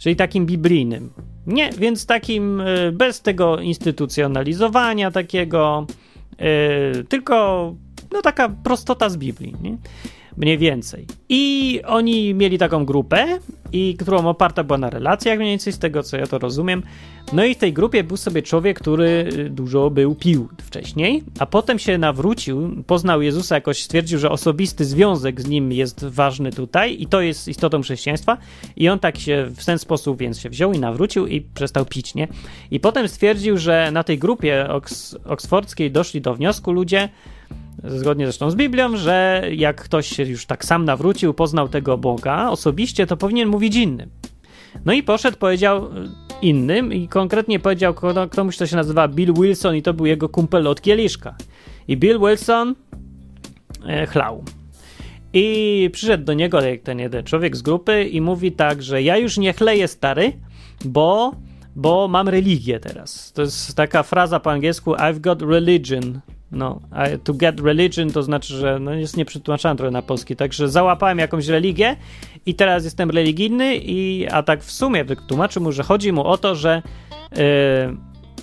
czyli 0.00 0.16
takim 0.16 0.46
biblijnym. 0.46 1.10
Nie, 1.46 1.70
więc 1.72 2.06
takim 2.06 2.60
e, 2.60 2.92
bez 2.92 3.20
tego 3.22 3.60
instytucjonalizowania 3.60 5.10
takiego, 5.10 5.86
yy, 6.38 7.04
tylko 7.04 7.74
no 8.12 8.22
taka 8.22 8.48
prostota 8.48 9.08
z 9.08 9.16
Biblii. 9.16 9.54
Nie? 9.62 9.76
Mniej 10.40 10.58
więcej. 10.58 11.06
I 11.28 11.80
oni 11.86 12.34
mieli 12.34 12.58
taką 12.58 12.84
grupę, 12.84 13.38
i 13.72 13.96
którą 13.98 14.28
oparta 14.28 14.64
była 14.64 14.78
na 14.78 14.90
relacjach 14.90 15.38
mniej 15.38 15.50
więcej, 15.50 15.72
z 15.72 15.78
tego 15.78 16.02
co 16.02 16.16
ja 16.16 16.26
to 16.26 16.38
rozumiem. 16.38 16.82
No 17.32 17.44
i 17.44 17.54
w 17.54 17.58
tej 17.58 17.72
grupie 17.72 18.04
był 18.04 18.16
sobie 18.16 18.42
człowiek, 18.42 18.80
który 18.80 19.28
y, 19.38 19.50
dużo 19.50 19.90
był 19.90 20.14
pił 20.14 20.48
wcześniej, 20.58 21.22
a 21.38 21.46
potem 21.46 21.78
się 21.78 21.98
nawrócił, 21.98 22.84
poznał 22.86 23.22
Jezusa, 23.22 23.54
jakoś 23.54 23.82
stwierdził, 23.82 24.18
że 24.18 24.30
osobisty 24.30 24.84
związek 24.84 25.40
z 25.40 25.48
nim 25.48 25.72
jest 25.72 26.04
ważny 26.04 26.52
tutaj 26.52 26.96
i 27.02 27.06
to 27.06 27.20
jest 27.20 27.48
istotą 27.48 27.82
chrześcijaństwa 27.82 28.38
i 28.76 28.88
on 28.88 28.98
tak 28.98 29.18
się 29.18 29.46
w 29.56 29.64
ten 29.64 29.78
sposób 29.78 30.18
więc 30.18 30.40
się 30.40 30.50
wziął 30.50 30.72
i 30.72 30.78
nawrócił 30.78 31.26
i 31.26 31.40
przestał 31.40 31.84
pić, 31.84 32.14
nie? 32.14 32.28
I 32.70 32.80
potem 32.80 33.08
stwierdził, 33.08 33.58
że 33.58 33.90
na 33.92 34.04
tej 34.04 34.18
grupie 34.18 34.68
oks 34.68 35.16
oksfordzkiej 35.24 35.90
doszli 35.90 36.20
do 36.20 36.34
wniosku 36.34 36.72
ludzie, 36.72 37.08
zgodnie 37.84 38.26
zresztą 38.26 38.50
z 38.50 38.54
Biblią, 38.54 38.96
że 38.96 39.42
jak 39.52 39.82
ktoś 39.82 40.06
się 40.06 40.22
już 40.22 40.46
tak 40.46 40.64
sam 40.64 40.84
nawrócił, 40.84 41.34
poznał 41.34 41.68
tego 41.68 41.98
Boga 41.98 42.48
osobiście, 42.48 43.06
to 43.06 43.16
powinien 43.16 43.48
mówić 43.48 43.76
innym. 43.76 44.10
No 44.84 44.92
i 44.92 45.02
poszedł, 45.02 45.36
powiedział 45.36 45.86
e, 45.86 45.88
innym 46.42 46.92
i 46.92 47.08
konkretnie 47.08 47.60
powiedział 47.60 47.94
komuś, 48.30 48.56
kto 48.56 48.66
się 48.66 48.76
nazywa 48.76 49.08
Bill 49.08 49.34
Wilson 49.34 49.76
i 49.76 49.82
to 49.82 49.94
był 49.94 50.06
jego 50.06 50.28
kumpel 50.28 50.66
od 50.66 50.80
kieliszka. 50.80 51.36
I 51.88 51.96
Bill 51.96 52.18
Wilson 52.18 52.74
e, 53.86 54.06
chlał. 54.06 54.44
I 55.32 55.90
przyszedł 55.92 56.24
do 56.24 56.34
niego 56.34 56.58
ten 56.82 56.98
jeden 56.98 57.24
człowiek 57.24 57.56
z 57.56 57.62
grupy 57.62 58.04
i 58.04 58.20
mówi 58.20 58.52
tak, 58.52 58.82
że 58.82 59.02
ja 59.02 59.16
już 59.16 59.38
nie 59.38 59.52
chleję 59.52 59.88
stary, 59.88 60.32
bo, 60.84 61.34
bo 61.76 62.08
mam 62.08 62.28
religię 62.28 62.80
teraz. 62.80 63.32
To 63.32 63.42
jest 63.42 63.76
taka 63.76 64.02
fraza 64.02 64.40
po 64.40 64.50
angielsku 64.50 64.92
I've 64.92 65.20
got 65.20 65.42
religion. 65.42 66.20
No, 66.52 66.80
to 67.24 67.34
get 67.34 67.60
religion 67.60 68.10
to 68.10 68.22
znaczy, 68.22 68.54
że 68.54 68.78
no 68.78 68.94
jest 68.94 69.16
nieprzetłumaczane 69.16 69.76
trochę 69.76 69.90
na 69.90 70.02
polski, 70.02 70.36
także 70.36 70.68
załapałem 70.68 71.18
jakąś 71.18 71.46
religię 71.46 71.96
i 72.46 72.54
teraz 72.54 72.84
jestem 72.84 73.10
religijny 73.10 73.76
i 73.76 74.26
a 74.30 74.42
tak 74.42 74.62
w 74.62 74.72
sumie 74.72 75.04
tłumaczy 75.04 75.60
mu, 75.60 75.72
że 75.72 75.82
chodzi 75.82 76.12
mu 76.12 76.24
o 76.24 76.38
to, 76.38 76.54
że 76.54 76.82
yy, 77.32 77.38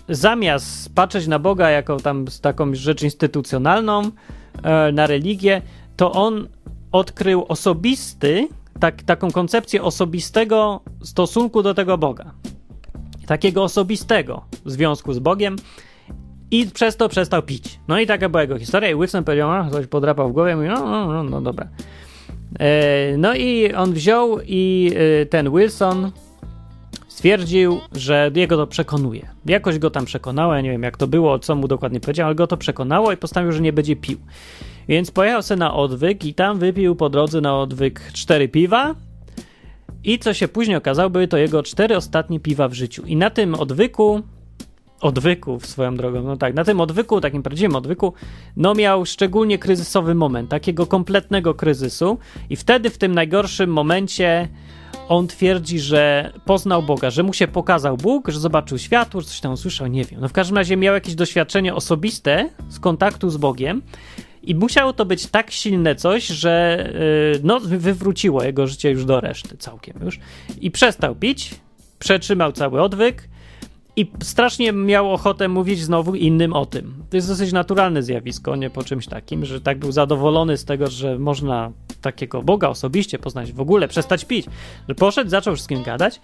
zamiast 0.10 0.96
patrzeć 0.96 1.28
na 1.28 1.40
Boga 1.40 1.70
jako 1.70 1.98
tam 1.98 2.26
taką 2.42 2.76
rzecz 2.76 3.04
instytucjonalną, 3.04 4.02
yy, 4.04 4.12
na 4.94 5.08
religię, 5.08 5.62
to 5.98 6.12
on 6.12 6.48
odkrył 6.92 7.46
osobisty, 7.48 8.48
tak, 8.80 9.04
taką 9.04 9.32
koncepcję 9.32 9.84
osobistego 9.84 10.82
stosunku 11.04 11.64
do 11.64 11.74
tego 11.74 11.98
Boga. 11.98 12.32
Takiego 13.26 13.64
osobistego 13.64 14.46
związku 14.66 15.14
z 15.14 15.20
Bogiem, 15.20 15.56
i 16.52 16.66
przez 16.74 16.98
to 16.98 17.10
przestał 17.10 17.44
pić. 17.44 17.80
No 17.88 18.00
i 18.00 18.08
taka 18.08 18.30
była 18.30 18.42
jego 18.42 18.60
historia. 18.60 18.90
I 18.90 18.96
Wilson 18.96 19.24
powiedział, 19.24 19.72
coś 19.72 19.88
podrapał 19.88 20.30
w 20.30 20.34
głowie. 20.34 20.56
Mówi, 20.56 20.68
no, 20.68 20.86
no, 20.86 21.14
no, 21.14 21.24
no 21.24 21.42
dobra. 21.42 21.68
E, 22.60 23.18
no 23.18 23.36
i 23.36 23.74
on 23.74 23.94
wziął 23.94 24.40
i 24.46 24.92
e, 25.22 25.26
ten 25.26 25.52
Wilson 25.52 26.12
stwierdził, 27.08 27.80
że 27.92 28.32
jego 28.36 28.58
to 28.58 28.68
przekonuje. 28.68 29.30
Jakoś 29.46 29.80
go 29.80 29.90
tam 29.90 30.06
przekonało, 30.06 30.56
ja 30.56 30.62
nie 30.62 30.72
wiem 30.72 30.84
jak 30.84 30.98
to 30.98 31.08
było, 31.08 31.40
co 31.40 31.56
mu 31.56 31.68
dokładnie 31.68 32.00
powiedział, 32.00 32.26
ale 32.26 32.36
go 32.36 32.48
to 32.48 32.58
przekonało 32.58 33.12
i 33.12 33.18
postanowił, 33.18 33.52
że 33.52 33.62
nie 33.62 33.74
będzie 33.74 33.96
pił. 33.96 34.18
Więc 34.88 35.12
pojechał 35.12 35.42
sobie 35.42 35.60
na 35.60 35.74
odwyk 35.74 36.26
i 36.26 36.34
tam 36.34 36.60
wypił 36.60 36.96
po 36.96 37.10
drodze 37.10 37.42
na 37.42 37.60
odwyk 37.60 38.02
cztery 38.14 38.50
piwa. 38.50 38.96
I 40.04 40.20
co 40.20 40.34
się 40.34 40.48
później 40.48 40.78
okazało, 40.78 41.10
były 41.10 41.28
to 41.28 41.38
jego 41.38 41.64
cztery 41.64 41.98
ostatnie 41.98 42.40
piwa 42.40 42.68
w 42.68 42.74
życiu. 42.74 43.04
I 43.06 43.16
na 43.16 43.30
tym 43.30 43.56
odwyku 43.56 44.22
odwyku 45.02 45.60
swoją 45.60 45.96
drogą, 45.96 46.24
no 46.24 46.38
tak, 46.38 46.54
na 46.54 46.64
tym 46.64 46.82
odwyku, 46.82 47.22
takim 47.22 47.44
prawdziwym 47.44 47.76
odwyku, 47.76 48.14
no 48.58 48.74
miał 48.74 49.06
szczególnie 49.06 49.58
kryzysowy 49.58 50.16
moment, 50.16 50.50
takiego 50.50 50.88
kompletnego 50.88 51.54
kryzysu 51.54 52.18
i 52.50 52.56
wtedy 52.56 52.90
w 52.90 52.98
tym 52.98 53.16
najgorszym 53.16 53.70
momencie 53.70 54.48
on 55.08 55.28
twierdzi, 55.28 55.80
że 55.80 56.34
poznał 56.46 56.84
Boga, 56.84 57.10
że 57.10 57.24
mu 57.24 57.34
się 57.34 57.48
pokazał 57.48 57.98
Bóg, 57.98 58.30
że 58.30 58.40
zobaczył 58.40 58.78
światło, 58.78 59.22
że 59.22 59.28
coś 59.28 59.40
tam 59.40 59.52
usłyszał, 59.52 59.88
nie 59.88 60.04
wiem. 60.04 60.22
No 60.22 60.28
w 60.28 60.34
każdym 60.34 60.58
razie 60.58 60.78
miał 60.78 60.94
jakieś 60.94 61.16
doświadczenie 61.16 61.76
osobiste 61.76 62.50
z 62.70 62.80
kontaktu 62.80 63.30
z 63.30 63.38
Bogiem 63.38 63.82
i 64.44 64.56
musiało 64.56 64.94
to 64.94 65.06
być 65.06 65.28
tak 65.28 65.52
silne 65.52 65.96
coś, 65.96 66.28
że 66.28 66.86
yy, 67.34 67.42
no, 67.44 67.60
wywróciło 67.60 68.44
jego 68.44 68.68
życie 68.68 68.92
już 68.92 69.06
do 69.06 69.22
reszty 69.22 69.58
całkiem 69.58 70.00
już 70.06 70.20
i 70.62 70.72
przestał 70.72 71.16
pić, 71.16 71.56
przetrzymał 72.00 72.52
cały 72.52 72.82
odwyk, 72.82 73.30
i 73.98 74.12
strasznie 74.24 74.74
miał 74.74 75.14
ochotę 75.14 75.48
mówić 75.48 75.80
znowu 75.80 76.16
innym 76.16 76.54
o 76.54 76.66
tym. 76.66 77.04
To 77.10 77.18
jest 77.18 77.28
dosyć 77.28 77.54
naturalne 77.54 78.04
zjawisko, 78.04 78.56
nie 78.56 78.70
po 78.70 78.84
czymś 78.84 79.08
takim, 79.08 79.46
że 79.46 79.62
tak 79.62 79.80
był 79.80 79.92
zadowolony 79.92 80.58
z 80.58 80.66
tego, 80.66 80.88
że 80.88 81.20
można 81.20 81.72
takiego 82.02 82.42
Boga 82.44 82.70
osobiście 82.70 83.20
poznać, 83.20 83.54
w 83.54 83.62
ogóle 83.62 83.88
przestać 83.88 84.26
pić. 84.26 84.46
Że 84.90 84.96
poszedł, 84.96 85.30
zaczął 85.30 85.56
wszystkim 85.56 85.84
gadać. 85.84 86.22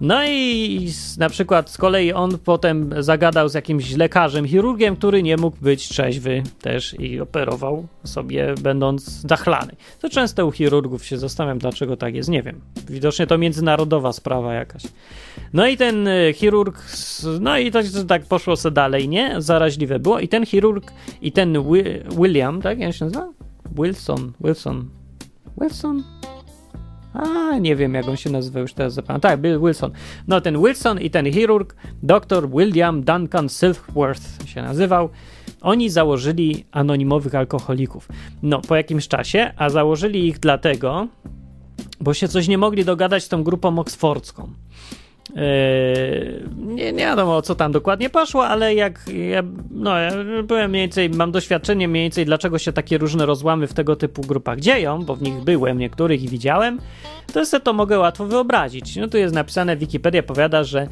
No 0.00 0.24
i 0.26 0.88
na 1.18 1.28
przykład 1.28 1.70
z 1.70 1.78
kolei 1.78 2.12
on 2.12 2.38
potem 2.38 2.94
zagadał 2.98 3.48
z 3.48 3.54
jakimś 3.54 3.96
lekarzem, 3.96 4.48
chirurgiem, 4.48 4.96
który 4.96 5.22
nie 5.22 5.36
mógł 5.36 5.56
być 5.60 5.88
trzeźwy 5.88 6.42
też 6.60 7.00
i 7.00 7.20
operował 7.20 7.86
sobie 8.04 8.54
będąc 8.62 9.04
zachlany. 9.04 9.72
To 10.00 10.08
często 10.08 10.46
u 10.46 10.52
chirurgów 10.52 11.04
się 11.04 11.18
zastanawiam, 11.18 11.58
dlaczego 11.58 11.96
tak 11.96 12.14
jest, 12.14 12.28
nie 12.28 12.42
wiem. 12.42 12.60
Widocznie 12.88 13.26
to 13.26 13.38
międzynarodowa 13.38 14.12
sprawa 14.12 14.54
jakaś. 14.54 14.82
No 15.52 15.66
i 15.66 15.76
ten 15.76 16.08
e, 16.08 16.32
chirurg, 16.32 16.82
no 17.40 17.58
i 17.58 17.70
to, 17.70 17.78
tak 18.08 18.24
poszło 18.24 18.56
sobie 18.56 18.74
dalej, 18.74 19.08
nie? 19.08 19.34
Zaraźliwe 19.38 19.98
było. 19.98 20.20
I 20.20 20.28
ten 20.28 20.46
chirurg, 20.46 20.92
i 21.22 21.32
ten 21.32 21.52
Wi 21.72 21.82
William, 22.16 22.62
tak? 22.62 22.78
Jak 22.78 22.94
się 22.94 23.04
nazywa? 23.04 23.28
Wilson, 23.76 24.32
Wilson, 24.40 24.88
Wilson? 25.60 26.02
A, 27.14 27.58
nie 27.58 27.76
wiem 27.76 27.94
jak 27.94 28.08
on 28.08 28.16
się 28.16 28.30
nazywa 28.30 28.60
już 28.60 28.74
teraz 28.74 28.94
zapamiętam. 28.94 29.30
Tak, 29.30 29.40
Bill 29.40 29.60
Wilson. 29.60 29.90
No 30.28 30.40
ten 30.40 30.62
Wilson 30.62 31.00
i 31.00 31.10
ten 31.10 31.32
chirurg, 31.32 31.76
dr 32.02 32.50
William 32.50 33.02
Duncan 33.02 33.48
Silkworth 33.48 34.46
się 34.46 34.62
nazywał. 34.62 35.08
Oni 35.60 35.90
założyli 35.90 36.64
anonimowych 36.72 37.34
alkoholików. 37.34 38.08
No, 38.42 38.60
po 38.60 38.76
jakimś 38.76 39.08
czasie, 39.08 39.52
a 39.56 39.70
założyli 39.70 40.26
ich 40.26 40.38
dlatego, 40.38 41.08
bo 42.00 42.14
się 42.14 42.28
coś 42.28 42.48
nie 42.48 42.58
mogli 42.58 42.84
dogadać 42.84 43.24
z 43.24 43.28
tą 43.28 43.42
grupą 43.42 43.78
oksfordzką. 43.78 44.48
Yy, 45.30 46.48
nie, 46.56 46.92
nie 46.92 47.04
wiadomo 47.04 47.36
o 47.36 47.42
co 47.42 47.54
tam 47.54 47.72
dokładnie 47.72 48.10
poszło, 48.10 48.46
ale 48.46 48.74
jak 48.74 49.00
ja, 49.30 49.42
no, 49.70 49.98
ja 49.98 50.10
byłem 50.44 50.70
mniej 50.70 50.82
więcej, 50.82 51.10
mam 51.10 51.32
doświadczenie 51.32 51.88
mniej 51.88 52.02
więcej 52.02 52.24
dlaczego 52.24 52.58
się 52.58 52.72
takie 52.72 52.98
różne 52.98 53.26
rozłamy 53.26 53.66
w 53.66 53.74
tego 53.74 53.96
typu 53.96 54.22
grupach 54.22 54.60
dzieją, 54.60 55.04
bo 55.04 55.16
w 55.16 55.22
nich 55.22 55.34
byłem 55.34 55.78
niektórych 55.78 56.22
i 56.22 56.28
widziałem, 56.28 56.80
to 57.32 57.46
sobie 57.46 57.60
to 57.60 57.72
mogę 57.72 57.98
łatwo 57.98 58.26
wyobrazić. 58.26 58.96
No 58.96 59.08
tu 59.08 59.18
jest 59.18 59.34
napisane, 59.34 59.76
Wikipedia 59.76 60.22
powiada, 60.22 60.64
że 60.64 60.88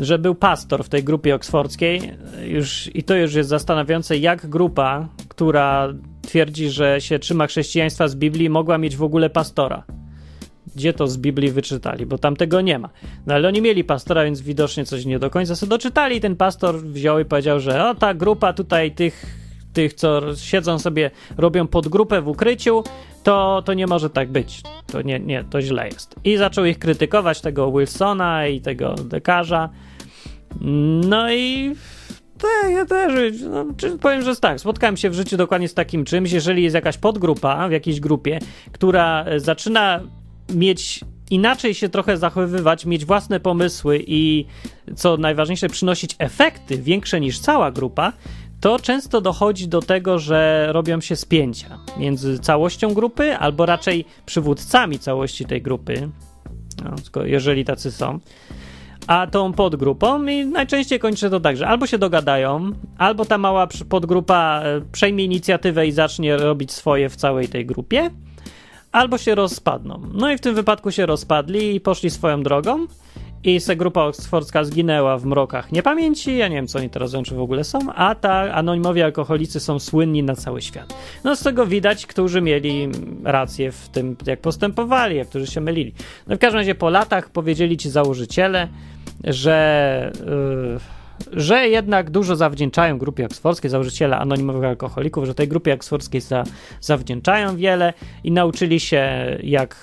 że 0.00 0.18
był 0.18 0.34
pastor 0.34 0.84
w 0.84 0.88
tej 0.88 1.04
grupie 1.04 1.34
oksfordzkiej 1.34 2.12
już, 2.44 2.90
i 2.94 3.02
to 3.02 3.16
już 3.16 3.34
jest 3.34 3.48
zastanawiające, 3.48 4.16
jak 4.16 4.46
grupa, 4.46 5.08
która 5.28 5.88
twierdzi, 6.22 6.70
że 6.70 7.00
się 7.00 7.18
trzyma 7.18 7.46
chrześcijaństwa 7.46 8.08
z 8.08 8.14
Biblii, 8.14 8.50
mogła 8.50 8.78
mieć 8.78 8.96
w 8.96 9.02
ogóle 9.02 9.30
pastora 9.30 9.84
gdzie 10.76 10.92
to 10.92 11.06
z 11.06 11.16
Biblii 11.16 11.50
wyczytali, 11.50 12.06
bo 12.06 12.18
tam 12.18 12.36
tego 12.36 12.60
nie 12.60 12.78
ma. 12.78 12.88
No 13.26 13.34
ale 13.34 13.48
oni 13.48 13.62
mieli 13.62 13.84
pastora, 13.84 14.24
więc 14.24 14.40
widocznie 14.40 14.84
coś 14.84 15.04
nie 15.04 15.18
do 15.18 15.30
końca 15.30 15.56
sobie 15.56 15.70
doczytali 15.70 16.16
i 16.16 16.20
ten 16.20 16.36
pastor 16.36 16.80
wziął 16.80 17.18
i 17.18 17.24
powiedział, 17.24 17.60
że 17.60 17.88
o 17.88 17.94
ta 17.94 18.14
grupa 18.14 18.52
tutaj 18.52 18.92
tych, 18.92 19.26
tych 19.72 19.94
co 19.94 20.36
siedzą 20.36 20.78
sobie, 20.78 21.10
robią 21.38 21.66
podgrupę 21.66 22.22
w 22.22 22.28
ukryciu, 22.28 22.84
to, 23.22 23.62
to 23.64 23.74
nie 23.74 23.86
może 23.86 24.10
tak 24.10 24.30
być. 24.30 24.62
To 24.86 25.02
nie, 25.02 25.20
nie, 25.20 25.44
to 25.50 25.62
źle 25.62 25.86
jest. 25.86 26.14
I 26.24 26.36
zaczął 26.36 26.64
ich 26.64 26.78
krytykować, 26.78 27.40
tego 27.40 27.72
Wilsona 27.72 28.46
i 28.46 28.60
tego 28.60 28.94
dekarza. 28.94 29.68
No 31.08 31.32
i 31.32 31.74
tak, 32.38 32.72
ja 32.72 32.86
też. 32.86 33.40
No, 33.40 33.66
powiem, 34.00 34.22
że 34.22 34.36
tak. 34.36 34.60
Spotkałem 34.60 34.96
się 34.96 35.10
w 35.10 35.14
życiu 35.14 35.36
dokładnie 35.36 35.68
z 35.68 35.74
takim 35.74 36.04
czymś. 36.04 36.32
Jeżeli 36.32 36.62
jest 36.62 36.74
jakaś 36.74 36.98
podgrupa 36.98 37.68
w 37.68 37.72
jakiejś 37.72 38.00
grupie, 38.00 38.38
która 38.72 39.24
zaczyna 39.36 40.00
mieć 40.54 41.00
inaczej 41.30 41.74
się 41.74 41.88
trochę 41.88 42.16
zachowywać, 42.16 42.86
mieć 42.86 43.04
własne 43.04 43.40
pomysły 43.40 44.04
i 44.06 44.44
co 44.96 45.16
najważniejsze, 45.16 45.68
przynosić 45.68 46.16
efekty 46.18 46.78
większe 46.78 47.20
niż 47.20 47.38
cała 47.38 47.70
grupa, 47.70 48.12
to 48.60 48.78
często 48.78 49.20
dochodzi 49.20 49.68
do 49.68 49.82
tego, 49.82 50.18
że 50.18 50.68
robią 50.72 51.00
się 51.00 51.16
spięcia 51.16 51.78
między 51.98 52.38
całością 52.38 52.94
grupy, 52.94 53.36
albo 53.36 53.66
raczej 53.66 54.04
przywódcami 54.26 54.98
całości 54.98 55.44
tej 55.44 55.62
grupy, 55.62 56.08
no, 56.84 57.24
jeżeli 57.24 57.64
tacy 57.64 57.92
są, 57.92 58.18
a 59.06 59.26
tą 59.26 59.52
podgrupą 59.52 60.26
i 60.26 60.46
najczęściej 60.46 60.98
kończy 60.98 61.30
to 61.30 61.40
tak, 61.40 61.56
że 61.56 61.68
albo 61.68 61.86
się 61.86 61.98
dogadają, 61.98 62.72
albo 62.98 63.24
ta 63.24 63.38
mała 63.38 63.68
podgrupa 63.88 64.62
e, 64.64 64.80
przejmie 64.92 65.24
inicjatywę 65.24 65.86
i 65.86 65.92
zacznie 65.92 66.36
robić 66.36 66.72
swoje 66.72 67.08
w 67.08 67.16
całej 67.16 67.48
tej 67.48 67.66
grupie, 67.66 68.10
albo 68.92 69.18
się 69.18 69.34
rozpadną. 69.34 70.02
No 70.12 70.32
i 70.32 70.36
w 70.36 70.40
tym 70.40 70.54
wypadku 70.54 70.90
się 70.90 71.06
rozpadli 71.06 71.74
i 71.74 71.80
poszli 71.80 72.10
swoją 72.10 72.42
drogą. 72.42 72.86
I 73.44 73.60
se 73.60 73.76
grupa 73.76 74.02
oksfordzka 74.02 74.64
zginęła 74.64 75.18
w 75.18 75.24
mrokach 75.24 75.72
niepamięci. 75.72 76.36
Ja 76.36 76.48
nie 76.48 76.56
wiem, 76.56 76.66
co 76.66 76.78
oni 76.78 76.90
teraz 76.90 77.12
czy 77.24 77.34
w 77.34 77.40
ogóle 77.40 77.64
są. 77.64 77.78
A 77.92 78.14
ta 78.14 78.54
anonimowi 78.54 79.02
alkoholicy 79.02 79.60
są 79.60 79.78
słynni 79.78 80.22
na 80.22 80.36
cały 80.36 80.62
świat. 80.62 80.94
No 81.24 81.36
z 81.36 81.42
tego 81.42 81.66
widać, 81.66 82.06
którzy 82.06 82.40
mieli 82.40 82.88
rację 83.24 83.72
w 83.72 83.88
tym, 83.88 84.16
jak 84.26 84.40
postępowali, 84.40 85.16
jak 85.16 85.28
którzy 85.28 85.46
się 85.46 85.60
mylili. 85.60 85.94
No 86.26 86.36
w 86.36 86.38
każdym 86.38 86.58
razie 86.58 86.74
po 86.74 86.90
latach 86.90 87.30
powiedzieli 87.30 87.76
ci 87.76 87.90
założyciele, 87.90 88.68
że. 89.24 90.12
Yy, 90.74 90.99
że 91.32 91.68
jednak 91.68 92.10
dużo 92.10 92.36
zawdzięczają 92.36 92.98
grupie 92.98 93.26
oksfordzkiej, 93.26 93.70
założyciele 93.70 94.18
anonimowych 94.18 94.64
alkoholików, 94.64 95.24
że 95.24 95.34
tej 95.34 95.48
grupie 95.48 95.74
oksfordzkiej 95.74 96.20
za, 96.20 96.44
zawdzięczają 96.80 97.56
wiele 97.56 97.92
i 98.24 98.32
nauczyli 98.32 98.80
się 98.80 99.36
jak, 99.42 99.76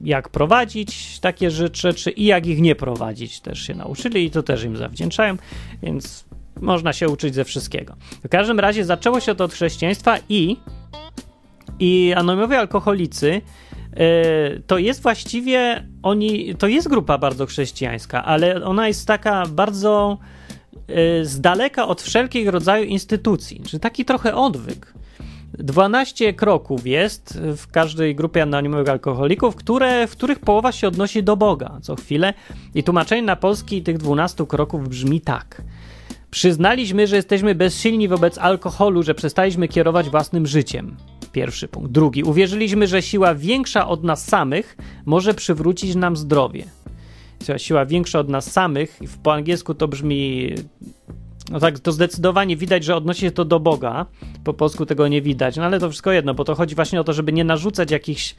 jak 0.00 0.28
prowadzić 0.28 1.20
takie 1.20 1.50
rzeczy 1.50 2.10
i 2.10 2.24
jak 2.24 2.46
ich 2.46 2.60
nie 2.60 2.74
prowadzić 2.74 3.40
też 3.40 3.62
się 3.62 3.74
nauczyli 3.74 4.24
i 4.24 4.30
to 4.30 4.42
też 4.42 4.64
im 4.64 4.76
zawdzięczają, 4.76 5.36
więc 5.82 6.24
można 6.60 6.92
się 6.92 7.08
uczyć 7.08 7.34
ze 7.34 7.44
wszystkiego. 7.44 7.94
W 8.24 8.28
każdym 8.28 8.60
razie 8.60 8.84
zaczęło 8.84 9.20
się 9.20 9.34
to 9.34 9.44
od 9.44 9.52
chrześcijaństwa 9.52 10.18
i 10.28 10.56
i 11.78 12.14
anonimowi 12.16 12.54
alkoholicy 12.54 13.40
to 14.66 14.78
jest 14.78 15.02
właściwie 15.02 15.86
oni, 16.02 16.54
to 16.54 16.66
jest 16.66 16.88
grupa 16.88 17.18
bardzo 17.18 17.46
chrześcijańska, 17.46 18.24
ale 18.24 18.64
ona 18.64 18.88
jest 18.88 19.06
taka 19.06 19.46
bardzo 19.46 20.18
e, 20.88 21.24
z 21.24 21.40
daleka 21.40 21.88
od 21.88 22.02
wszelkiego 22.02 22.50
rodzaju 22.50 22.84
instytucji, 22.84 23.62
czy 23.66 23.78
taki 23.78 24.04
trochę 24.04 24.34
odwyk. 24.34 24.94
12 25.58 26.32
kroków 26.32 26.86
jest 26.86 27.38
w 27.56 27.66
każdej 27.70 28.14
grupie 28.14 28.42
anonimowych 28.42 28.88
alkoholików, 28.88 29.56
które, 29.56 30.06
w 30.06 30.10
których 30.10 30.40
połowa 30.40 30.72
się 30.72 30.88
odnosi 30.88 31.22
do 31.22 31.36
Boga 31.36 31.78
co 31.82 31.96
chwilę. 31.96 32.34
I 32.74 32.82
tłumaczenie 32.82 33.22
na 33.22 33.36
polski 33.36 33.82
tych 33.82 33.98
12 33.98 34.46
kroków 34.46 34.88
brzmi 34.88 35.20
tak. 35.20 35.62
Przyznaliśmy, 36.30 37.06
że 37.06 37.16
jesteśmy 37.16 37.54
bezsilni 37.54 38.08
wobec 38.08 38.38
alkoholu, 38.38 39.02
że 39.02 39.14
przestaliśmy 39.14 39.68
kierować 39.68 40.10
własnym 40.10 40.46
życiem. 40.46 40.96
Pierwszy 41.32 41.68
punkt. 41.68 41.92
Drugi. 41.92 42.22
Uwierzyliśmy, 42.22 42.86
że 42.86 43.02
siła 43.02 43.34
większa 43.34 43.88
od 43.88 44.04
nas 44.04 44.24
samych 44.24 44.76
może 45.06 45.34
przywrócić 45.34 45.94
nam 45.94 46.16
zdrowie. 46.16 46.64
Siła 47.56 47.86
większa 47.86 48.18
od 48.18 48.28
nas 48.28 48.52
samych, 48.52 48.98
po 49.22 49.32
angielsku 49.32 49.74
to 49.74 49.88
brzmi 49.88 50.54
no 51.50 51.60
tak, 51.60 51.78
to 51.78 51.92
zdecydowanie 51.92 52.56
widać, 52.56 52.84
że 52.84 52.96
odnosi 52.96 53.20
się 53.20 53.30
to 53.30 53.44
do 53.44 53.60
Boga. 53.60 54.06
Po 54.44 54.54
polsku 54.54 54.86
tego 54.86 55.08
nie 55.08 55.22
widać, 55.22 55.56
no 55.56 55.64
ale 55.64 55.80
to 55.80 55.88
wszystko 55.88 56.12
jedno, 56.12 56.34
bo 56.34 56.44
to 56.44 56.54
chodzi 56.54 56.74
właśnie 56.74 57.00
o 57.00 57.04
to, 57.04 57.12
żeby 57.12 57.32
nie 57.32 57.44
narzucać 57.44 57.90
jakichś 57.90 58.34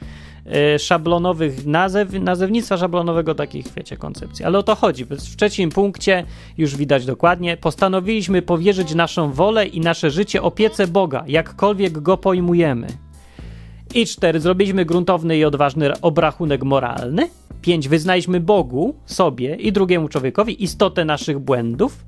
e, 0.46 0.78
szablonowych 0.78 1.66
nazew, 1.66 2.12
nazewnictwa 2.12 2.76
szablonowego 2.76 3.34
takich, 3.34 3.66
wiecie, 3.76 3.96
koncepcji. 3.96 4.44
Ale 4.44 4.58
o 4.58 4.62
to 4.62 4.74
chodzi. 4.74 5.04
W 5.04 5.36
trzecim 5.36 5.70
punkcie 5.70 6.24
już 6.58 6.76
widać 6.76 7.06
dokładnie. 7.06 7.56
Postanowiliśmy 7.56 8.42
powierzyć 8.42 8.94
naszą 8.94 9.32
wolę 9.32 9.66
i 9.66 9.80
nasze 9.80 10.10
życie 10.10 10.42
opiece 10.42 10.86
Boga, 10.86 11.24
jakkolwiek 11.26 11.98
go 11.98 12.16
pojmujemy. 12.16 12.86
I 13.94 14.06
cztery. 14.06 14.40
Zrobiliśmy 14.40 14.84
gruntowny 14.84 15.38
i 15.38 15.44
odważny 15.44 16.00
obrachunek 16.00 16.62
moralny. 16.62 17.28
Pięć. 17.62 17.88
Wyznaliśmy 17.88 18.40
Bogu, 18.40 18.94
sobie 19.06 19.56
i 19.56 19.72
drugiemu 19.72 20.08
człowiekowi 20.08 20.64
istotę 20.64 21.04
naszych 21.04 21.38
błędów. 21.38 22.04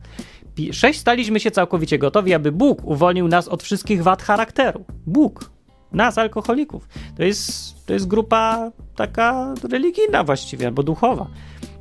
6 0.72 1.00
staliśmy 1.00 1.40
się 1.40 1.50
całkowicie 1.50 1.98
gotowi, 1.98 2.34
aby 2.34 2.52
Bóg 2.52 2.84
uwolnił 2.84 3.28
nas 3.28 3.48
od 3.48 3.62
wszystkich 3.62 4.02
wad 4.02 4.22
charakteru. 4.22 4.84
Bóg. 5.06 5.50
Nas, 5.92 6.18
alkoholików. 6.18 6.88
To 7.16 7.22
jest, 7.22 7.74
to 7.86 7.92
jest 7.92 8.06
grupa 8.06 8.72
taka 8.96 9.54
religijna 9.70 10.24
właściwie, 10.24 10.66
albo 10.66 10.82
duchowa. 10.82 11.26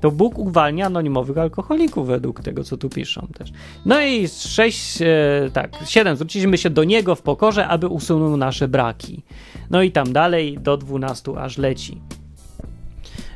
To 0.01 0.11
Bóg 0.11 0.39
uwalnia 0.39 0.85
anonimowych 0.85 1.37
alkoholików 1.37 2.07
według 2.07 2.41
tego, 2.41 2.63
co 2.63 2.77
tu 2.77 2.89
piszą 2.89 3.27
też. 3.37 3.49
No 3.85 4.01
i 4.01 4.27
6, 4.27 5.01
e, 5.01 5.05
tak, 5.53 5.71
7. 5.85 6.15
Zwróciliśmy 6.15 6.57
się 6.57 6.69
do 6.69 6.83
Niego 6.83 7.15
w 7.15 7.21
pokorze, 7.21 7.67
aby 7.67 7.87
usunął 7.87 8.37
nasze 8.37 8.67
braki. 8.67 9.23
No 9.69 9.81
i 9.81 9.91
tam 9.91 10.13
dalej 10.13 10.57
do 10.59 10.77
12 10.77 11.31
aż 11.37 11.57
leci. 11.57 12.01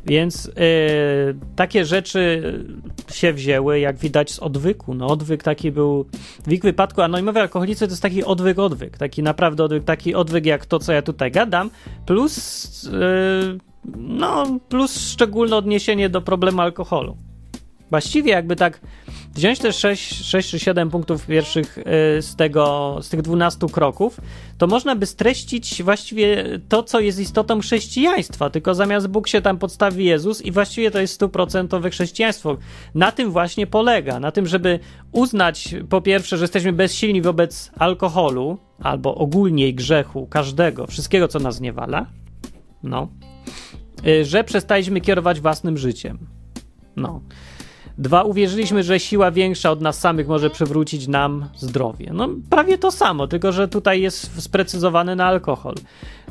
Więc 0.09 0.45
yy, 0.45 0.53
takie 1.55 1.85
rzeczy 1.85 2.53
się 3.11 3.33
wzięły, 3.33 3.79
jak 3.79 3.97
widać, 3.97 4.31
z 4.31 4.39
odwyku. 4.39 4.93
No, 4.93 5.07
odwyk 5.07 5.43
taki 5.43 5.71
był. 5.71 6.05
W 6.47 6.51
ich 6.51 6.61
wypadku 6.61 7.01
anonimowi 7.01 7.39
alkoholicy 7.39 7.87
to 7.87 7.91
jest 7.91 8.01
taki 8.01 8.23
odwyk, 8.23 8.59
odwyk. 8.59 8.97
Taki 8.97 9.23
naprawdę 9.23 9.63
odwyk, 9.63 9.83
taki 9.83 10.15
odwyk 10.15 10.45
jak 10.45 10.65
to, 10.65 10.79
co 10.79 10.93
ja 10.93 11.01
tutaj 11.01 11.31
gadam, 11.31 11.69
plus. 12.05 12.83
Yy, 12.83 13.57
no, 13.97 14.59
plus 14.69 14.99
szczególne 14.99 15.55
odniesienie 15.55 16.09
do 16.09 16.21
problemu 16.21 16.61
alkoholu. 16.61 17.17
Właściwie, 17.89 18.31
jakby 18.31 18.55
tak 18.55 18.81
wziąć 19.35 19.59
te 19.59 19.73
6, 19.73 20.25
6 20.25 20.49
czy 20.49 20.59
7 20.59 20.89
punktów 20.89 21.25
pierwszych 21.25 21.77
y, 21.77 21.83
z, 22.21 22.35
tego, 22.35 22.97
z 23.01 23.09
tych 23.09 23.21
12 23.21 23.67
kroków, 23.71 24.21
to 24.57 24.67
można 24.67 24.95
by 24.95 25.05
streścić 25.05 25.83
właściwie 25.83 26.59
to, 26.69 26.83
co 26.83 26.99
jest 26.99 27.19
istotą 27.19 27.59
chrześcijaństwa, 27.59 28.49
tylko 28.49 28.75
zamiast 28.75 29.07
Bóg 29.07 29.27
się 29.27 29.41
tam 29.41 29.57
podstawi 29.57 30.05
Jezus 30.05 30.41
i 30.41 30.51
właściwie 30.51 30.91
to 30.91 30.99
jest 30.99 31.13
stuprocentowe 31.13 31.89
chrześcijaństwo. 31.89 32.57
Na 32.95 33.11
tym 33.11 33.31
właśnie 33.31 33.67
polega, 33.67 34.19
na 34.19 34.31
tym, 34.31 34.47
żeby 34.47 34.79
uznać 35.11 35.75
po 35.89 36.01
pierwsze, 36.01 36.37
że 36.37 36.43
jesteśmy 36.43 36.73
bezsilni 36.73 37.21
wobec 37.21 37.71
alkoholu, 37.77 38.57
albo 38.79 39.15
ogólnie 39.15 39.73
grzechu, 39.73 40.27
każdego, 40.27 40.87
wszystkiego, 40.87 41.27
co 41.27 41.39
nas 41.39 41.59
niewala, 41.59 42.05
no, 42.83 43.07
y, 44.07 44.25
że 44.25 44.43
przestaliśmy 44.43 45.01
kierować 45.01 45.41
własnym 45.41 45.77
życiem. 45.77 46.17
No. 46.95 47.21
Dwa, 47.99 48.23
uwierzyliśmy, 48.23 48.83
że 48.83 48.99
siła 48.99 49.31
większa 49.31 49.71
od 49.71 49.81
nas 49.81 49.99
samych 49.99 50.27
może 50.27 50.49
przywrócić 50.49 51.07
nam 51.07 51.45
zdrowie. 51.55 52.11
No, 52.13 52.29
prawie 52.49 52.77
to 52.77 52.91
samo, 52.91 53.27
tylko 53.27 53.51
że 53.51 53.67
tutaj 53.67 54.01
jest 54.01 54.43
sprecyzowane 54.43 55.15
na 55.15 55.25
alkohol. 55.25 55.75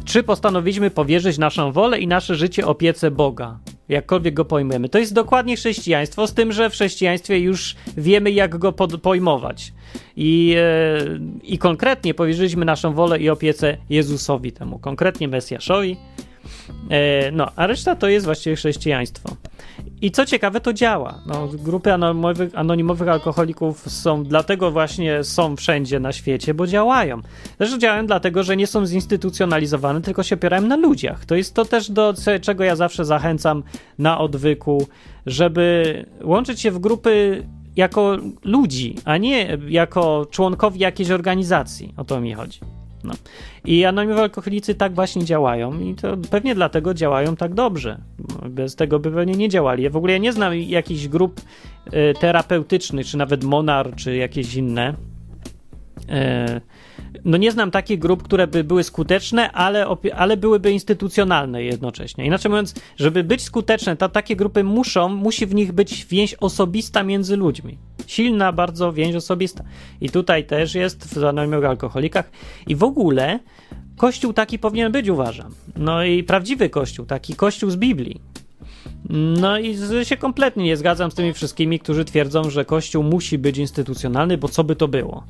Trzy, 0.05 0.23
postanowiliśmy 0.23 0.91
powierzyć 0.91 1.39
naszą 1.39 1.73
wolę 1.73 1.99
i 1.99 2.07
nasze 2.07 2.35
życie 2.35 2.66
opiece 2.66 3.11
Boga, 3.11 3.59
jakkolwiek 3.89 4.35
go 4.35 4.45
pojmujemy. 4.45 4.89
To 4.89 4.99
jest 4.99 5.14
dokładnie 5.14 5.57
chrześcijaństwo, 5.57 6.27
z 6.27 6.35
tym, 6.35 6.53
że 6.53 6.71
w 6.71 6.73
chrześcijaństwie 6.73 7.39
już 7.39 7.77
wiemy, 7.97 8.31
jak 8.31 8.59
go 8.59 8.73
pojmować. 9.03 9.73
I, 10.16 10.55
e, 10.57 10.99
I 11.43 11.59
konkretnie 11.59 12.14
powierzyliśmy 12.14 12.64
naszą 12.64 12.93
wolę 12.93 13.19
i 13.19 13.31
opiecę 13.31 13.77
Jezusowi, 13.91 14.53
temu 14.53 14.79
konkretnie 14.79 15.29
Mesjaszowi. 15.29 15.97
E, 16.91 17.31
no, 17.33 17.49
a 17.57 17.67
reszta 17.67 17.97
to 17.97 18.09
jest 18.09 18.27
właściwie 18.27 18.57
chrześcijaństwo. 18.57 19.37
I 20.03 20.11
co 20.11 20.27
ciekawe, 20.27 20.61
to 20.61 20.73
działa. 20.73 21.19
No, 21.27 21.49
grupy 21.49 21.93
anonimowych, 21.93 22.51
anonimowych 22.55 23.09
alkoholików 23.09 23.91
są, 23.91 24.25
dlatego 24.25 24.71
właśnie 24.71 25.25
są 25.25 25.57
wszędzie 25.57 26.01
na 26.01 26.13
świecie, 26.13 26.55
bo 26.55 26.67
działają. 26.67 27.21
Zresztą 27.59 27.79
działają 27.79 28.07
dlatego, 28.07 28.43
że 28.43 28.57
nie 28.57 28.67
są 28.67 28.87
zinstytucjonalizowane, 28.87 30.01
tylko 30.01 30.23
się 30.23 30.35
opierają 30.35 30.63
na 30.63 30.77
ludziach. 30.77 31.25
To 31.25 31.35
jest 31.35 31.55
to 31.55 31.65
też 31.65 31.91
do 31.91 32.15
czego 32.41 32.65
ja 32.65 32.77
zawsze 32.77 33.05
zachęcam 33.05 33.63
na 33.99 34.19
odwyku, 34.19 34.87
żeby 35.27 36.05
łączyć 36.25 36.61
się 36.61 36.71
w 36.71 36.79
grupy 36.79 37.47
jako 37.77 38.17
ludzi, 38.45 38.95
a 39.05 39.17
nie 39.17 39.59
jako 39.69 40.27
członkowi 40.31 40.81
jakiejś 40.81 41.11
organizacji. 41.11 41.95
O 41.97 42.05
to 42.05 42.21
mi 42.21 42.35
chodzi. 42.35 42.61
No. 43.05 43.15
I 43.65 43.85
anonimowi 43.85 44.21
alkoholicy 44.21 44.75
tak 44.75 44.95
właśnie 44.95 45.25
działają 45.25 45.81
i 45.81 45.95
to 45.95 46.17
pewnie 46.31 46.55
dlatego 46.55 46.95
działają 46.95 47.37
tak 47.37 47.55
dobrze. 47.55 47.99
Bez 48.49 48.77
tego 48.77 48.99
by 48.99 49.11
pewnie 49.11 49.35
nie 49.35 49.49
działali. 49.49 49.83
Ja 49.83 49.91
w 49.91 49.97
ogóle 49.97 50.21
nie 50.21 50.33
znam 50.33 50.57
jakichś 50.57 51.09
grup 51.09 51.41
y, 51.87 52.15
terapeutycznych, 52.21 53.07
czy 53.07 53.17
nawet 53.17 53.45
Monar, 53.45 53.95
czy 53.97 54.17
jakieś 54.17 54.55
inne. 54.55 54.95
Y, 56.01 56.61
no 57.25 57.37
nie 57.37 57.53
znam 57.53 57.71
takich 57.71 57.99
grup, 57.99 58.23
które 58.23 58.47
by 58.47 58.64
były 58.64 58.85
skuteczne, 58.85 59.53
ale, 59.53 59.87
ale 60.16 60.37
byłyby 60.37 60.73
instytucjonalne 60.73 61.62
jednocześnie. 61.62 62.27
Inaczej 62.27 62.51
mówiąc, 62.51 62.75
żeby 62.97 63.25
być 63.25 63.43
skuteczne, 63.43 63.97
to 63.97 64.09
takie 64.09 64.37
grupy 64.37 64.64
muszą, 64.64 65.09
musi 65.09 65.47
w 65.47 65.55
nich 65.55 65.73
być 65.73 66.05
więź 66.05 66.35
osobista 66.35 67.03
między 67.03 67.37
ludźmi. 67.37 67.79
Silna 68.07 68.53
bardzo 68.53 68.93
więź 68.93 69.14
osobista. 69.14 69.64
I 70.01 70.11
tutaj 70.11 70.45
też 70.45 70.75
jest 70.75 71.19
w 71.19 71.25
anonimowych 71.25 71.71
alkoholikach. 71.71 72.31
I 72.66 72.77
w 72.77 72.83
ogóle 72.83 73.39
kościół 73.97 74.33
taki 74.33 74.59
powinien 74.59 74.93
być, 74.93 75.09
uważam. 75.09 75.55
No 75.77 76.05
i 76.05 76.25
prawdziwy 76.25 76.71
kościół, 76.71 77.07
taki 77.07 77.35
kościół 77.35 77.71
z 77.71 77.77
Biblii. 77.77 78.21
No 79.41 79.59
i 79.59 79.77
się 80.03 80.16
kompletnie 80.16 80.64
nie 80.64 80.77
zgadzam 80.77 81.11
z 81.11 81.14
tymi 81.14 81.33
wszystkimi, 81.33 81.79
którzy 81.79 82.05
twierdzą, 82.05 82.51
że 82.51 82.64
kościół 82.64 83.03
musi 83.03 83.39
być 83.39 83.59
instytucjonalny, 83.59 84.39
bo 84.39 84.49
co 84.49 84.64
by 84.64 84.77
to 84.77 84.89
było? 84.89 85.25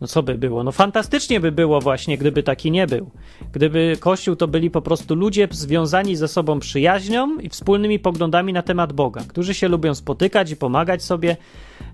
No 0.00 0.06
co 0.06 0.22
by 0.22 0.38
było? 0.38 0.64
No 0.64 0.72
fantastycznie 0.72 1.40
by 1.40 1.52
było 1.52 1.80
właśnie, 1.80 2.18
gdyby 2.18 2.42
taki 2.42 2.70
nie 2.70 2.86
był. 2.86 3.10
Gdyby 3.52 3.96
Kościół 4.00 4.36
to 4.36 4.48
byli 4.48 4.70
po 4.70 4.82
prostu 4.82 5.14
ludzie 5.14 5.48
związani 5.50 6.16
ze 6.16 6.28
sobą 6.28 6.60
przyjaźnią 6.60 7.38
i 7.38 7.48
wspólnymi 7.48 7.98
poglądami 7.98 8.52
na 8.52 8.62
temat 8.62 8.92
Boga, 8.92 9.24
którzy 9.28 9.54
się 9.54 9.68
lubią 9.68 9.94
spotykać 9.94 10.50
i 10.50 10.56
pomagać 10.56 11.02
sobie 11.02 11.36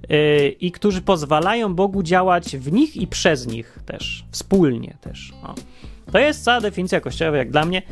yy, 0.09 0.49
i 0.49 0.73
którzy 0.73 1.03
pozwalają 1.03 1.75
Bogu 1.75 2.03
działać 2.03 2.57
w 2.57 2.73
nich 2.73 2.97
i 2.97 3.07
przez 3.07 3.47
nich 3.47 3.79
też, 3.87 4.25
wspólnie 4.31 4.97
też. 5.01 5.33
O. 5.43 5.55
To 6.13 6.19
jest 6.19 6.45
cała 6.45 6.61
definicja 6.61 7.01
kościoła, 7.01 7.37
jak 7.37 7.51
dla 7.51 7.65
mnie, 7.65 7.83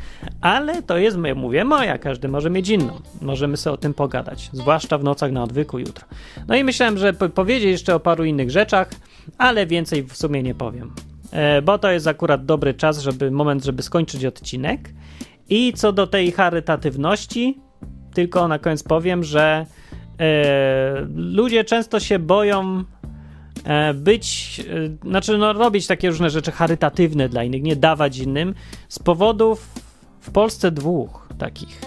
ale 0.40 0.82
to 0.82 0.98
jest, 0.98 1.16
mówię, 1.36 1.64
moja, 1.64 1.98
każdy 1.98 2.28
może 2.28 2.50
mieć 2.50 2.68
inną. 2.68 3.00
Możemy 3.22 3.56
sobie 3.56 3.74
o 3.74 3.76
tym 3.76 3.94
pogadać, 3.94 4.50
zwłaszcza 4.52 4.98
w 4.98 5.04
nocach 5.04 5.32
na 5.32 5.42
odwyku 5.42 5.78
jutro. 5.78 6.04
No 6.48 6.56
i 6.56 6.64
myślałem, 6.64 6.98
że 6.98 7.12
powiedzieć 7.12 7.70
jeszcze 7.70 7.94
o 7.94 8.00
paru 8.00 8.24
innych 8.24 8.50
rzeczach, 8.50 8.90
ale 9.38 9.66
więcej 9.66 10.02
w 10.02 10.16
sumie 10.16 10.42
nie 10.42 10.54
powiem, 10.54 10.92
e, 11.32 11.62
bo 11.62 11.78
to 11.78 11.90
jest 11.90 12.06
akurat 12.06 12.44
dobry 12.44 12.74
czas, 12.74 12.98
żeby 12.98 13.30
moment, 13.30 13.64
żeby 13.64 13.82
skończyć 13.82 14.24
odcinek. 14.24 14.90
I 15.50 15.72
co 15.72 15.92
do 15.92 16.06
tej 16.06 16.32
charytatywności, 16.32 17.60
tylko 18.14 18.48
na 18.48 18.58
koniec 18.58 18.82
powiem, 18.82 19.24
że 19.24 19.66
e, 20.20 21.06
ludzie 21.14 21.64
często 21.64 22.00
się 22.00 22.18
boją 22.18 22.84
być, 23.94 24.60
e, 25.04 25.08
znaczy 25.08 25.38
no, 25.38 25.52
robić 25.52 25.86
takie 25.86 26.08
różne 26.08 26.30
rzeczy 26.30 26.52
charytatywne 26.52 27.28
dla 27.28 27.44
innych, 27.44 27.62
nie 27.62 27.76
dawać 27.76 28.18
innym, 28.18 28.54
z 28.88 28.98
powodów 28.98 29.68
w 30.20 30.30
Polsce 30.30 30.70
dwóch 30.70 31.28
takich. 31.38 31.80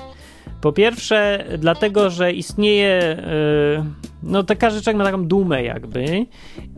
Po 0.62 0.72
pierwsze, 0.72 1.46
dlatego, 1.58 2.10
że 2.10 2.34
istnieje, 2.34 2.98
e, 2.98 3.86
no 4.24 4.44
taka 4.44 4.70
rzecz 4.70 4.86
ma 4.96 5.04
taką 5.04 5.26
dumę 5.26 5.64
jakby 5.64 6.26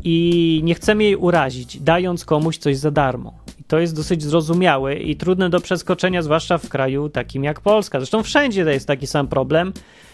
i 0.04 0.62
nie 0.64 0.76
chcemy 0.76 1.04
jej 1.04 1.16
urazić, 1.16 1.80
dając 1.80 2.26
komuś 2.26 2.58
coś 2.58 2.78
za 2.78 2.92
darmo. 2.92 3.34
I 3.60 3.64
to 3.64 3.80
jest 3.80 3.96
dosyć 3.96 4.24
zrozumiałe 4.24 4.96
i 4.96 5.16
trudne 5.16 5.50
do 5.50 5.60
przeskoczenia, 5.60 6.22
zwłaszcza 6.22 6.58
w 6.58 6.70
kraju 6.70 7.10
takim 7.10 7.44
jak 7.44 7.62
Polska. 7.62 8.00
Zresztą 8.00 8.24
wszędzie 8.24 8.64
to 8.64 8.70
jest 8.70 8.88
taki 8.88 9.08
sam 9.08 9.28
problem, 9.28 9.74
E, 9.74 10.13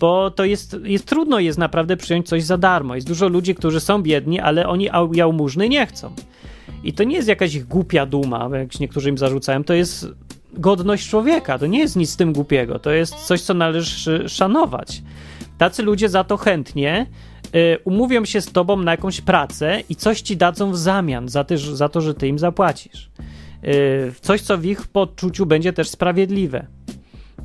bo 0.00 0.30
to 0.30 0.44
jest, 0.44 0.76
jest 0.84 1.06
trudno 1.06 1.40
jest 1.40 1.58
naprawdę 1.58 1.96
przyjąć 1.96 2.28
coś 2.28 2.44
za 2.44 2.58
darmo. 2.58 2.94
Jest 2.94 3.06
dużo 3.06 3.28
ludzi, 3.28 3.54
którzy 3.54 3.80
są 3.80 4.02
biedni, 4.02 4.40
ale 4.40 4.68
oni 4.68 4.88
jałmużny 5.12 5.68
nie 5.68 5.86
chcą. 5.86 6.12
I 6.84 6.92
to 6.92 7.04
nie 7.04 7.16
jest 7.16 7.28
jakaś 7.28 7.54
ich 7.54 7.66
głupia 7.66 8.06
duma, 8.06 8.48
jak 8.52 8.80
niektórzy 8.80 9.08
im 9.08 9.18
zarzucają, 9.18 9.64
to 9.64 9.74
jest 9.74 10.08
godność 10.52 11.08
człowieka. 11.08 11.58
To 11.58 11.66
nie 11.66 11.78
jest 11.78 11.96
nic 11.96 12.10
z 12.10 12.16
tym 12.16 12.32
głupiego. 12.32 12.78
To 12.78 12.90
jest 12.90 13.14
coś, 13.14 13.42
co 13.42 13.54
należy 13.54 14.28
szanować. 14.28 15.02
Tacy 15.58 15.82
ludzie 15.82 16.08
za 16.08 16.24
to 16.24 16.36
chętnie 16.36 17.06
y, 17.54 17.78
umówią 17.84 18.24
się 18.24 18.40
z 18.40 18.52
tobą 18.52 18.76
na 18.76 18.90
jakąś 18.90 19.20
pracę 19.20 19.82
i 19.88 19.96
coś 19.96 20.20
ci 20.20 20.36
dadzą 20.36 20.70
w 20.70 20.78
zamian 20.78 21.28
za, 21.28 21.44
ty, 21.44 21.58
za 21.58 21.88
to, 21.88 22.00
że 22.00 22.14
ty 22.14 22.28
im 22.28 22.38
zapłacisz. 22.38 23.10
Y, 23.64 24.12
coś, 24.20 24.40
co 24.40 24.58
w 24.58 24.64
ich 24.64 24.86
poczuciu 24.86 25.46
będzie 25.46 25.72
też 25.72 25.88
sprawiedliwe. 25.88 26.66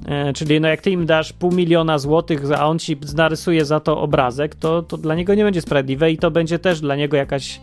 E, 0.06 0.34
czyli 0.34 0.62
no 0.62 0.68
jak 0.68 0.82
ty 0.82 0.92
im 0.92 1.06
dasz 1.06 1.34
pół 1.34 1.52
miliona 1.52 2.00
złotych, 2.00 2.52
a 2.52 2.68
on 2.68 2.80
ci 2.80 2.98
narysuje 3.16 3.66
za 3.66 3.80
to 3.80 4.02
obrazek, 4.02 4.56
to, 4.56 4.82
to 4.82 4.98
dla 4.98 5.16
niego 5.16 5.36
nie 5.36 5.44
będzie 5.44 5.62
sprawiedliwe 5.62 6.12
i 6.12 6.18
to 6.18 6.32
będzie 6.32 6.60
też 6.60 6.82
dla 6.82 6.96
niego 6.96 7.18
jakaś 7.18 7.60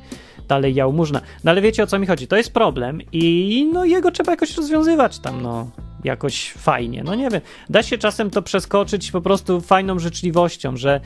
dalej 0.49 0.75
jałmużna. 0.75 1.21
No 1.45 1.51
ale 1.51 1.61
wiecie 1.61 1.83
o 1.83 1.87
co 1.87 1.99
mi 1.99 2.07
chodzi? 2.07 2.27
To 2.27 2.37
jest 2.37 2.53
problem 2.53 3.01
i 3.13 3.71
no 3.73 3.85
jego 3.85 4.11
trzeba 4.11 4.33
jakoś 4.33 4.57
rozwiązywać 4.57 5.19
tam, 5.19 5.43
no 5.43 5.71
jakoś 6.05 6.53
fajnie. 6.53 7.03
No 7.05 7.15
nie 7.15 7.31
wiem, 7.31 7.41
da 7.71 7.83
się 7.83 7.99
czasem 7.99 8.31
to 8.31 8.43
przeskoczyć 8.43 9.11
po 9.11 9.21
prostu 9.21 9.61
fajną 9.61 9.99
życzliwością, 9.99 10.77
że 10.77 11.01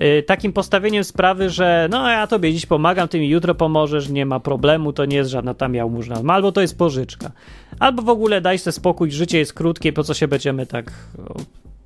y, 0.00 0.22
takim 0.22 0.52
postawieniem 0.52 1.04
sprawy, 1.04 1.50
że 1.50 1.88
no 1.90 2.08
ja 2.08 2.26
tobie 2.26 2.52
dziś 2.52 2.66
pomagam, 2.66 3.08
ty 3.08 3.20
mi 3.20 3.28
jutro 3.28 3.54
pomożesz, 3.54 4.08
nie 4.08 4.26
ma 4.26 4.40
problemu, 4.40 4.92
to 4.92 5.04
nie 5.04 5.16
jest 5.16 5.30
żadna 5.30 5.54
tam 5.54 5.74
jałmużna, 5.74 6.16
no, 6.22 6.32
albo 6.32 6.52
to 6.52 6.60
jest 6.60 6.78
pożyczka. 6.78 7.30
Albo 7.78 8.02
w 8.02 8.08
ogóle 8.08 8.40
daj 8.40 8.58
sobie 8.58 8.72
spokój, 8.72 9.10
życie 9.10 9.38
jest 9.38 9.52
krótkie, 9.52 9.92
po 9.92 10.04
co 10.04 10.14
się 10.14 10.28
będziemy 10.28 10.66
tak 10.66 10.92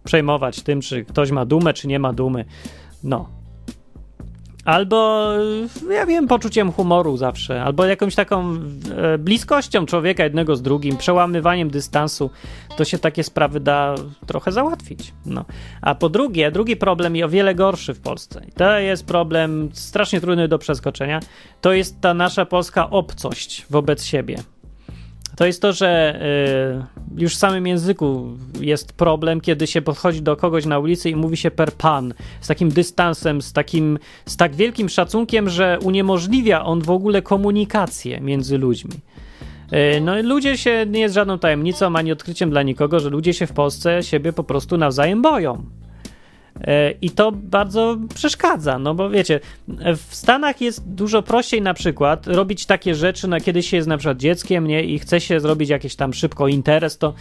przejmować 0.05 0.63
tym, 0.63 0.81
czy 0.81 1.05
ktoś 1.05 1.31
ma 1.31 1.45
dumę, 1.45 1.75
czy 1.75 1.89
nie 1.89 1.99
ma 1.99 2.13
dumy. 2.13 2.45
No, 3.05 3.29
Albo, 4.65 5.31
ja 5.91 6.07
wiem, 6.07 6.29
poczuciem 6.29 6.73
humoru 6.73 7.17
zawsze, 7.17 7.63
albo 7.63 7.85
jakąś 7.85 8.15
taką 8.15 8.55
e, 8.97 9.19
bliskością 9.19 9.87
człowieka 9.87 10.25
jednego 10.25 10.57
z 10.57 10.63
drugim, 10.63 10.97
przełamywaniem 10.97 11.71
dystansu, 11.71 12.31
to 12.77 12.85
się 12.85 12.99
takie 12.99 13.25
sprawy 13.25 13.61
da 13.61 13.95
trochę 14.27 14.53
załatwić. 14.53 15.13
No. 15.27 15.45
A 15.83 15.95
po 15.95 16.09
drugie, 16.09 16.51
drugi 16.51 16.77
problem 16.77 17.17
i 17.17 17.23
o 17.23 17.29
wiele 17.29 17.55
gorszy 17.55 17.95
w 17.95 18.01
Polsce, 18.01 18.41
to 18.57 18.79
jest 18.79 19.07
problem 19.07 19.71
strasznie 19.73 20.21
trudny 20.21 20.49
do 20.49 20.59
przeskoczenia, 20.59 21.21
to 21.61 21.73
jest 21.73 22.01
ta 22.01 22.15
nasza 22.15 22.47
polska 22.47 22.91
obcość 22.91 23.67
wobec 23.71 24.05
siebie 24.05 24.39
to 25.37 25.47
jest 25.47 25.63
to, 25.63 25.73
że 25.73 26.21
y, 27.17 27.21
już 27.23 27.35
w 27.35 27.39
samym 27.39 27.67
języku 27.67 28.37
jest 28.61 28.93
problem, 28.93 29.41
kiedy 29.41 29.67
się 29.67 29.83
podchodzi 29.83 30.23
do 30.23 30.37
kogoś 30.37 30.67
na 30.67 30.79
ulicy 30.79 31.11
i 31.11 31.17
mówi 31.17 31.37
się 31.37 31.51
per 31.51 31.73
pan, 31.73 32.15
z 32.41 32.49
takim 32.49 32.69
dystansem, 32.69 33.43
z 33.43 33.53
takim, 33.53 33.99
z 34.27 34.37
tak 34.37 34.55
wielkim 34.55 34.89
szacunkiem, 34.89 35.49
że 35.49 35.79
uniemożliwia 35.83 36.65
on 36.65 36.81
w 36.83 36.91
ogóle 36.91 37.23
komunikację 37.23 38.21
między 38.21 38.59
ludźmi. 38.59 38.95
Y, 39.73 40.01
no 40.01 40.23
ludzie 40.23 40.59
się, 40.59 40.87
nie 40.89 41.01
jest 41.01 41.15
żadną 41.15 41.39
tajemnicą 41.39 41.97
ani 41.97 42.13
odkryciem 42.13 42.51
dla 42.51 42.63
nikogo, 42.63 43.01
że 43.01 43.11
ludzie 43.11 43.35
się 43.35 43.47
w 43.47 43.53
Polsce 43.53 44.03
siebie 44.03 44.33
po 44.33 44.45
prostu 44.45 44.77
nawzajem 44.77 45.23
boją. 45.23 45.65
E, 46.61 46.91
I 46.91 47.11
to 47.11 47.33
bardzo 47.33 47.97
przeszkadza, 48.15 48.79
no 48.79 48.95
bo 48.95 49.11
wiecie, 49.11 49.41
w 49.97 50.15
Stanach 50.15 50.61
jest 50.61 50.89
dużo 50.95 51.23
prościej 51.23 51.63
na 51.63 51.75
przykład 51.75 52.27
robić 52.27 52.67
takie 52.67 52.95
rzeczy, 52.95 53.29
no 53.29 53.41
kiedy 53.41 53.63
się 53.63 53.77
jest 53.77 53.89
na 53.89 53.97
przykład 53.97 54.19
dzieckiem, 54.19 54.67
nie, 54.67 54.85
i 54.85 54.99
chce 54.99 55.21
się 55.21 55.41
zrobić 55.41 55.71
jakiś 55.71 55.97
tam 55.97 56.15
szybko 56.15 56.49
interes, 56.49 56.99
to 56.99 57.15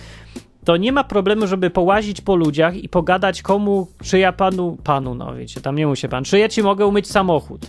to 0.65 0.77
nie 0.77 0.91
ma 0.91 1.03
problemu, 1.03 1.47
żeby 1.47 1.69
połazić 1.69 2.21
po 2.21 2.35
ludziach 2.35 2.75
i 2.75 2.89
pogadać 2.89 3.41
komu, 3.41 3.87
czy 4.03 4.19
ja 4.19 4.31
panu, 4.31 4.77
panu, 4.83 5.15
no 5.15 5.35
wiecie, 5.35 5.61
tam 5.61 5.75
nie 5.75 5.87
musi 5.87 6.09
pan, 6.09 6.23
czy 6.23 6.39
ja 6.39 6.49
ci 6.49 6.63
mogę 6.63 6.85
umyć 6.85 7.07
samochód 7.07 7.61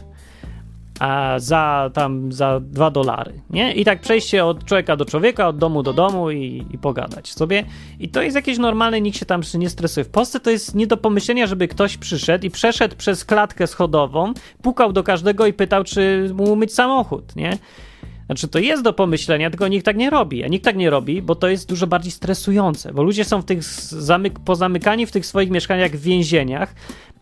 a 1.01 1.39
za 1.39 1.91
tam 1.95 2.33
za 2.33 2.61
dwa 2.61 2.91
dolary, 2.91 3.41
nie? 3.51 3.75
I 3.75 3.85
tak 3.85 4.01
przejście 4.01 4.45
od 4.45 4.65
człowieka 4.65 4.97
do 4.97 5.05
człowieka, 5.05 5.49
od 5.49 5.59
domu 5.59 5.83
do 5.83 5.93
domu 5.93 6.31
i, 6.31 6.67
i 6.71 6.79
pogadać 6.79 7.33
sobie. 7.33 7.65
I 7.99 8.09
to 8.09 8.23
jest 8.23 8.37
jakieś 8.37 8.59
normalne, 8.59 9.01
nikt 9.01 9.19
się 9.19 9.27
tam 9.27 9.43
nie 9.55 9.71
stresuje. 9.71 10.05
W 10.05 10.09
Polsce 10.09 10.41
to 10.41 10.51
jest 10.51 10.75
nie 10.75 10.87
do 10.87 10.97
pomyślenia, 10.97 11.47
żeby 11.47 11.69
ktoś 11.69 11.97
przyszedł 11.97 12.47
i 12.47 12.51
przeszedł 12.51 12.97
przez 12.97 13.25
klatkę 13.25 13.67
schodową, 13.67 14.35
pukał 14.63 14.93
do 14.93 15.03
każdego 15.03 15.47
i 15.47 15.53
pytał, 15.53 15.85
czy 15.85 16.31
mu 16.35 16.53
umyć 16.53 16.75
samochód, 16.75 17.37
nie? 17.37 17.59
Znaczy, 18.31 18.49
to 18.49 18.59
jest 18.59 18.83
do 18.83 18.93
pomyślenia, 18.93 19.51
tylko 19.51 19.69
nikt 19.69 19.87
tak 19.87 19.97
nie 19.97 20.11
robi. 20.11 20.45
A 20.45 20.49
nikt 20.49 20.65
tak 20.65 20.77
nie 20.77 20.91
robi, 20.91 21.23
bo 21.23 21.35
to 21.35 21.49
jest 21.49 21.69
dużo 21.69 21.87
bardziej 21.87 22.13
stresujące, 22.13 22.93
bo 22.93 23.03
ludzie 23.03 23.25
są 23.25 23.43
w 23.43 23.45
tych 23.45 23.65
zamyk 23.65 24.39
pozamykani 24.39 25.07
w 25.07 25.11
tych 25.11 25.27
swoich 25.27 25.51
mieszkaniach 25.51 25.91
w 25.91 26.01
więzieniach, 26.01 26.75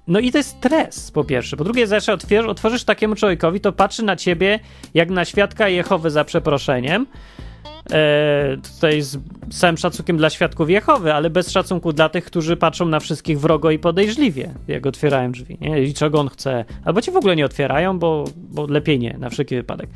no 0.07 0.19
i 0.19 0.33
to 0.33 0.39
jest 0.39 0.51
stres, 0.51 1.11
po 1.11 1.25
pierwsze. 1.25 1.57
Po 1.57 1.65
drugie, 1.65 1.87
zawsze 1.87 2.19
otworzysz 2.49 2.85
takiemu 2.85 3.15
człowiekowi, 3.15 3.61
to 3.61 3.73
patrzy 3.73 4.03
na 4.03 4.17
ciebie 4.17 4.61
jak 4.95 5.11
na 5.11 5.25
świadka 5.25 5.69
Jehowy 5.69 6.11
za 6.11 6.25
przeproszeniem. 6.25 7.07
E, 7.93 8.57
tutaj 8.75 9.03
z 9.03 9.19
całym 9.51 9.77
szacunkiem 9.77 10.17
dla 10.17 10.31
świadków 10.31 10.71
Jehowy, 10.71 11.15
ale 11.15 11.31
bez 11.31 11.51
szacunku 11.51 11.93
dla 11.93 12.09
tych, 12.09 12.25
którzy 12.25 12.57
patrzą 12.57 12.87
na 12.87 13.01
wszystkich 13.01 13.41
wrogo 13.41 13.71
i 13.71 13.79
podejrzliwie, 13.79 14.55
jak 14.69 14.87
otwierają 14.87 15.33
drzwi, 15.33 15.59
nie? 15.61 15.83
I 15.83 15.95
czego 15.95 16.21
on 16.21 16.29
chce. 16.29 16.65
Albo 16.85 17.03
ci 17.03 17.11
w 17.11 17.17
ogóle 17.17 17.37
nie 17.37 17.45
otwierają, 17.45 17.99
bo, 17.99 18.25
bo 18.37 18.67
lepiej 18.67 18.99
nie, 18.99 19.17
na 19.19 19.31
wszelki 19.31 19.57
wypadek. 19.57 19.91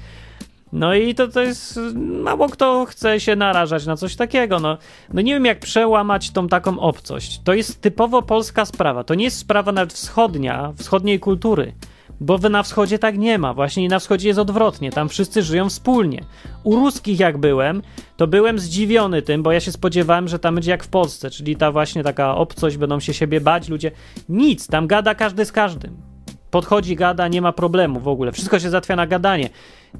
No 0.73 0.95
i 0.95 1.15
to, 1.15 1.29
to 1.29 1.41
jest, 1.41 1.81
mało 1.95 2.49
kto 2.49 2.87
chce 2.87 3.21
się 3.21 3.37
narażać 3.37 3.87
na 3.87 3.97
coś 3.97 4.17
takiego. 4.17 4.61
No, 4.61 4.79
no 5.13 5.21
nie 5.21 5.35
wiem, 5.35 5.45
jak 5.45 5.61
przełamać 5.61 6.31
tą 6.31 6.49
taką 6.49 6.81
obcość. 6.81 7.41
To 7.45 7.55
jest 7.55 7.81
typowo 7.81 8.23
polska 8.23 8.65
sprawa. 8.65 9.05
To 9.05 9.15
nie 9.15 9.25
jest 9.25 9.39
sprawa 9.39 9.73
nawet 9.73 9.93
wschodnia, 9.93 10.73
wschodniej 10.77 11.21
kultury. 11.21 11.73
Bo 12.21 12.39
na 12.39 12.63
wschodzie 12.63 12.99
tak 12.99 13.19
nie 13.19 13.39
ma. 13.39 13.55
Właśnie 13.55 13.89
na 13.89 13.99
wschodzie 13.99 14.29
jest 14.29 14.41
odwrotnie. 14.41 14.93
Tam 14.93 15.09
wszyscy 15.09 15.43
żyją 15.43 15.69
wspólnie. 15.69 16.25
U 16.65 16.77
ruskich 16.77 17.21
jak 17.21 17.39
byłem, 17.39 17.83
to 18.17 18.27
byłem 18.27 18.59
zdziwiony 18.59 19.23
tym, 19.23 19.43
bo 19.43 19.53
ja 19.53 19.61
się 19.61 19.73
spodziewałem, 19.73 20.29
że 20.29 20.39
tam 20.39 20.55
będzie 20.55 20.71
jak 20.71 20.85
w 20.85 20.89
Polsce, 20.89 21.31
czyli 21.31 21.57
ta 21.57 21.73
właśnie 21.73 22.03
taka 22.03 22.35
obcość, 22.35 22.77
będą 22.77 23.01
się 23.01 23.15
siebie 23.15 23.41
bać 23.41 23.69
ludzie. 23.69 23.91
Nic, 24.29 24.67
tam 24.67 24.87
gada 24.87 25.15
każdy 25.15 25.45
z 25.45 25.53
każdym. 25.53 26.12
Podchodzi, 26.53 26.97
gada, 26.97 27.29
nie 27.29 27.43
ma 27.43 27.53
problemu 27.53 28.01
w 28.01 28.09
ogóle. 28.09 28.33
Wszystko 28.33 28.61
się 28.61 28.71
zatwia 28.71 28.97
na 28.97 29.07
gadanie. 29.07 29.51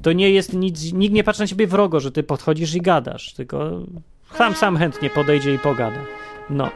To 0.01 0.11
nie 0.11 0.31
jest 0.31 0.53
nic, 0.53 0.93
nikt 0.93 1.13
nie 1.13 1.23
patrzy 1.23 1.41
na 1.41 1.47
ciebie 1.47 1.67
wrogo, 1.67 1.99
że 1.99 2.11
ty 2.11 2.23
podchodzisz 2.23 2.75
i 2.75 2.81
gadasz, 2.81 3.33
tylko 3.33 3.71
sam 4.35 4.55
sam 4.55 4.77
chętnie 4.77 5.09
podejdzie 5.09 5.53
i 5.53 5.59
pogada. 5.59 5.99
No. 6.49 6.69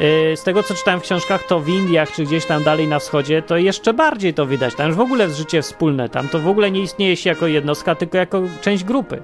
Yy, 0.00 0.36
z 0.36 0.42
tego, 0.42 0.62
co 0.62 0.74
czytałem 0.74 1.00
w 1.00 1.02
książkach, 1.02 1.46
to 1.46 1.60
w 1.60 1.68
Indiach, 1.68 2.12
czy 2.12 2.24
gdzieś 2.24 2.46
tam 2.46 2.64
dalej 2.64 2.88
na 2.88 2.98
wschodzie, 2.98 3.42
to 3.42 3.56
jeszcze 3.56 3.94
bardziej 3.94 4.34
to 4.34 4.46
widać. 4.46 4.74
Tam 4.74 4.86
już 4.86 4.96
w 4.96 5.00
ogóle 5.00 5.30
życie 5.30 5.62
wspólne. 5.62 6.08
Tam 6.08 6.28
to 6.28 6.38
w 6.38 6.48
ogóle 6.48 6.70
nie 6.70 6.82
istnieje 6.82 7.16
się 7.16 7.30
jako 7.30 7.46
jednostka, 7.46 7.94
tylko 7.94 8.18
jako 8.18 8.42
część 8.60 8.84
grupy. 8.84 9.22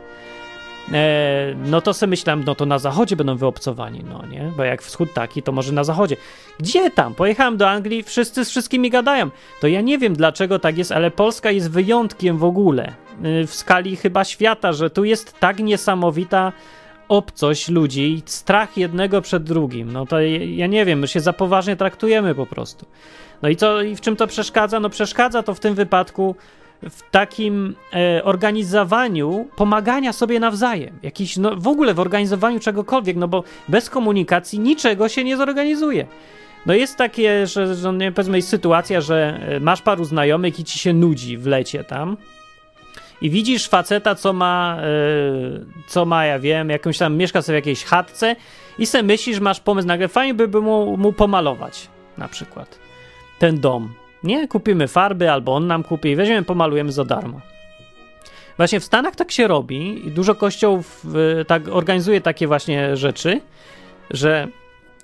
E, 0.93 1.55
no 1.65 1.81
to 1.81 1.95
sobie 1.95 2.11
myślałem, 2.11 2.45
no 2.45 2.55
to 2.55 2.67
na 2.67 2.79
zachodzie 2.79 3.17
będą 3.17 3.37
wyobcowani, 3.37 4.05
no 4.11 4.27
nie? 4.27 4.53
Bo 4.57 4.65
jak 4.65 4.83
wschód 4.83 5.13
taki, 5.13 5.43
to 5.43 5.53
może 5.53 5.73
na 5.73 5.85
zachodzie. 5.85 6.17
Gdzie 6.59 6.91
tam? 6.91 7.15
Pojechałem 7.15 7.57
do 7.57 7.71
Anglii, 7.71 8.03
wszyscy 8.03 8.45
z 8.45 8.51
wszystkimi 8.51 8.91
gadają. 8.91 9.31
To 9.61 9.67
ja 9.67 9.81
nie 9.81 9.99
wiem 9.99 10.15
dlaczego 10.15 10.59
tak 10.59 10.79
jest, 10.79 10.93
ale 10.93 11.11
Polska 11.11 11.51
jest 11.51 11.71
wyjątkiem 11.71 12.39
w 12.39 12.45
ogóle 12.45 12.93
y, 13.43 13.47
w 13.47 13.55
skali 13.55 13.97
chyba 13.97 14.25
świata, 14.25 14.73
że 14.73 14.91
tu 14.91 15.05
jest 15.05 15.41
tak 15.41 15.59
niesamowita 15.59 16.53
obcość 17.09 17.69
ludzi, 17.69 18.23
strach 18.27 18.77
jednego 18.77 19.23
przed 19.23 19.43
drugim. 19.43 19.93
No 19.93 20.07
to 20.07 20.21
ja 20.21 20.67
nie 20.67 20.85
wiem, 20.85 20.99
my 20.99 21.09
się 21.09 21.21
za 21.21 21.33
poważnie 21.33 21.77
traktujemy 21.77 22.35
po 22.35 22.47
prostu. 22.47 22.87
No 23.43 23.49
i 23.49 23.57
co, 23.57 23.83
i 23.83 23.97
w 23.97 24.01
czym 24.01 24.17
to 24.17 24.27
przeszkadza? 24.27 24.81
No 24.81 24.91
przeszkadza 24.91 25.43
to 25.43 25.55
w 25.55 25.61
tym 25.61 25.75
wypadku 25.75 26.37
w 26.83 27.11
takim 27.11 27.75
e, 27.93 28.25
organizowaniu 28.25 29.49
pomagania 29.57 30.13
sobie 30.13 30.41
nawzajem. 30.41 30.99
Jakiś, 31.03 31.37
no, 31.37 31.57
w 31.57 31.69
ogóle 31.69 31.95
w 31.95 32.01
organizowaniu 32.01 32.61
czegokolwiek, 32.61 33.17
no 33.17 33.29
bo 33.29 33.45
bez 33.69 33.91
komunikacji 33.91 34.59
niczego 34.59 35.09
się 35.09 35.25
nie 35.25 35.37
zorganizuje. 35.37 36.07
No 36.67 36.75
jest 36.75 36.97
takie, 36.97 37.47
że, 37.47 37.75
że 37.75 37.93
nie, 37.93 38.13
powiedzmy 38.13 38.39
jest 38.39 38.49
sytuacja, 38.49 39.01
że 39.01 39.41
e, 39.49 39.61
masz 39.61 39.83
paru 39.83 40.05
znajomych 40.05 40.61
i 40.61 40.65
ci 40.65 40.79
się 40.79 40.93
nudzi 40.93 41.39
w 41.39 41.47
lecie 41.47 41.85
tam 41.85 42.17
i 43.21 43.31
widzisz 43.31 43.69
faceta, 43.69 44.15
co 44.15 44.33
ma, 44.33 44.79
yy, 44.83 45.67
co 45.87 46.05
ma, 46.05 46.27
ja 46.27 46.39
wiem, 46.39 46.71
jakąś 46.71 46.99
tam, 46.99 47.17
mieszka 47.17 47.43
sobie 47.43 47.57
w 47.57 47.63
jakiejś 47.63 47.85
chatce 47.85 48.37
i 48.79 48.87
sobie 48.87 49.03
myślisz, 49.03 49.41
masz 49.41 49.61
pomysł, 49.61 49.89
nagle 49.89 50.09
fajnie 50.09 50.35
by, 50.35 50.49
by 50.49 50.61
mu, 50.61 50.97
mu 50.97 51.13
pomalować 51.13 51.89
na 52.19 52.29
przykład 52.29 52.79
ten 53.39 53.61
dom. 53.61 53.95
Nie, 54.25 54.49
kupimy 54.49 54.89
farby, 54.89 55.31
albo 55.31 55.55
on 55.55 55.67
nam 55.67 55.83
kupi 55.83 56.09
i 56.09 56.17
weźmiemy, 56.17 56.43
pomalujemy 56.43 56.93
za 56.93 57.05
darmo. 57.05 57.41
Właśnie 58.57 58.81
w 58.81 58.85
Stanach 58.85 59.17
tak 59.17 59.31
się 59.33 59.47
robi 59.47 60.09
i 60.09 60.11
dużo 60.11 60.35
kościołów 60.35 61.07
tak 61.47 61.69
organizuje 61.69 62.21
takie 62.21 62.47
właśnie 62.47 62.97
rzeczy, 62.97 63.41
że 64.11 64.49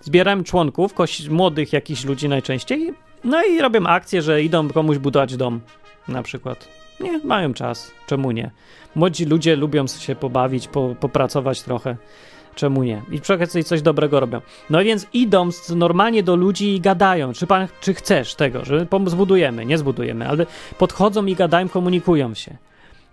zbieram 0.01 0.45
członków, 0.45 0.95
młodych 1.31 1.73
jakichś 1.73 2.05
ludzi 2.05 2.29
najczęściej, 2.29 2.95
no 3.25 3.45
i 3.45 3.61
robią 3.61 3.87
akcję, 3.87 4.23
że 4.23 4.43
idą 4.43 4.69
komuś 4.69 4.99
budować 4.99 5.37
dom 5.37 5.61
na 6.09 6.23
przykład. 6.23 6.69
Nie, 7.01 7.19
mają 7.19 7.55
czas, 7.55 7.93
czemu 8.07 8.31
nie? 8.31 8.51
Młodzi 8.95 9.25
ludzie 9.25 9.57
lubią 9.57 9.87
się 9.87 10.15
pobawić, 10.17 10.69
po, 10.69 10.95
popracować 11.01 11.63
trochę. 11.63 11.97
Czemu 12.55 12.83
nie? 12.83 13.03
I 13.11 13.21
przy 13.21 13.35
okazji 13.35 13.65
coś 13.65 13.83
dobrego 13.83 14.21
robią. 14.21 14.41
No 14.71 14.85
więc 14.85 15.07
idą 15.13 15.49
normalnie 15.77 16.23
do 16.23 16.37
ludzi 16.37 16.75
i 16.75 16.81
gadają, 16.81 17.33
czy 17.33 17.47
pan, 17.47 17.69
czy 17.81 17.95
chcesz 17.95 18.35
tego, 18.35 18.65
że 18.65 18.87
zbudujemy, 19.07 19.67
nie 19.67 19.79
zbudujemy, 19.79 20.29
ale 20.29 20.47
podchodzą 20.79 21.27
i 21.27 21.35
gadają, 21.35 21.69
komunikują 21.69 22.35
się. 22.35 22.57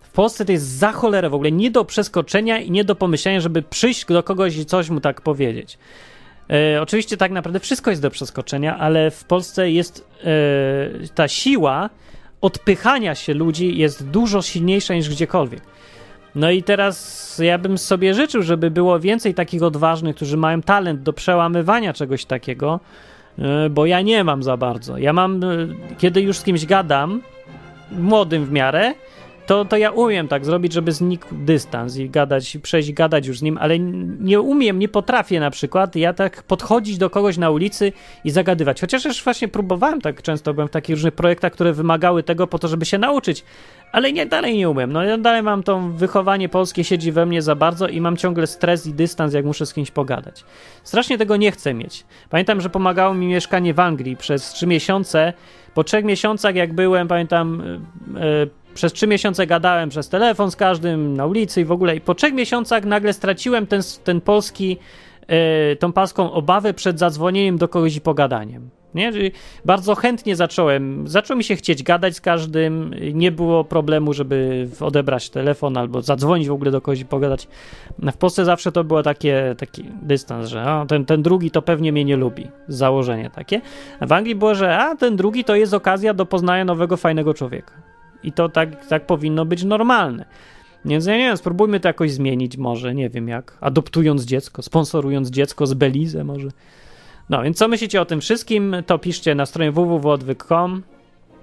W 0.01 0.11
Polsce 0.11 0.45
to 0.45 0.51
jest 0.51 0.65
za 0.65 0.91
cholerę 0.91 1.29
w 1.29 1.33
ogóle 1.33 1.51
nie 1.51 1.71
do 1.71 1.85
przeskoczenia 1.85 2.59
i 2.59 2.71
nie 2.71 2.83
do 2.83 2.95
pomyślenia, 2.95 3.39
żeby 3.39 3.61
przyjść 3.61 4.05
do 4.05 4.23
kogoś 4.23 4.57
i 4.57 4.65
coś 4.65 4.89
mu 4.89 5.01
tak 5.01 5.21
powiedzieć. 5.21 5.77
E, 6.49 6.81
oczywiście 6.81 7.17
tak 7.17 7.31
naprawdę 7.31 7.59
wszystko 7.59 7.89
jest 7.89 8.01
do 8.01 8.09
przeskoczenia, 8.09 8.77
ale 8.77 9.11
w 9.11 9.23
Polsce 9.23 9.71
jest 9.71 10.07
e, 10.23 11.07
ta 11.15 11.27
siła 11.27 11.89
odpychania 12.41 13.15
się 13.15 13.33
ludzi 13.33 13.77
jest 13.77 14.09
dużo 14.09 14.41
silniejsza 14.41 14.93
niż 14.93 15.09
gdziekolwiek. 15.09 15.61
No 16.35 16.51
i 16.51 16.63
teraz 16.63 17.37
ja 17.43 17.57
bym 17.57 17.77
sobie 17.77 18.13
życzył, 18.13 18.43
żeby 18.43 18.71
było 18.71 18.99
więcej 18.99 19.33
takich 19.33 19.63
odważnych, 19.63 20.15
którzy 20.15 20.37
mają 20.37 20.61
talent 20.61 21.01
do 21.01 21.13
przełamywania 21.13 21.93
czegoś 21.93 22.25
takiego, 22.25 22.79
e, 23.39 23.69
bo 23.69 23.85
ja 23.85 24.01
nie 24.01 24.23
mam 24.23 24.43
za 24.43 24.57
bardzo. 24.57 24.97
Ja 24.97 25.13
mam, 25.13 25.43
e, 25.43 25.47
kiedy 25.97 26.21
już 26.21 26.37
z 26.37 26.43
kimś 26.43 26.65
gadam, 26.65 27.21
młodym 27.91 28.45
w 28.45 28.51
miarę, 28.51 28.93
to, 29.49 29.65
to 29.65 29.77
ja 29.77 29.91
umiem 29.91 30.27
tak 30.27 30.45
zrobić, 30.45 30.73
żeby 30.73 30.91
znikł 30.91 31.27
dystans 31.31 31.97
i 31.97 32.09
gadać, 32.09 32.57
przejść 32.61 32.93
gadać 32.93 33.27
już 33.27 33.39
z 33.39 33.41
nim, 33.41 33.57
ale 33.57 33.79
nie 33.79 34.41
umiem, 34.41 34.79
nie 34.79 34.89
potrafię 34.89 35.39
na 35.39 35.51
przykład 35.51 35.95
ja 35.95 36.13
tak 36.13 36.43
podchodzić 36.43 36.97
do 36.97 37.09
kogoś 37.09 37.37
na 37.37 37.49
ulicy 37.49 37.91
i 38.23 38.29
zagadywać. 38.29 38.81
Chociaż 38.81 39.05
już 39.05 39.23
właśnie 39.23 39.47
próbowałem 39.47 40.01
tak 40.01 40.21
często, 40.21 40.53
byłem 40.53 40.67
w 40.67 40.71
takich 40.71 40.95
różnych 40.95 41.13
projektach, 41.13 41.53
które 41.53 41.73
wymagały 41.73 42.23
tego 42.23 42.47
po 42.47 42.59
to, 42.59 42.67
żeby 42.67 42.85
się 42.85 42.97
nauczyć, 42.97 43.43
ale 43.91 44.13
nie, 44.13 44.25
dalej 44.25 44.57
nie 44.57 44.69
umiem. 44.69 44.93
No 44.93 45.03
ja 45.03 45.17
dalej 45.17 45.43
mam 45.43 45.63
to 45.63 45.79
wychowanie 45.79 46.49
polskie 46.49 46.83
siedzi 46.83 47.11
we 47.11 47.25
mnie 47.25 47.41
za 47.41 47.55
bardzo 47.55 47.87
i 47.87 48.01
mam 48.01 48.17
ciągle 48.17 48.47
stres 48.47 48.87
i 48.87 48.93
dystans, 48.93 49.33
jak 49.33 49.45
muszę 49.45 49.65
z 49.65 49.73
kimś 49.73 49.91
pogadać. 49.91 50.43
Strasznie 50.83 51.17
tego 51.17 51.37
nie 51.37 51.51
chcę 51.51 51.73
mieć. 51.73 52.05
Pamiętam, 52.29 52.61
że 52.61 52.69
pomagało 52.69 53.13
mi 53.13 53.27
mieszkanie 53.27 53.73
w 53.73 53.79
Anglii 53.79 54.17
przez 54.17 54.49
trzy 54.49 54.67
miesiące. 54.67 55.33
Po 55.73 55.83
trzech 55.83 56.05
miesiącach, 56.05 56.55
jak 56.55 56.73
byłem, 56.73 57.07
pamiętam, 57.07 57.63
yy, 58.13 58.49
przez 58.73 58.93
trzy 58.93 59.07
miesiące 59.07 59.47
gadałem 59.47 59.89
przez 59.89 60.09
telefon 60.09 60.51
z 60.51 60.55
każdym 60.55 61.17
na 61.17 61.25
ulicy 61.25 61.61
i 61.61 61.65
w 61.65 61.71
ogóle. 61.71 61.95
I 61.95 62.01
po 62.01 62.15
trzech 62.15 62.33
miesiącach 62.33 62.85
nagle 62.85 63.13
straciłem 63.13 63.67
ten, 63.67 63.81
ten 64.03 64.21
polski, 64.21 64.77
yy, 65.29 65.75
tą 65.75 65.93
polską 65.93 66.31
obawę 66.31 66.73
przed 66.73 66.99
zadzwonieniem 66.99 67.57
do 67.57 67.67
kogoś 67.67 67.95
i 67.95 68.01
pogadaniem. 68.01 68.69
Nie? 68.95 69.11
Czyli 69.11 69.31
bardzo 69.65 69.95
chętnie 69.95 70.35
zacząłem. 70.35 71.07
Zaczął 71.07 71.37
mi 71.37 71.43
się 71.43 71.55
chcieć 71.55 71.83
gadać 71.83 72.15
z 72.15 72.21
każdym. 72.21 72.95
Nie 73.13 73.31
było 73.31 73.63
problemu, 73.63 74.13
żeby 74.13 74.67
odebrać 74.79 75.29
telefon 75.29 75.77
albo 75.77 76.01
zadzwonić 76.01 76.47
w 76.47 76.51
ogóle 76.51 76.71
do 76.71 76.81
kogoś 76.81 76.99
i 76.99 77.05
pogadać. 77.05 77.47
W 77.99 78.17
Polsce 78.17 78.45
zawsze 78.45 78.71
to 78.71 78.83
było 78.83 79.03
takie, 79.03 79.55
taki 79.57 79.83
dystans, 80.01 80.49
że 80.49 80.85
ten, 80.87 81.05
ten 81.05 81.21
drugi 81.21 81.51
to 81.51 81.61
pewnie 81.61 81.91
mnie 81.91 82.05
nie 82.05 82.17
lubi. 82.17 82.47
Założenie 82.67 83.29
takie. 83.29 83.61
A 83.99 84.05
w 84.05 84.11
Anglii 84.11 84.35
było, 84.35 84.55
że 84.55 84.77
a 84.77 84.95
ten 84.95 85.15
drugi 85.15 85.43
to 85.43 85.55
jest 85.55 85.73
okazja 85.73 86.13
do 86.13 86.25
poznania 86.25 86.65
nowego, 86.65 86.97
fajnego 86.97 87.33
człowieka. 87.33 87.88
I 88.23 88.31
to 88.31 88.49
tak, 88.49 88.87
tak 88.87 89.05
powinno 89.05 89.45
być 89.45 89.63
normalne. 89.63 90.25
Więc 90.85 91.05
ja 91.05 91.17
nie 91.17 91.27
wiem, 91.27 91.37
spróbujmy 91.37 91.79
to 91.79 91.89
jakoś 91.89 92.11
zmienić 92.11 92.57
może, 92.57 92.95
nie 92.95 93.09
wiem 93.09 93.27
jak. 93.27 93.57
Adoptując 93.61 94.23
dziecko, 94.23 94.61
sponsorując 94.61 95.29
dziecko 95.29 95.67
z 95.67 95.73
Belize 95.73 96.23
może. 96.23 96.47
No, 97.29 97.43
więc 97.43 97.57
co 97.57 97.67
myślicie 97.67 98.01
o 98.01 98.05
tym 98.05 98.21
wszystkim, 98.21 98.75
to 98.85 98.99
piszcie 98.99 99.35
na 99.35 99.45
stronie 99.45 99.71
www.odwyk.com. 99.71 100.83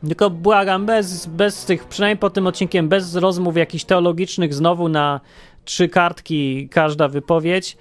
Tylko 0.06 0.30
błagam, 0.30 0.86
bez, 0.86 1.26
bez 1.26 1.64
tych, 1.64 1.84
przynajmniej 1.84 2.18
po 2.18 2.30
tym 2.30 2.46
odcinkiem, 2.46 2.88
bez 2.88 3.14
rozmów 3.14 3.56
jakichś 3.56 3.84
teologicznych, 3.84 4.54
znowu 4.54 4.88
na 4.88 5.20
trzy 5.64 5.88
kartki 5.88 6.68
każda 6.68 7.08
wypowiedź. 7.08 7.76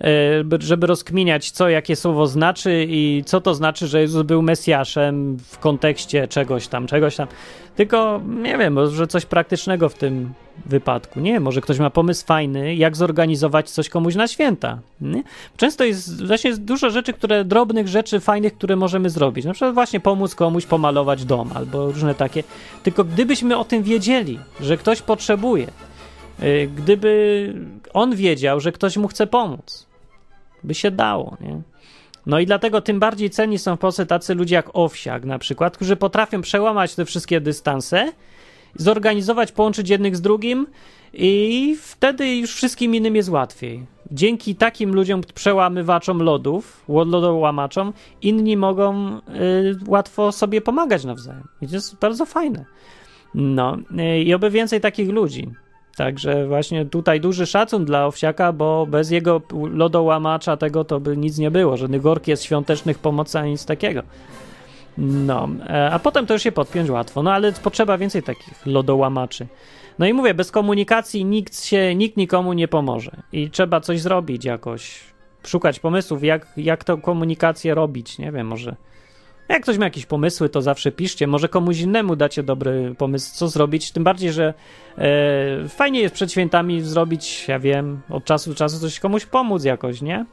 E, 0.00 0.58
żeby 0.60 0.86
rozkminiać, 0.86 1.50
co 1.50 1.68
jakie 1.68 1.96
słowo 1.96 2.26
znaczy 2.26 2.86
i 2.88 3.22
co 3.26 3.40
to 3.40 3.54
znaczy, 3.54 3.86
że 3.86 4.00
Jezus 4.00 4.22
był 4.22 4.42
Mesjaszem 4.42 5.36
w 5.36 5.58
kontekście 5.58 6.28
czegoś 6.28 6.68
tam, 6.68 6.86
czegoś 6.86 7.16
tam. 7.16 7.28
Tylko 7.76 8.20
nie 8.26 8.58
wiem, 8.58 8.72
może 8.72 9.06
coś 9.06 9.26
praktycznego 9.26 9.88
w 9.88 9.94
tym 9.94 10.32
wypadku. 10.66 11.20
Nie, 11.20 11.40
może 11.40 11.60
ktoś 11.60 11.78
ma 11.78 11.90
pomysł 11.90 12.26
fajny, 12.26 12.74
jak 12.74 12.96
zorganizować 12.96 13.70
coś 13.70 13.88
komuś 13.88 14.14
na 14.14 14.28
święta. 14.28 14.78
Nie? 15.00 15.22
Często 15.56 15.84
jest 15.84 16.26
właśnie 16.26 16.50
jest 16.50 16.64
dużo 16.64 16.90
rzeczy, 16.90 17.12
które 17.12 17.44
drobnych 17.44 17.88
rzeczy 17.88 18.20
fajnych, 18.20 18.54
które 18.54 18.76
możemy 18.76 19.10
zrobić. 19.10 19.44
Na 19.44 19.52
przykład 19.52 19.74
właśnie 19.74 20.00
pomóc 20.00 20.34
komuś 20.34 20.66
pomalować 20.66 21.24
dom 21.24 21.50
albo 21.54 21.86
różne 21.86 22.14
takie. 22.14 22.44
Tylko 22.82 23.04
gdybyśmy 23.04 23.56
o 23.56 23.64
tym 23.64 23.82
wiedzieli, 23.82 24.38
że 24.60 24.76
ktoś 24.76 25.02
potrzebuje, 25.02 25.66
y, 26.42 26.70
gdyby 26.76 27.54
on 27.92 28.16
wiedział, 28.16 28.60
że 28.60 28.72
ktoś 28.72 28.96
mu 28.96 29.08
chce 29.08 29.26
pomóc, 29.26 29.87
by 30.64 30.74
się 30.74 30.90
dało, 30.90 31.36
nie? 31.40 31.60
No 32.26 32.38
i 32.38 32.46
dlatego 32.46 32.80
tym 32.80 33.00
bardziej 33.00 33.30
ceni 33.30 33.58
są 33.58 33.76
w 33.76 33.78
Polsce 33.78 34.06
tacy 34.06 34.34
ludzie 34.34 34.54
jak 34.54 34.70
Owsiak 34.72 35.24
na 35.24 35.38
przykład, 35.38 35.76
którzy 35.76 35.96
potrafią 35.96 36.40
przełamać 36.40 36.94
te 36.94 37.04
wszystkie 37.04 37.40
dystanse, 37.40 38.12
zorganizować, 38.76 39.52
połączyć 39.52 39.88
jednych 39.88 40.16
z 40.16 40.20
drugim 40.20 40.66
I 41.12 41.76
wtedy 41.82 42.36
już 42.36 42.54
wszystkim 42.54 42.94
innym 42.94 43.16
jest 43.16 43.28
łatwiej. 43.28 43.86
Dzięki 44.10 44.54
takim 44.54 44.94
ludziom, 44.94 45.20
przełamywaczom 45.34 46.22
lodów, 46.22 46.84
lodołamaczom, 46.88 47.92
inni 48.22 48.56
mogą 48.56 49.16
y, 49.16 49.20
łatwo 49.86 50.32
sobie 50.32 50.60
pomagać 50.60 51.04
nawzajem. 51.04 51.48
I 51.62 51.68
to 51.68 51.74
jest 51.74 51.96
bardzo 51.96 52.26
fajne. 52.26 52.64
No, 53.34 53.76
y, 53.98 54.22
i 54.22 54.34
oby 54.34 54.50
więcej 54.50 54.80
takich 54.80 55.08
ludzi. 55.08 55.48
Także 55.98 56.46
właśnie 56.46 56.84
tutaj 56.84 57.20
duży 57.20 57.46
szacun 57.46 57.84
dla 57.84 58.06
Owsiaka, 58.06 58.52
bo 58.52 58.86
bez 58.86 59.10
jego 59.10 59.42
lodołamacza 59.72 60.56
tego 60.56 60.84
to 60.84 61.00
by 61.00 61.16
nic 61.16 61.38
nie 61.38 61.50
było, 61.50 61.76
żadnych 61.76 62.06
orkiestr 62.06 62.46
świątecznych 62.46 62.98
pomocy 62.98 63.38
ani 63.38 63.50
nic 63.50 63.64
takiego. 63.64 64.02
No, 64.98 65.48
e, 65.68 65.90
a 65.90 65.98
potem 65.98 66.26
to 66.26 66.34
już 66.34 66.42
się 66.42 66.52
podpiąć 66.52 66.90
łatwo, 66.90 67.22
no 67.22 67.32
ale 67.32 67.52
potrzeba 67.52 67.98
więcej 67.98 68.22
takich 68.22 68.66
lodołamaczy. 68.66 69.46
No 69.98 70.06
i 70.06 70.12
mówię, 70.12 70.34
bez 70.34 70.50
komunikacji 70.50 71.24
nikt 71.24 71.64
się, 71.64 71.94
nikt 71.94 72.16
nikomu 72.16 72.52
nie 72.52 72.68
pomoże 72.68 73.12
i 73.32 73.50
trzeba 73.50 73.80
coś 73.80 74.00
zrobić 74.00 74.44
jakoś, 74.44 75.00
szukać 75.46 75.80
pomysłów, 75.80 76.24
jak, 76.24 76.46
jak 76.56 76.84
tę 76.84 76.96
komunikację 77.02 77.74
robić, 77.74 78.18
nie 78.18 78.32
wiem, 78.32 78.46
może 78.46 78.76
jak 79.48 79.62
ktoś 79.62 79.78
ma 79.78 79.84
jakieś 79.84 80.06
pomysły, 80.06 80.48
to 80.48 80.62
zawsze 80.62 80.92
piszcie. 80.92 81.26
Może 81.26 81.48
komuś 81.48 81.80
innemu 81.80 82.16
dacie 82.16 82.42
dobry 82.42 82.94
pomysł, 82.98 83.34
co 83.34 83.48
zrobić. 83.48 83.92
Tym 83.92 84.04
bardziej, 84.04 84.32
że 84.32 84.54
e, 84.98 85.68
fajnie 85.68 86.00
jest 86.00 86.14
przed 86.14 86.32
świętami 86.32 86.80
zrobić, 86.80 87.48
ja 87.48 87.58
wiem, 87.58 88.00
od 88.10 88.24
czasu 88.24 88.50
do 88.50 88.56
czasu 88.56 88.80
coś 88.80 89.00
komuś 89.00 89.26
pomóc 89.26 89.64
jakoś, 89.64 90.02
nie? 90.02 90.26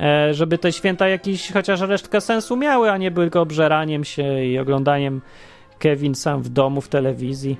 E, 0.00 0.34
żeby 0.34 0.58
te 0.58 0.72
święta 0.72 1.08
jakiś 1.08 1.52
chociaż 1.52 1.80
resztkę 1.80 2.20
sensu 2.20 2.56
miały, 2.56 2.90
a 2.90 2.96
nie 2.96 3.10
były 3.10 3.26
tylko 3.26 3.40
obżeraniem 3.40 4.04
się 4.04 4.44
i 4.44 4.58
oglądaniem 4.58 5.20
Kevin 5.78 6.14
sam 6.14 6.42
w 6.42 6.48
domu, 6.48 6.80
w 6.80 6.88
telewizji. 6.88 7.56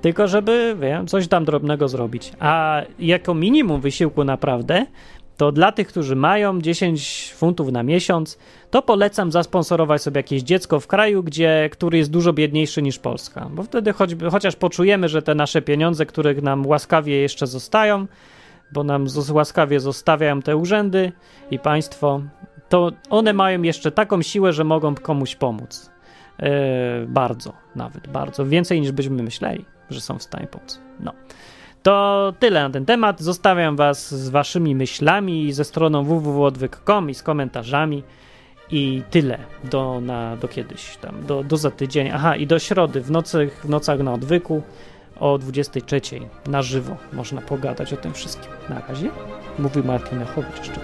Tylko 0.00 0.28
żeby, 0.28 0.76
wiem, 0.80 1.06
coś 1.06 1.28
tam 1.28 1.44
drobnego 1.44 1.88
zrobić. 1.88 2.32
A 2.40 2.82
jako 2.98 3.34
minimum 3.34 3.80
wysiłku 3.80 4.24
naprawdę, 4.24 4.86
to 5.38 5.52
dla 5.52 5.72
tych, 5.72 5.88
którzy 5.88 6.16
mają 6.16 6.60
10 6.60 7.32
funtów 7.36 7.72
na 7.72 7.82
miesiąc, 7.82 8.38
to 8.70 8.82
polecam 8.82 9.32
zasponsorować 9.32 10.02
sobie 10.02 10.18
jakieś 10.18 10.42
dziecko 10.42 10.80
w 10.80 10.86
kraju, 10.86 11.22
gdzie, 11.22 11.68
który 11.72 11.98
jest 11.98 12.10
dużo 12.10 12.32
biedniejszy 12.32 12.82
niż 12.82 12.98
Polska. 12.98 13.48
Bo 13.50 13.62
wtedy 13.62 13.92
choćby, 13.92 14.30
chociaż 14.30 14.56
poczujemy, 14.56 15.08
że 15.08 15.22
te 15.22 15.34
nasze 15.34 15.62
pieniądze, 15.62 16.06
które 16.06 16.34
nam 16.34 16.66
łaskawie 16.66 17.16
jeszcze 17.16 17.46
zostają, 17.46 18.06
bo 18.72 18.84
nam 18.84 19.06
łaskawie 19.32 19.80
zostawiają 19.80 20.42
te 20.42 20.56
urzędy 20.56 21.12
i 21.50 21.58
państwo, 21.58 22.20
to 22.68 22.92
one 23.10 23.32
mają 23.32 23.62
jeszcze 23.62 23.92
taką 23.92 24.22
siłę, 24.22 24.52
że 24.52 24.64
mogą 24.64 24.94
komuś 24.94 25.36
pomóc. 25.36 25.90
Yy, 26.38 26.48
bardzo, 27.06 27.52
nawet 27.76 28.08
bardzo. 28.08 28.46
Więcej 28.46 28.80
niż 28.80 28.92
byśmy 28.92 29.22
myśleli, 29.22 29.64
że 29.90 30.00
są 30.00 30.18
w 30.18 30.22
stanie 30.22 30.46
pomóc. 30.46 30.80
No. 31.00 31.12
To 31.82 32.32
tyle 32.38 32.62
na 32.62 32.70
ten 32.70 32.86
temat. 32.86 33.20
Zostawiam 33.20 33.76
Was 33.76 34.14
z 34.14 34.28
Waszymi 34.28 34.74
myślami, 34.74 35.52
ze 35.52 35.64
stroną 35.64 36.04
www.odwyk.com 36.04 37.10
i 37.10 37.14
z 37.14 37.22
komentarzami. 37.22 38.02
I 38.70 39.02
tyle 39.10 39.38
do, 39.64 40.00
na, 40.00 40.36
do 40.36 40.48
kiedyś, 40.48 40.96
tam, 40.96 41.26
do, 41.26 41.44
do 41.44 41.56
za 41.56 41.70
tydzień. 41.70 42.10
Aha, 42.10 42.36
i 42.36 42.46
do 42.46 42.58
środy, 42.58 43.00
w, 43.00 43.10
nocy, 43.10 43.50
w 43.64 43.68
nocach 43.68 43.98
na 43.98 44.12
odwyku 44.12 44.62
o 45.20 45.38
23 45.38 46.00
na 46.46 46.62
żywo 46.62 46.96
można 47.12 47.40
pogadać 47.40 47.92
o 47.92 47.96
tym 47.96 48.14
wszystkim. 48.14 48.52
Na 48.68 48.80
razie 48.88 49.10
mówi 49.58 49.82
Martin 49.82 50.18
Lechowicz. 50.18 50.58
Jeszcze. 50.58 50.80